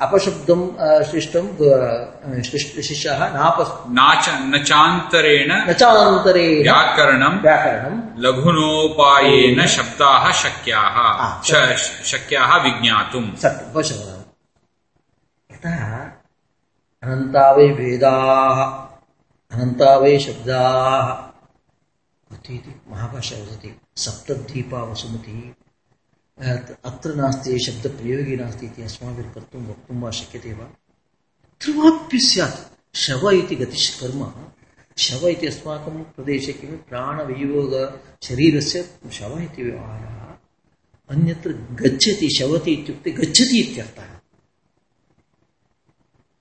अपशब्दं 0.00 1.02
शिष्टं 1.04 2.82
शिष्याः 2.82 3.18
नाप 3.18 3.84
नाच 3.88 4.28
न 4.28 4.62
चान्तरेण 4.62 5.70
न 5.70 5.72
चान्तरेण 5.72 6.62
व्याकरणं 6.62 7.40
व्याकरणं। 7.40 8.22
लघुनोपायेन 8.22 9.66
शब्दाः 9.66 10.32
शक्याः। 10.32 11.42
शक्याः 12.04 12.62
विज्ञातुम्। 12.62 13.36
सत्यं 13.36 13.72
पश्यतु। 13.74 14.00
यतः 14.00 14.15
अनन्ता 17.06 17.52
वै 17.52 17.68
वेदाः 17.68 18.62
अनन्ता 19.56 19.96
वै 19.96 20.18
शब्दाः 20.18 21.26
इति 22.36 22.80
महाभाषा 22.88 23.36
वदति 23.36 23.80
सप्तद्वीपा 23.96 24.82
वसुमतिः। 24.82 25.50
अत्- 26.52 26.84
अत्र 26.84 27.14
नास्ति, 27.14 27.58
शब्दप्रयोगे 27.58 28.36
नास्ति 28.36 28.66
इति 28.66 28.82
अस्माभिः 28.82 29.32
कर्तुं 29.32 29.66
वक्तुं 29.66 30.00
वा 30.00 30.10
शक्यते 30.10 30.52
वा? 30.52 30.64
ध्रुवाप्य 31.62 32.18
स्यात्। 32.18 32.96
शव 32.96 33.30
इति 33.30 33.56
गतिष्कर्म। 33.56 34.32
शव 34.98 35.28
इति 35.28 35.46
अस्माकं 35.46 36.02
प्रदेशे 36.02 36.52
किं? 36.52 36.68
प्राणवियोग, 36.68 38.00
शरीरस्य 38.22 38.90
शव 39.12 39.38
इति 39.38 39.62
व्यवहारः। 39.62 40.34
अन्यत्र 41.08 41.52
गच्छति, 41.52 42.36
शवति 42.38 42.70
इत्युक्ते 42.70 43.10
गच्छति 43.10 43.60
इत्यर्थः। 43.60 44.15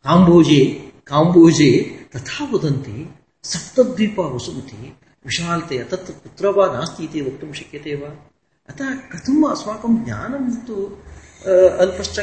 काम्बोजे 0.05 0.63
काम्बोजे 1.07 1.71
तथा 2.15 2.45
वदन्ति 2.51 2.97
सप्तद्वीपा 3.43 4.25
वसन्ति 4.33 4.77
विशालतया 5.25 5.83
तत्र 5.91 6.13
कुत्र 6.23 6.47
वा 6.57 6.65
नास्ति 6.73 7.03
इति 7.03 7.21
वक्तुं 7.27 7.51
शक्यते 7.59 7.95
वा 8.01 8.09
अतः 8.69 8.93
कथम् 9.13 9.45
अस्माकं 9.51 9.97
ज्ञानं 10.05 10.45
तु 10.67 10.75
अल्पश्च 11.83 12.19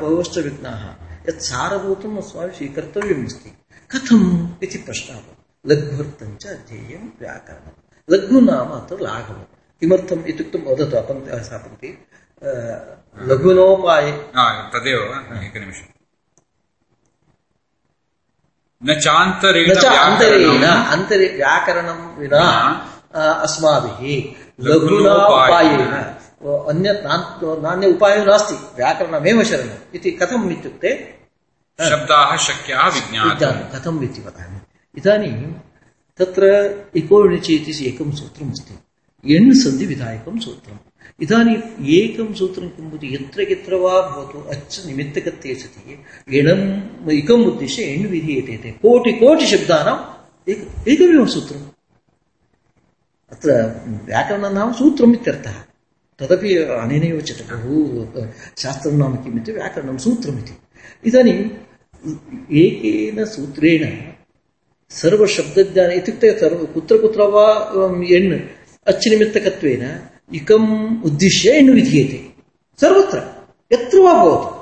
बहवश्च 0.00 0.38
विघ्नाः 0.46 0.82
यत् 1.28 1.46
सारभूतम् 1.48 2.18
अस्माभिः 2.18 2.56
स्वीकर्तव्यम् 2.58 3.24
अस्ति 3.26 3.50
कथम् 3.90 4.28
इति 4.64 4.78
प्रश्नः 4.86 5.22
लघ्वर्थञ्च 5.64 6.46
अध्येयं 6.48 7.08
व्याकरणं 7.20 7.74
लघु 8.08 8.40
नाम 8.50 8.76
अत्र 8.80 8.98
लाघवं 9.06 9.42
किमर्थम् 9.82 10.28
इत्युक्तं 10.32 10.68
वदतु 10.68 10.96
अपङ्क्ति 10.96 11.42
सा 11.48 11.64
पङ्क्ति 11.64 11.96
लघुनोपाये 13.30 14.12
तदेव 14.74 15.02
एकनिमिषम् 15.40 15.93
न 18.86 19.00
चान्तरेण 19.00 19.74
अन्तरेण 19.74 20.62
अन्तरे 20.62 21.28
व्याकरणं 21.36 22.18
विना 22.18 22.86
अस्माभिः 23.14 24.22
लघुनोपायेन। 24.60 25.80
अन्यत् 26.68 27.04
नान्- 27.04 27.62
नान्य 27.62 27.86
उपायो 27.86 28.24
नास्ति 28.24 28.54
व्याकरणमेव 28.54 29.44
शरणम् 29.44 29.94
इति 29.94 30.10
कथम् 30.10 30.52
इत्युक्ते? 30.52 31.18
शब्दाः 31.90 32.36
शक्याः 32.36 32.88
विज्ञानं 32.88 33.80
कथम् 33.80 34.04
इति 34.04 34.20
वदामि। 34.20 34.58
इदानीं 34.98 35.52
तत्र 36.18 36.44
इकोणिचि 36.96 37.54
इति 37.54 37.86
एकं 37.86 38.12
सूत्रमस्ति। 38.12 38.78
एण् 39.36 39.54
सन्धिविधायकं 39.54 40.38
सूत्रम्। 40.38 40.76
इदानीम् 41.24 41.64
एकं 41.98 42.28
सूत्रं 42.40 42.68
किं 42.76 42.84
भवति 42.90 43.08
यत्र 43.14 43.40
यत्र 43.52 43.74
वा 43.84 43.94
भवतु 44.10 44.38
अच् 44.54 44.76
निमित्तकत्वे 44.86 45.54
सति 45.62 45.82
एणम् 46.38 46.64
एकम् 47.18 47.44
उद्दिश्य 47.50 47.82
एण् 47.94 48.06
विधीयते 48.14 48.56
ते 48.64 48.70
कोटि 48.84 49.12
कोटिशब्दानाम् 49.22 50.02
एक 50.52 50.60
एकमेव 50.92 51.26
सूत्रम् 51.36 51.66
अत्र 53.32 53.50
व्याकरणं 54.10 54.52
नाम 54.58 54.72
सूत्रम् 54.80 55.14
इत्यर्थः 55.18 55.56
तदपि 56.20 56.50
अनेनैव 56.82 57.16
उच्यते 57.22 57.44
बहु 57.52 57.74
शास्त्रं 58.62 58.96
नाम 59.02 59.12
किम् 59.24 59.38
इति 59.40 59.52
व्याकरणं 59.58 59.98
सूत्रमिति 60.06 60.54
इदानीम् 61.10 61.44
एकेन 62.62 63.18
सूत्रेण 63.34 63.84
सर्वशब्दज्ञान 64.90 65.90
इत्युक्ते 66.00 66.28
सर्व 66.40 66.64
कुत्र 66.74 66.96
कुत्र 67.04 67.22
वा 67.34 67.46
अम्, 67.84 68.02
एण् 68.16 68.32
अच्निमित्तकत्वेन 68.86 69.82
इकम् 70.34 71.04
उद्दिश्य 71.04 71.50
एण् 71.50 71.70
विधीयते 71.70 72.32
सर्वत्र, 72.80 73.18
यत्र 73.72 73.98
वा 73.98 74.14
भवतु। 74.14 74.54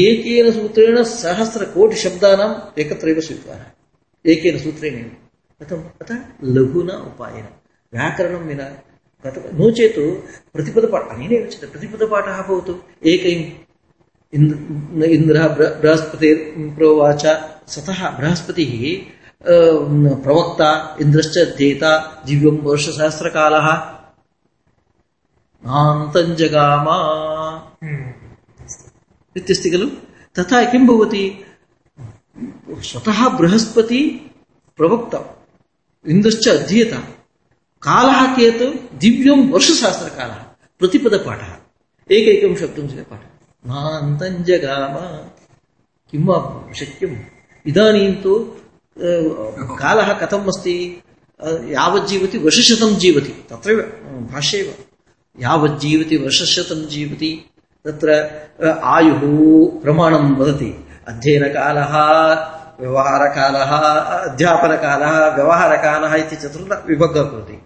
एकेन 0.00 0.52
सूत्रेण 0.52 1.02
सहस्रकोटिशब्दानाम् 1.02 2.80
एकत्रैव 2.80 3.20
स्वीकारः 3.20 3.64
एकेन 4.26 4.58
सूत्रेण 4.58 5.04
कथम्? 5.62 5.82
अतः 6.02 6.18
लघुना 6.44 6.94
उपायेन। 6.94 7.44
व्याकरणं 7.92 8.38
विना 8.38 8.64
कथं 9.26 9.58
नो 9.58 9.70
चेत् 9.70 9.98
प्रतिपदपाठ। 10.52 11.08
अनेनैव 11.08 11.42
उच्यते 11.42 11.66
प्रतिपदपाठः 11.66 12.42
भवतु। 12.42 12.82
एकैम् 13.06 13.64
इन्द्र 14.34 15.10
इन्द्रः 15.10 15.48
बृ- 15.48 15.80
बृहस्पतिर्प्रोवाच 15.80 17.26
सतः 17.68 18.18
बृहस्पतिः 18.18 19.13
अ, 19.52 19.56
प्रवक्ता 20.24 20.68
इन्द्रश्च 21.02 21.36
अध्येता 21.38 21.90
दिव्यं 22.26 22.56
वर्षसहस्रकालः 22.66 23.66
नान्तं 25.62 26.34
जगाम 26.40 26.86
इत्यस्ति 29.36 29.70
खलु 29.74 29.88
तथा 30.36 30.62
किं 30.72 30.82
भवति 30.86 31.24
स्वतः 32.90 33.18
बृहस्पति 33.38 34.00
प्रवक्ता 34.78 35.20
इन्द्रश्च 36.04 36.48
अध्येता 36.56 36.98
कालः 37.82 38.20
कियत् 38.36 38.62
दिव्यं 39.04 39.40
वर्षसहस्रकालः 39.52 40.40
प्रतिपदपाठः 40.80 41.52
एकैकं 42.10 42.54
शब्दं 42.62 42.88
च 42.88 43.06
पाठः 43.10 43.30
नान्तं 43.64 44.42
जगाम 44.48 44.94
किं 46.12 46.24
वा 46.28 46.36
शक्यम् 46.80 47.16
इदानीं 47.66 48.12
तु 48.22 48.32
अ, 48.40 48.63
कालः 48.96 50.12
कथम् 50.18 50.48
अस्ति 50.48 50.76
यावज्जीवति 51.72 52.38
वर्षशतं 52.38 52.94
जीवति 52.96 53.32
तत्रैव 53.50 53.80
भाष्ये 54.32 54.60
एव 54.60 54.72
यावज्जीवति 55.38 56.16
वर्षशतं 56.16 56.86
जीवति 56.88 57.30
तत्र 57.84 58.12
आयुः 58.94 59.22
प्रमाणं 59.82 60.34
वदति 60.36 60.72
अध्ययनकालः 61.08 61.94
व्यवहारकालः 62.80 63.72
अध्यापनकालः 64.28 65.18
व्यवहारकालः 65.36 66.14
इति 66.14 66.36
चतुर्थ 66.36 66.86
विभक्तः 66.88 67.22
भवति 67.22 67.58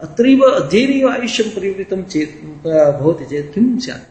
अत्रैव 0.00 0.42
अध्ययनेव 0.50 1.08
आयुष्यं 1.10 1.50
परिवृतं 1.54 2.02
चेत् 2.12 2.36
भवति 2.66 3.24
चेत् 3.30 3.52
किं 3.54 3.66
स्यात् 3.78 4.06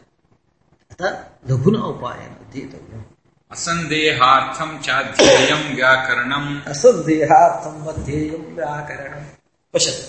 अतः 0.92 1.18
लघुना 1.52 1.84
उपायेन 1.86 2.34
अध्येतव्यम् 2.44 3.09
असन्देहार्थं 3.52 4.82
चाध्येयं 4.82 5.76
व्याकरणम्। 5.76 6.62
असन्देहार्थम् 6.68 7.88
अध्येयं 7.88 8.42
व्याकरणं 8.56 9.24
पश्यतु। 9.74 10.06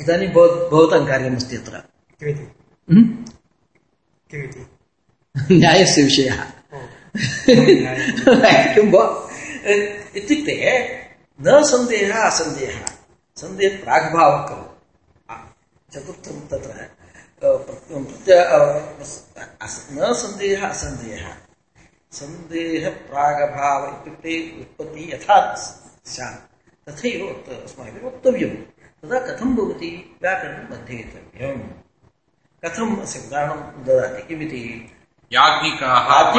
इदानीं 0.00 0.28
भव 0.28 0.46
भवतां 0.70 1.06
कार्यमस्ति 1.06 1.56
अत्र। 1.56 1.78
किमिति? 2.20 2.44
किमिति? 4.30 4.62
न्यायस्य 5.52 6.02
विषयः। 6.02 6.40
किं 8.74 8.90
भो 8.90 9.02
इत्युक्ते 10.16 10.56
न 11.40 11.62
सन्देहः 11.64 12.20
असन्देहः। 12.26 12.86
सन्देहः 13.36 13.84
प्राग्भावः 13.84 14.42
खलु 14.48 14.66
चतुर्थं 15.92 16.36
तत्र 16.48 16.76
न 19.92 20.12
सन्देहः 20.12 20.68
असन्देहः। 20.68 21.32
सन्देह 22.14 22.90
प्रागभाव 22.90 23.88
इत्युक्ते 23.88 24.56
उत्पत्तिः 24.60 25.14
यथा 25.14 25.54
स्यात् 26.06 26.54
तथैव 26.88 27.30
वक्त- 27.30 27.64
अस्माभिः 27.64 28.06
वक्तव्यं 28.06 28.50
तदा 28.50 29.18
कथं 29.20 29.54
भवति? 29.54 30.16
व्याकरणम् 30.22 30.72
अध्येतव्यम्। 30.72 31.60
कथम् 32.64 33.00
अस्य 33.00 33.26
उदाहरणं 33.26 33.84
ददाति? 33.84 34.22
किमिति? 34.22 34.90
याज्ञिकाः 35.32 36.32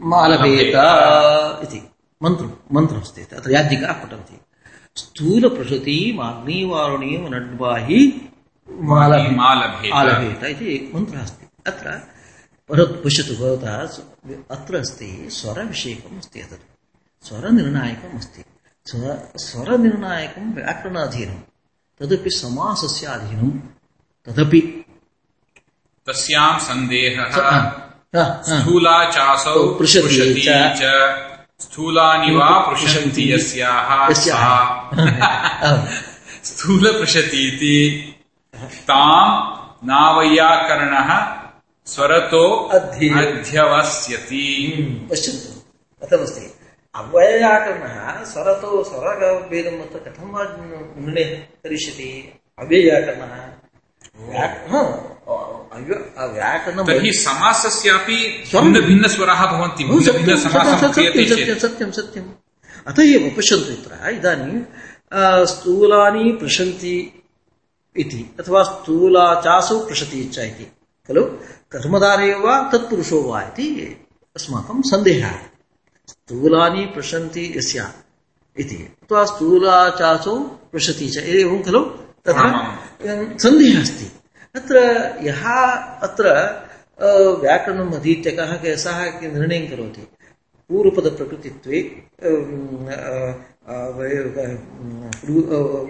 मालभेत 0.00 0.74
इति। 1.62 1.90
मन्त्रं 2.22 2.52
मन्त्रमस्ति 2.72 3.20
अत्र 3.20 3.50
याज्ञिकाः 3.50 3.92
पठन्ति। 3.92 4.40
स्थूलपृषति 4.96 6.12
माग्निवारुणी 6.16 7.18
नड्वाहि 7.18 8.28
मालभेत। 8.80 9.92
आलभेत 9.92 10.44
इति 10.44 10.92
मन्त्रः 10.94 11.22
अस्ति? 11.22 11.46
अत्र 11.66 11.90
परन्तु 12.68 12.94
पश्यतु 12.94 13.34
भवतः 13.34 13.76
अत्र 14.50 14.76
अस्ति 14.76 15.28
स्वरविषयकम् 15.30 16.18
अस्ति 16.18 16.40
एतत्। 16.40 16.62
स्वरनिर्णायकम् 17.28 18.18
अस्ति। 18.18 18.44
स्वर 18.86 19.32
स्वरनिर्णायकं 19.36 20.54
व्याकरणाधीनं 20.54 21.34
तदपि 22.00 22.30
समासस्य 22.30 23.06
अधीनं 23.06 23.50
तदपि 24.26 24.84
तस्यां 26.06 26.58
सन्देहः 26.58 27.42
हा, 27.42 27.50
हा, 27.50 28.42
हा। 28.48 28.60
स्थूला 28.60 29.10
चासौ 29.10 29.74
पृषति 29.74 30.00
पृषति 30.00 30.44
च। 30.48 30.82
स्थूलानि 31.60 32.34
वा 32.34 32.70
पृषन्ति। 32.70 33.34
यस्याः 33.34 34.10
यस्याः। 34.10 34.90
सा। 36.44 36.92
स्थूलपृषतीति 38.62 38.82
तां 38.82 39.52
नावैयाकरणः 39.84 41.42
स्वरतो 41.86 42.68
अध्ये- 42.72 43.16
अध्यवस्यति। 43.16 44.72
पश्यन्तु 45.10 45.60
कथमस्ति? 46.06 46.54
अव्ययाकरणः 46.94 48.24
स्वरतो 48.24 48.84
स्वरभेदं 48.84 49.70
अत्र 49.70 50.10
कथं 50.10 50.32
वा 50.32 50.46
निर्णयः 50.98 51.36
करिष्यति? 51.36 52.40
अव्ययाकरणः? 52.58 53.52
तर्हि 56.84 57.12
समासस्यापि 57.12 58.44
स्वरं- 58.46 58.74
भवन्ति 59.46 59.84
सत्यं, 61.90 62.22
अतः 62.86 63.02
एव 63.02 63.34
पश्यन्तु 63.36 63.72
इत्र 63.72 64.10
इदानीं 64.10 64.62
स्थूलानि 65.46 66.32
पृशन्ति 66.32 67.21
इति 67.96 68.36
अथवा 68.40 68.62
स्थूलाचासौ 68.62 69.86
पृशति 69.86 70.24
च 70.24 70.38
इति। 70.38 70.72
खलु? 71.08 71.24
कर्मधारे 71.72 72.34
वा 72.34 72.70
तत्पुरुषो 72.72 73.22
वा 73.22 73.42
इति 73.42 73.96
अस्माकं 74.36 74.82
सन्देहः। 74.82 75.30
स्थूलानि 76.08 76.86
पृशन्ति 76.86 77.54
यस्य 77.56 77.88
इति। 78.58 78.96
अथवा 79.02 79.24
स्थूलाचासौ 79.24 80.38
पृशति 80.40 81.08
च। 81.08 81.16
एवं 81.16 81.62
खलु? 81.62 81.80
अं, 81.80 83.38
सन्देहः 83.38 83.80
अस्ति। 83.80 84.12
अत्र 84.54 84.76
यः 85.22 85.48
अत्र 86.02 86.24
व्याकरणम् 87.40 87.94
अधीत्य 87.94 88.30
कः 88.30 88.76
सः 88.76 89.20
निर्णयं 89.20 89.70
करोति? 89.70 90.08
पूर्वपदप्रकृतित्वे 90.68 92.06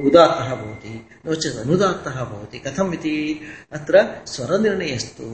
उदात्तः 0.05 0.49
भवति 0.55 0.93
नो 1.25 1.35
चेत् 1.35 1.57
अनुदात्तः 1.57 2.17
भवति 2.23 2.57
कथम् 2.59 2.93
इति 2.93 3.13
अत्र 3.71 3.95
स्वरनिर्णयस्तु 4.25 5.27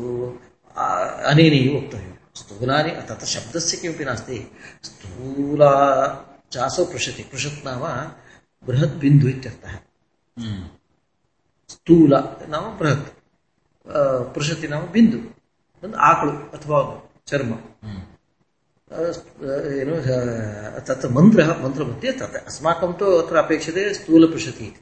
अ, 0.75 0.85
अनेनैव 1.31 1.67
वक्तव्यं 1.77 2.11
स्थूलानि 2.35 2.91
तत्र 3.09 3.25
शब्दस्य 3.25 3.77
किमपि 3.77 4.05
नास्ति 4.05 4.37
स्थूला 4.83 5.71
चासौ 6.51 6.85
पृषति 6.85 7.23
पृषत् 7.23 7.65
नाम 7.65 7.83
बृहत् 8.67 8.99
बिन्दु 8.99 9.27
इत्यर्थः 9.27 9.75
ಸ್ಥೂಲ 11.69 12.13
ನಾಮ 12.47 12.65
ಬೃಹತ್ 12.79 13.09
ಆ, 13.87 13.99
ಪೃಷತಿ 14.33 14.67
ನಾಮ 14.67 14.83
ಬಿಂದು 14.85 15.19
ಒಂದು 15.83 15.97
ಆಕಳು 15.99 16.33
ಅಥವಾ 16.53 16.77
ಚರ್ಮ 17.27 17.51
ಆ, 17.83 17.89
ಏನು 19.81 19.93
ಆ, 20.07 20.09
ತತ್ 20.87 21.05
ಮಂತ್ರ 21.17 21.39
ಮಂತ್ರ 21.63 21.81
मध्ये 21.89 22.09
तत् 22.19 22.35
अस्माकं 22.49 22.91
तु 22.99 23.05
अत्र 23.21 23.35
अपेक्षते 23.37 23.81
स्थूलपृषति 23.97 24.63
इति 24.69 24.81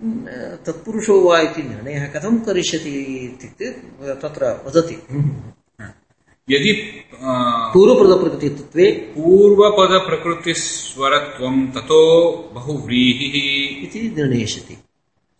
हम्म, 0.00 0.24
तत्पुरुषो 0.66 1.14
वा 1.26 1.36
इति 1.46 1.62
निर्णयः 1.70 2.04
कथं 2.14 2.34
करिष्यति 2.46 2.92
इत्युक्ते 3.28 3.66
तत्र 4.22 4.42
वदति 4.64 4.96
यदि 6.48 6.70
अ, 7.22 7.24
पूर्वपदप्रकृतित्वे 7.74 8.86
पूर्वपदप्रकृतिस्वरत्वं 9.14 11.54
ततो 11.76 12.00
बहुव्रीहिः 12.54 13.36
इति 13.86 14.00
निर्णयिष्यति 14.18 14.74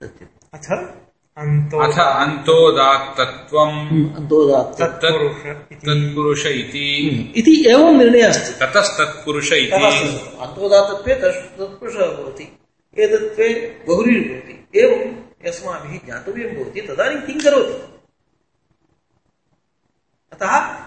सत्यम् 0.00 0.32
अथ 0.56 0.66
अन्तो 0.72 0.92
अथ 1.39 1.99
अन्तोदात्तत्वम्। 1.99 4.15
अन्तोदात्त 4.15 4.81
तत्पुरुष 4.81 6.45
इति। 6.45 7.33
इति। 7.35 7.69
हम्म, 7.69 7.81
एवं 7.81 7.97
निर्णयः 7.97 8.29
अस्ति। 8.29 8.65
ततस्तत्पुरुष। 8.65 9.53
इति 9.53 10.35
अन्तोदातत्वे 10.39 11.15
तत्पुरुषः 11.15 11.97
भवति। 11.97 12.59
एतत्वे 12.99 13.79
बहुरीर्भवति 13.87 14.79
एवं 14.79 15.49
यस्माभिः 15.49 15.99
ज्ञातव्यं 16.05 16.55
भवति। 16.55 16.81
तदानीं 16.81 17.21
किं 17.21 17.39
करोति? 17.39 17.99
अतः 20.33 20.79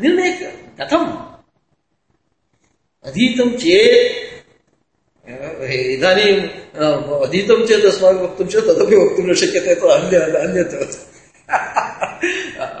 निर्णय 0.00 0.58
कथम्? 0.80 1.12
अधीतं 3.04 3.50
चेत् 3.50 4.25
इदानीम् 5.64 6.42
अधीतं 7.24 7.66
चेत् 7.66 7.86
अस्माभिः 7.86 8.22
वक्तुं 8.22 8.46
चेत् 8.46 8.64
तदपि 8.64 8.96
वक्तुं 8.96 9.24
न 9.24 9.34
शक्यते 9.34 9.74
तु 9.74 9.86
अन्य 9.86 10.16
अन्यत् 10.16 10.74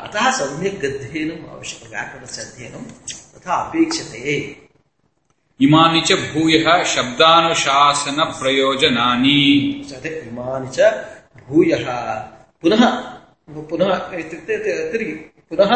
अतः 0.04 0.30
सम्यक् 0.30 0.84
अध्ययनम् 0.84 1.44
आवश्यकं 1.52 1.90
व्याकरणस्य 1.90 2.42
अध्ययनं 2.42 2.84
तथा 3.36 3.54
अपेक्षते। 3.54 4.34
इमानि 5.60 6.00
च 6.00 6.12
भूयः 6.12 6.84
शब्दानुशासनप्रयोजनानि। 6.84 7.82
इमानि 10.04 10.68
च 10.74 10.78
भूयः। 11.48 11.86
पुनः 12.62 12.82
पुनः 13.70 14.10
इत्युक्ते 14.18 14.56
तिर्गि 14.92 15.12
पुनः 15.50 15.72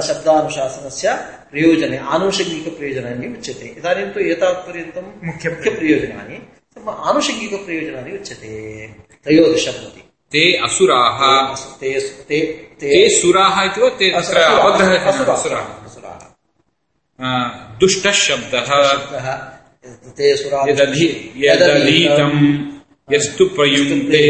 शब्दानुशासनस्य 0.00 1.12
प्रयोजने 1.52 1.98
आनुषङ्गिकप्रयोजनानि 1.98 3.26
उच्यते। 3.26 3.66
इदानीं 3.66 4.10
तु 4.10 4.20
एतावत्पर्यन्तं 4.20 5.26
मुख्य- 5.26 5.52
मुख्यप्रयोजनानि 5.52 6.48
आनुषङ्गिकप्रयोजनानि 6.90 8.12
उच्यते। 8.12 8.86
त्रयोदश 9.24 9.68
भवति 9.68 10.00
ते 10.32 10.52
असुराः। 10.64 11.54
ते 11.80 12.00
ते 12.00 12.40
ते 12.80 13.20
सुराः 13.20 13.62
इति 13.62 13.80
वा 13.80 13.88
ते 13.88 14.10
असुराः। 14.10 14.62
ते 20.16 20.36
सुराः। 20.36 20.66
यस्तु 23.12 23.44
प्रयुङ्क्ते। 23.44 24.22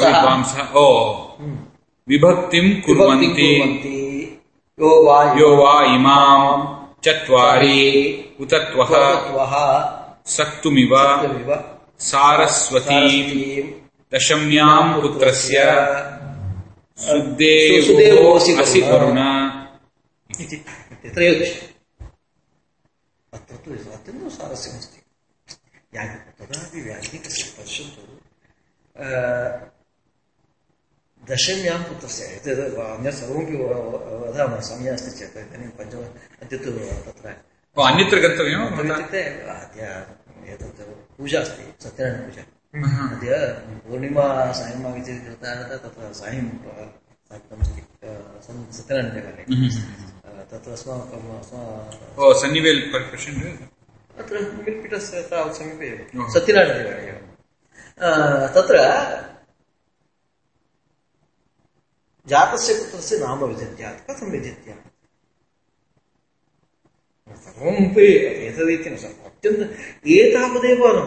अविद्वांसः 0.07 0.74
ओ 0.74 0.86
विभक्तिम् 2.09 2.09
विभक्तिं 2.09 2.80
कुर्वन्ति 2.80 3.48
यो 4.80 5.07
वा 5.07 5.34
यो 5.38 5.57
वा 5.57 5.94
इमाम् 5.94 6.66
चत्वारि 7.05 8.24
उतत्वः 8.40 8.86
त्वः 8.86 9.55
अत्यन्तं 23.70 24.28
स्वारस्यमस्ति 24.36 24.98
यानि 25.96 26.14
तदापि 26.38 26.78
व्याधिकस्य 26.86 27.44
पश्यन्तु 27.58 28.02
अ, 28.96 29.06
दशम्यां 31.22 31.78
पुत्रस्य 31.88 32.22
एतद् 32.36 32.60
अन्यत् 32.84 33.16
सर्वमपि 33.20 33.54
वदामः 34.22 34.60
समयः 34.68 34.92
अस्ति 34.98 35.10
चेत् 35.18 35.36
इदानीं 35.42 35.70
पञ्चम 35.78 36.02
अद्य 36.42 36.56
तु 36.64 36.70
तत्र 37.06 37.26
अन्यत्र 37.76 38.16
गन्तव्यं 38.24 38.58
वा 38.62 38.68
भवता? 38.76 38.94
इत्युक्ते 38.94 39.20
अद्य 39.54 39.82
एतत् 40.52 40.80
पूजा 41.18 41.38
अस्ति 41.44 41.64
सत्यनारायणपूजा 41.84 42.44
अद्य 43.14 43.30
पूर्णिमा 43.86 44.24
सायम् 44.58 44.86
इति 45.00 45.12
कृतः 45.24 45.76
तत्र 45.84 46.12
सायं 46.20 46.46
सत्यनारायणदेवालये 48.76 49.44
तत्र 50.51 50.70
अस्माकम् 50.70 51.38
अस्मा 51.38 52.32
सन्निवेल् 52.40 52.80
पश्यन् 52.95 53.57
अत्र 54.18 54.40
मिल्पिटस्य 54.40 55.22
तावत् 55.22 55.55
समीपे 55.55 55.86
एव। 55.86 56.20
ओहो। 56.20 56.38
एव। 57.11 57.18
तत्र 58.55 58.76
जातस्य 62.28 62.74
पुत्रस्य 62.74 63.18
नाम 63.18 63.45
विदित्यात् 63.45 64.01
कथं 64.09 64.30
विदित्यात् 64.30 64.86
सर्वमपि 67.45 68.07
एतदिति 68.47 68.90
न 68.90 68.97
सर्वम् 68.97 69.26
अत्यन्तम् 69.26 70.11
एतावदेव 70.11 70.82
न 70.97 71.01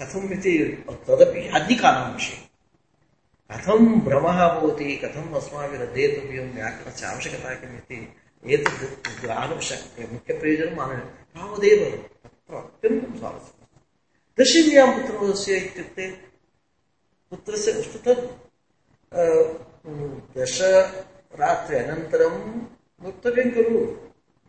कथम् 0.00 0.32
इति 0.32 0.52
तदपि 1.08 1.40
याज्ञिकानां 1.46 2.12
विषये। 2.14 2.38
कथं 3.50 4.00
भ्रमः 4.00 4.38
भवति 4.48 4.96
कथम् 4.96 5.34
अस्माभिः 5.34 5.80
अध्येतव्यं 5.80 6.54
व्याकरणस्य 6.54 7.06
आवश्यकता 7.06 7.54
किम् 7.54 7.76
इति 7.76 7.98
एतद् 8.54 8.84
ज्ञानशक्तिः 9.20 10.06
मुख्यप्रयोजनम् 10.14 10.80
आनय 10.84 11.00
तावदेव 11.36 11.80
तत्र 12.24 12.54
अत्यन्तं 12.62 13.12
स्वारस्यम् 13.20 13.64
दशम्यां 14.38 14.86
पुत्रस्य 14.96 15.56
इत्युक्ते 15.66 16.04
पुत्रस्य 17.32 17.72
वस्तुतः 17.78 18.18
अ, 19.12 19.22
दश 20.36 20.56
रात्रि 21.40 21.76
अनन्तरं 21.82 22.34
वक्तव्यं 23.06 23.48
खलु 23.56 23.78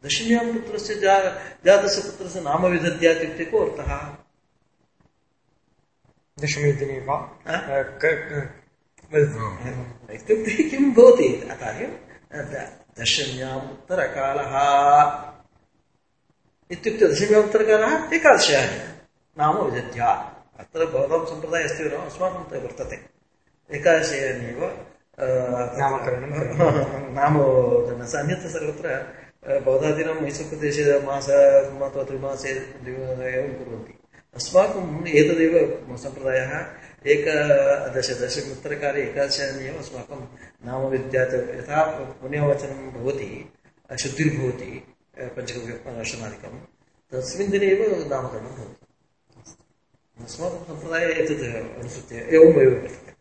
दशम्यां 0.04 0.44
पुत्रस्य 0.54 0.96
जा 1.06 1.16
जातस्य 1.66 2.02
पुत्रस्य 2.08 2.42
नाम 2.50 2.66
विदद्यात् 2.74 3.22
इत्युक्ते 3.28 3.46
को 3.52 3.58
अर्थः 3.66 3.92
दशमे 6.38 6.72
दिने 6.80 7.00
वा 7.08 7.18
इत्युक्ते 10.18 10.64
किं 10.70 10.84
भवति 10.98 11.28
अतः 11.54 11.80
दशम्याम् 13.00 13.70
उत्तरकालः 13.72 14.54
इत्युक्ते 16.72 17.08
दशम्याम् 17.08 18.14
एकादश्याः 18.14 18.66
नाम 19.40 19.56
विदध्या 19.58 20.10
अत्र 20.60 20.86
भवतां 20.86 21.26
सम्प्रदायः 21.26 21.66
अस्ति 21.66 21.84
वा? 21.84 22.04
अस्माकं 22.06 22.44
तु 22.50 22.56
वर्तते। 22.56 22.98
एकादशेनैव 23.78 24.62
नामकरणं 25.80 26.32
नाम 27.14 27.34
अन्यत्र 28.22 28.50
सर्वत्र 28.50 28.90
बौद्धादीनां 29.66 30.16
मैसूरुप्रदेशे 30.16 30.84
मास 31.06 31.30
अथवा 31.30 32.04
त्रिमासे 32.04 32.50
एवं 32.50 33.54
कुर्वन्ति। 33.60 33.94
अस्माकम् 34.36 35.08
एतदेव 35.08 35.54
सम्प्रदायः। 35.98 36.54
एकदश 37.06 38.10
दशमोत्तरकाले 38.22 39.02
एकादशान्येव 39.02 39.78
अस्माकं 39.78 40.20
नामविद्यात् 40.66 41.34
यथा 41.34 41.84
पुण्यवचनं 42.22 42.92
भवति, 42.92 43.52
शुद्धिर्भवति 44.00 44.96
पञ्चवर्षादिकं 45.20 46.56
तस्मिन् 47.12 47.52
दिने 47.52 47.66
एव 47.66 48.10
नामकरणं 48.10 48.56
भवति। 48.58 48.86
अस्माकं 50.24 50.66
सम्प्रदाये 50.66 51.14
एतत् 51.14 51.80
अनुसृत्य 51.80 52.16
एवमेव 52.16 52.70
वर्तते 52.70 53.12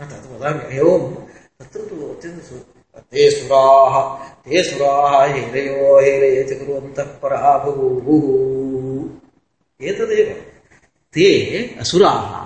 तत् 0.00 0.32
वदामि, 0.32 0.76
एवं 0.76 1.14
तत्र 1.60 1.80
तु 1.80 2.10
अत्यन्तं 2.12 2.58
ते 3.00 3.30
सुराः 3.30 3.94
ते 4.42 4.62
सुराः 4.64 5.24
हेलयो 5.24 6.00
हेलयेति 6.00 6.54
कुर्वन्तः 6.54 7.18
पराभूः 7.18 8.06
एतदेव। 9.86 10.52
ते 11.12 11.26
असुराः। 11.80 12.45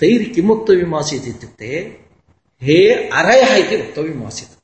तैः 0.00 0.32
किं 0.34 0.48
वक्तव्यमासीत् 0.48 1.28
इत्युक्ते 1.28 2.00
हे 2.62 3.08
अरयः 3.08 3.54
इति 3.54 3.76
वक्तव्यमासीत् 3.76 4.54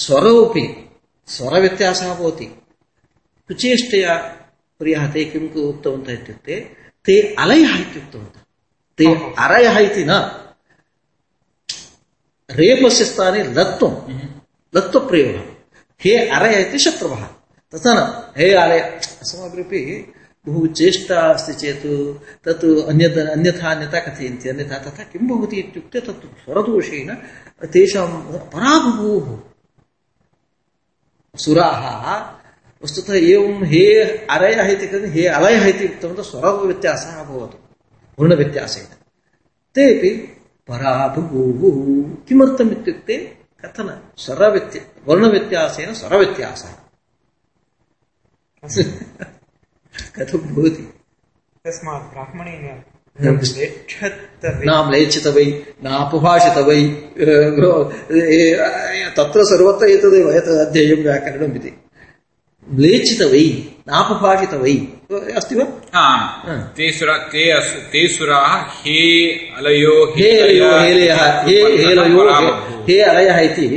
स्वरोऽपि 0.00 0.90
स्वरव्यत्यासः 1.26 2.14
भवति। 2.14 2.44
कुचेष्टया 3.48 4.16
प्रियः 4.78 5.12
ते 5.12 5.24
किं 5.24 5.62
उक्तवन्तः 5.62 6.12
इत्युक्ते 6.12 6.60
ते 7.04 7.34
अलयः 7.34 7.80
इति 7.80 7.98
उक्तवन्तः। 7.98 8.40
ते 8.98 9.06
अरयः 9.38 9.78
इति 9.78 10.04
न। 10.08 10.12
रेपस्य 12.50 13.04
स्थाने 13.04 13.42
लत्वं। 13.44 13.92
लत्वप्रयोगः 14.76 15.44
हे 16.04 16.28
अरय 16.28 16.62
इति 16.62 16.78
शत्रवः। 16.78 17.24
तथा 17.74 17.94
न। 17.94 18.32
हे 18.40 18.50
अरय 18.54 18.80
अस्माभिरपि 19.20 20.12
बहु 20.46 20.66
चेष्टा 20.72 21.20
अस्ति 21.30 21.52
चेत् 21.62 21.86
तत् 22.44 22.64
अन्यत् 22.90 23.18
अन्यथा 23.26 23.70
अन्यथा 23.70 24.00
कथयन्ति 24.00 24.48
अन्यथा 24.48 24.78
तथा 24.84 25.04
किं 25.12 25.26
भवति 25.28 25.56
इत्युक्ते 25.58 26.00
तत् 26.00 26.24
स्वरदोषेण 26.42 27.08
तेषां 27.72 28.06
पराभूः 28.52 29.26
सुराः 31.34 31.84
वस्तुतः 32.82 33.14
एवं 33.14 33.64
हे 33.72 33.84
अरयः 34.34 34.70
इति 34.72 34.86
कृते 34.86 35.08
हे 35.16 35.26
अलयः 35.28 35.66
इति 35.68 35.84
उक्तवन्तः 35.86 36.22
स्वरव्यत्यासः 36.30 37.20
अभवत् 37.22 37.54
वर्णव्यत्यासेन 38.18 38.86
तेपि 39.76 40.10
पराभूः 40.68 41.60
किमर्थम् 42.28 42.72
इत्युक्ते 42.72 43.16
कथन 43.64 43.88
स्वरव्यत्य 44.24 44.86
वर्णव्यत्यासेन 45.06 45.92
स्वरव्यत्यासः 46.00 46.72
कथं 50.16 50.38
भवति 50.54 50.82
तस्मात् 51.64 52.12
ब्राह्मणेन 52.12 52.82
नाम 54.66 54.90
लेचित 54.90 55.26
वै 55.26 55.44
नापभाषित 55.84 56.58
वै 56.66 56.80
तत्र 59.16 59.44
सर्वत्र 59.44 59.86
एतदेव 59.86 60.30
एतद् 60.30 60.60
अध्येयं 60.66 61.02
व्याकरणम् 61.02 61.56
इति। 61.56 61.72
लेचित 62.68 63.22
वै 63.22 63.44
नापभाषित 63.88 64.54
वै? 64.54 64.74
अस्ति 65.36 65.54
वा 65.54 65.64
ते 66.76 66.92
सुरा 66.92 67.16
ते 67.18 67.44
ते 67.92 68.08
सुराः 68.08 68.54
हे 68.84 68.98
अलयो 69.58 69.94
हे 70.16 70.30
अयो 70.40 70.70
हेलयः 70.78 71.22
हे 71.42 71.60
हेलयो 71.86 72.22
हे- 72.34 72.88
हे 72.88 73.00
अलयः 73.02 73.38
इति 73.38 73.68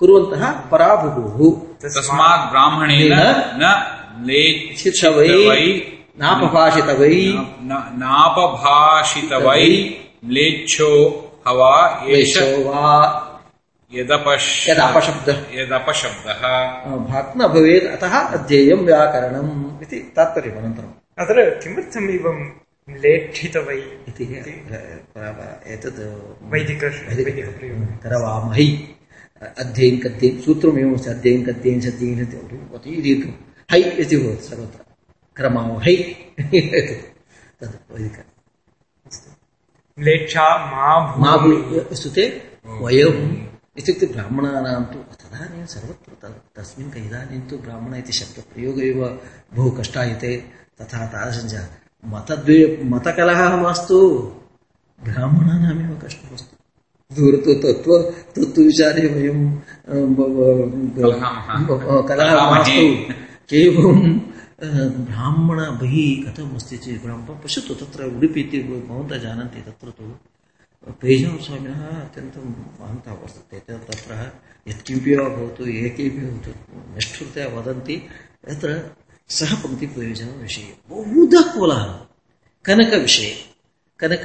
कुर्वन्तः 0.00 0.50
पराभुः। 0.70 1.38
तस्मात् 1.82 2.50
ब्राह्मणेन 2.50 3.12
न 3.62 3.94
चित 4.26 5.04
वै 5.04 5.28
लेच्छितवै 5.28 5.82
नापभाषितवै। 6.18 7.16
न- 7.16 7.92
नापभाषितवै 7.94 9.90
म्लेच्छो 10.24 11.24
हवा 11.48 12.04
एष 12.08 12.36
वा 12.42 13.24
यदपश् 13.94 14.68
यदपशब्दः। 14.68 15.38
भवेत् 17.48 17.86
अतः 17.86 18.18
अध्येयं 18.18 18.76
व्याकरणम् 18.76 19.82
इति 19.82 20.12
तात्पर्यम् 20.16 20.56
अनन्तरम् 20.56 21.18
अत्र 21.18 21.50
किमर्थम् 21.50 22.10
एवं 22.10 22.50
लेठितवै 22.90 23.82
इति? 24.08 24.24
एतत् 25.66 26.00
वैदिक 26.42 26.80
करवामहि 28.02 28.94
सूत्रमेवमस्ति 30.44 31.10
अध्ययन 31.10 31.44
कद्येन 31.44 31.80
सद्येन 31.80 32.24
अति 32.74 32.90
दीर्घं 32.90 33.47
है 33.72 33.78
इति 34.02 34.16
भवति 34.22 34.42
सर्वत्र 34.48 34.80
क्रमावहै 35.36 35.96
तद् 37.60 37.76
वैदिक 37.92 38.16
म्लेच्छा 39.98 40.46
मा 40.72 40.88
मा 41.22 41.30
भूमि 41.42 41.56
वयम् 42.82 43.22
इत्युक्ते 43.80 44.06
ब्राह्मणानां 44.14 44.76
तु 44.92 44.98
तदानीं 45.22 45.64
सर्वत्र 45.74 46.10
त- 46.22 46.40
तस्मिन् 46.56 46.96
इदानीं 47.06 47.40
तु 47.50 47.54
ब्राह्मण 47.64 47.94
इति 48.02 48.12
शब्दप्रयोगः 48.20 48.84
एव 48.90 49.00
बहु 49.56 49.70
कष्टायते 49.78 50.30
तथा 50.80 51.00
तादृशं 51.14 51.46
च 51.52 51.54
मतद्वे 52.14 52.58
मतकलहः 52.92 53.56
मास्तु 53.64 53.98
ब्राह्मणानामेव 55.00 55.92
कष्टमस्तु 56.04 56.54
दूरतो 57.10 57.52
तत्त्व 57.62 57.92
तत्त्वविचारे 58.36 59.04
वयं 59.14 59.40
कलहः 62.08 62.40
मास्तु 62.52 62.84
अ, 63.48 64.66
ब्राह्मण 65.08 65.58
बहिः 65.80 66.08
कथम् 66.24 66.54
अस्ति 66.56 66.76
चेत् 66.76 67.02
ब्राह्मण 67.02 67.34
पश्यतु 67.44 67.74
तत्र 67.74 68.04
उडुपि 68.04 68.40
इति 68.40 68.58
भवन्तः 68.62 69.18
जानन्ति 69.18 69.60
तत्र 69.60 69.90
तु 69.98 70.04
पेजस्वामिनः 71.00 71.84
अत्यन्तं 72.04 72.44
महान्तः 72.80 73.12
वर्तते 73.12 73.58
तत्र 73.58 74.32
यत्किमपि 74.68 75.14
वा 75.16 75.28
भवतु 75.28 75.66
ये 75.66 75.88
केपि 75.96 76.18
भवतु 76.18 76.50
निष्ठुरतया 76.94 77.46
वदन्ति 77.48 77.96
तत्र 78.48 78.68
सः 79.28 79.54
पङ्क्तिप्रयोजनविषये 79.62 80.74
बहुधा 80.90 81.40
कोलाहलः 81.52 81.98
कनकविषये 82.64 83.30
कनक 84.00 84.24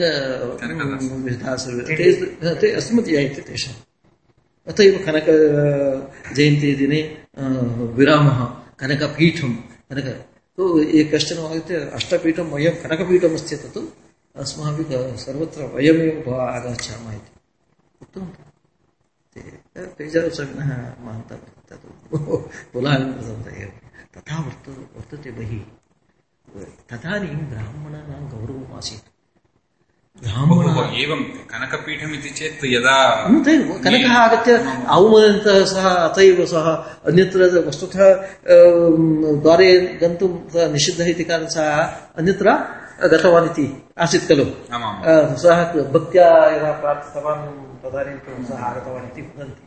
ते 1.98 2.56
ते 2.62 2.72
अस्मदीया 2.72 3.22
इति 3.22 3.42
तेषाम्। 3.42 3.80
अत 4.68 4.80
एव 4.80 4.96
कनक 5.06 5.28
जयन्ती 6.36 7.02
अ, 7.38 7.44
विरामः। 7.98 8.63
कनकपीठं 8.84 9.54
कनक 9.54 10.26
तु 10.58 10.82
ये 10.82 11.04
कश्चन 11.04 11.38
आगत्य 11.38 11.76
अष्टपीठं 11.76 12.44
वयं 12.44 12.76
कनकपीठमस्ति 12.76 13.56
तत् 13.56 13.78
अस्माभिः 14.36 15.16
सर्वत्र 15.16 15.64
वयमेव 15.64 16.36
आगच्छामः 16.36 17.14
इति। 17.14 17.30
तथा 24.18 24.42
वर्त 24.42 24.70
वर्तते 24.70 25.32
बहिः। 25.32 25.62
तदानीं 26.90 27.38
ब्राह्मणानां 27.38 28.30
गौरवम् 28.30 28.74
आसीत्। 28.74 29.02
ब्राह्मणः 29.02 29.13
ओहो, 29.13 29.13
एवं 31.02 31.22
कनकपीठम् 31.52 32.14
इति 32.14 32.30
चेत् 32.30 32.66
यदा 32.66 32.98
कनकः 33.84 34.14
आगत्य 34.18 34.54
औमदन्तः 34.90 35.66
सः 35.66 35.88
अत 35.90 36.20
एव 36.20 36.46
सः 36.46 36.68
अन्यत्र 37.10 37.66
वस्तुतः 37.68 38.14
अं, 38.14 39.42
द्वारे 39.42 40.00
गन्तुं 40.02 40.30
निषिद्धः 40.74 41.10
इति 41.10 41.24
कारणेन 41.24 41.50
सः 41.50 41.82
अन्यत्र 42.20 42.48
गतवान् 43.08 43.46
इति 43.46 43.66
आसीत् 44.00 44.28
खलु। 44.30 44.46
सः 45.44 45.64
भक्त्या 45.94 46.28
यदा 46.56 46.72
प्रार्थितवान् 46.72 47.46
तदानीं 47.84 48.46
सः 48.46 48.64
आगतवान् 48.64 49.06
इति 49.06 49.22
वदन्ति। 49.22 49.66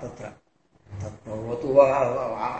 तत्र। 0.00 0.24
तत् 1.02 1.28
भवतु 1.28 1.68
वा 1.68 1.86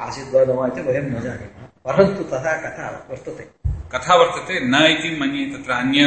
आसीत् 0.07 0.34
वा 0.34 0.45
न 0.45 0.51
वा 0.59 0.66
इति 0.66 0.80
वयं 0.80 1.03
न 1.03 1.22
जानीमः। 1.22 1.66
परन्तु 1.86 2.22
तथा 2.22 2.53
कथा 2.62 3.07
वर्तते। 3.11 3.61
कथा 3.93 4.14
वर्तते, 4.14 4.55
न 4.72 4.74
इति 4.91 5.09
मन्ये 5.20 5.45
तत्र 5.53 5.70
अन्य 5.72 6.01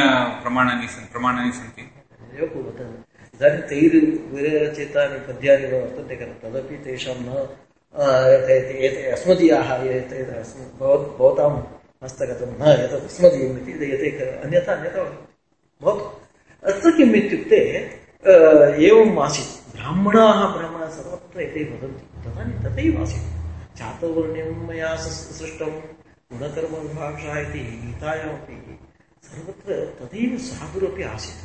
प्रमाणानि 0.43 0.87
प्रमाणानि 1.13 1.51
सन्ति। 1.51 1.83
इदानीं 3.35 3.63
तैर् 3.69 3.97
विरचितानि 4.33 5.17
पद्यानि 5.27 5.65
न 5.67 5.73
वर्तन्ते 5.81 6.15
खलु, 6.15 6.35
तदपि 6.41 6.75
तेषां 6.85 7.17
न 7.19 7.29
अस्मदीयाः 9.13 9.69
भवत् 10.79 11.41
हस्तगतं 12.03 12.51
न 12.59 12.63
एतत् 12.83 13.05
अस्मदीयम् 13.09 13.57
इति 13.61 13.73
एते 13.95 14.09
अन्यथा 14.43 14.71
अन्यथा 14.73 15.01
भवतु 15.81 16.05
अत्र 16.63 16.87
किम् 16.97 17.15
इत्युक्ते 17.15 17.59
एवम् 18.87 19.19
आसीत्, 19.25 19.51
ब्राह्मणाः 19.75 20.39
ब्राह्मणाः 20.55 20.91
सर्वत्र 20.97 21.37
एते 21.41 21.61
वदन्ति, 21.71 22.03
तदानीं 22.23 22.57
तथैव 22.63 22.95
आसीत्। 23.03 23.27
मया 24.67 24.91
सृष्टं 25.03 25.71
गुणकर्मविभाषा 26.31 27.33
इति 27.39 27.59
गीतायामपि 27.83 28.55
सर्वत्र 29.27 29.75
तदैव 29.99 30.31
साधुरपि 30.47 31.03
आसीत्। 31.03 31.41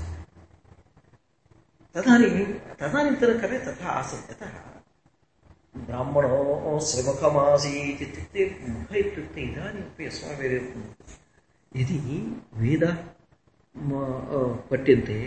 तदानीं 1.94 2.44
तदनन्तरकाले 2.80 3.58
तथा 3.66 3.88
आसन् 4.00 4.24
यतः 4.30 4.54
ब्राह्मणो 5.86 6.78
श्रमुखमासीत् 6.88 8.02
इत्युक्ते 8.02 8.42
मुख 8.68 8.90
इत्युक्ते 9.02 9.40
इदानीमपि 9.50 10.02
अस्माभिः 10.06 10.54
यदि 11.72 11.96
वेद 12.60 12.84
पठ्यन्ते 14.70 15.18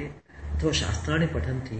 अथवा 0.53 0.71
शास्त्राणि 0.81 1.27
पठन्ति 1.35 1.79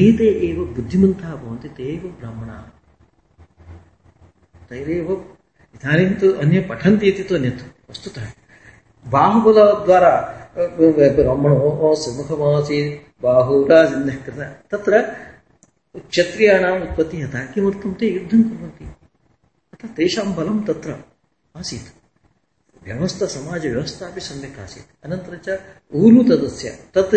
एते 0.00 0.28
एव 0.48 0.58
बुद्धिमन्तः 0.74 1.30
भवन्ति, 1.36 1.68
ते 1.68 1.84
एव 1.94 2.02
ब्राह्मणाः। 2.20 2.66
तैरेव 4.68 5.08
इदानीं 5.74 6.14
तु 6.20 6.32
अन्ये 6.42 6.60
पठन्ति 6.60 7.06
इति 7.06 7.22
तु 7.22 7.34
अन्यत् 7.34 7.62
वस्तुतः। 7.90 8.26
बाहुबलद्वारा 9.10 10.14
ब्राह्मणो 10.58 11.94
सुमुखमासीत् 11.94 13.22
बाहुराजन्यः 13.22 14.16
कृतः, 14.24 14.50
तत्र 14.70 15.00
क्षत्रियाणाम् 16.10 16.82
उत्पत्तिः 16.82 17.20
यथा 17.24 17.40
किमर्थं 17.52 17.94
ते 17.94 18.06
युद्धं 18.06 18.42
कुर्वन्ति। 18.42 18.84
अतः 19.74 19.88
तेषां 19.88 20.26
बलं 20.34 20.62
तत्र 20.62 20.90
आसीत्। 21.56 21.88
व्यवस्था 22.84 23.26
समाजव्यवस्था 23.26 24.06
अपि 24.06 24.20
सम्यक् 24.20 24.58
आसीत्। 24.58 24.88
अनन्तरं 25.04 25.38
च 25.46 25.60
ऊरु 25.94 26.22
तदस्य 26.22 26.68
तत् 26.94 27.14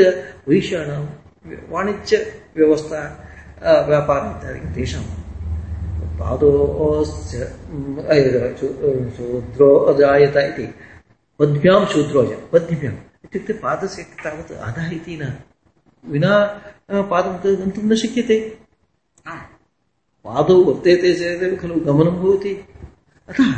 वैश्याणां 0.49 1.01
वाणिज्यव्यवस्था 1.69 3.01
व्यापारम् 3.87 4.37
इत्यादिकं 4.37 4.73
तेषां 4.73 5.03
शूद्रो 9.17 9.75
अजायत 9.75 10.37
इति। 10.37 10.65
पद्भ्यां 11.39 11.85
शूद्रो 11.85 12.21
अजायत 12.21 12.49
पद्भ्याम् 12.53 12.97
इत्युक्ते 13.25 13.53
पादस्य 13.53 14.03
तावत् 14.03 14.51
अधः 14.51 14.95
इति 14.95 15.19
न। 15.21 15.33
विना 16.09 16.61
पादं 16.91 17.55
गन्तुं 17.55 17.83
न 17.83 17.95
शक्यते। 17.95 18.57
पादौ 20.25 20.55
वर्तेते 20.55 21.13
चेदेव 21.13 21.55
खलु 21.55 21.75
गमनं 21.75 22.11
भवति। 22.11 22.53
अतः 23.29 23.51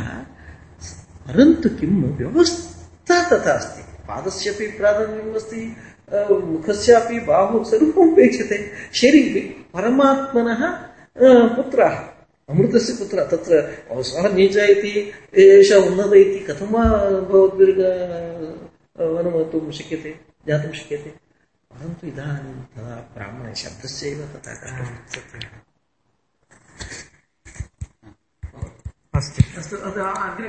परन्तु 1.26 1.68
किं 1.68 1.88
व्यवस्था 1.88 3.28
तथा 3.28 3.52
अस्ति? 3.52 3.82
पादस्यपि 4.08 4.66
प्राधान्यमस्ति 4.66 5.76
अ, 6.12 6.28
मुखस्यापि 6.28 7.20
बाहु 7.20 7.64
सर्वमपेक्षते 7.64 8.70
शरीरे 8.94 9.40
परमात्मनः 9.74 10.62
पुत्रः। 11.56 12.09
अमृतस्य 12.50 12.92
पुत्र, 12.98 13.24
तत्र 13.30 13.52
सः 14.02 14.28
नीच 14.34 14.56
इति, 14.56 14.92
एष 15.42 15.72
उन्नत 15.72 16.12
इति 16.16 16.40
कथं 16.48 16.68
वा 16.74 16.84
भवद्भिर्ग 17.30 17.80
शक्यते, 19.72 20.10
ज्ञातुं 20.46 20.72
शक्यते? 20.72 21.10
परन्तु 21.70 22.06
इदानीं 22.06 22.54
तदा 22.74 22.94
ब्राह्मणशब्दस्यैव 23.14 24.18
तथा 24.32 24.52
कष्टं 24.62 24.86
अस्तु 29.14 29.42
अस्तु 29.58 29.76
अग्रे 29.76 30.48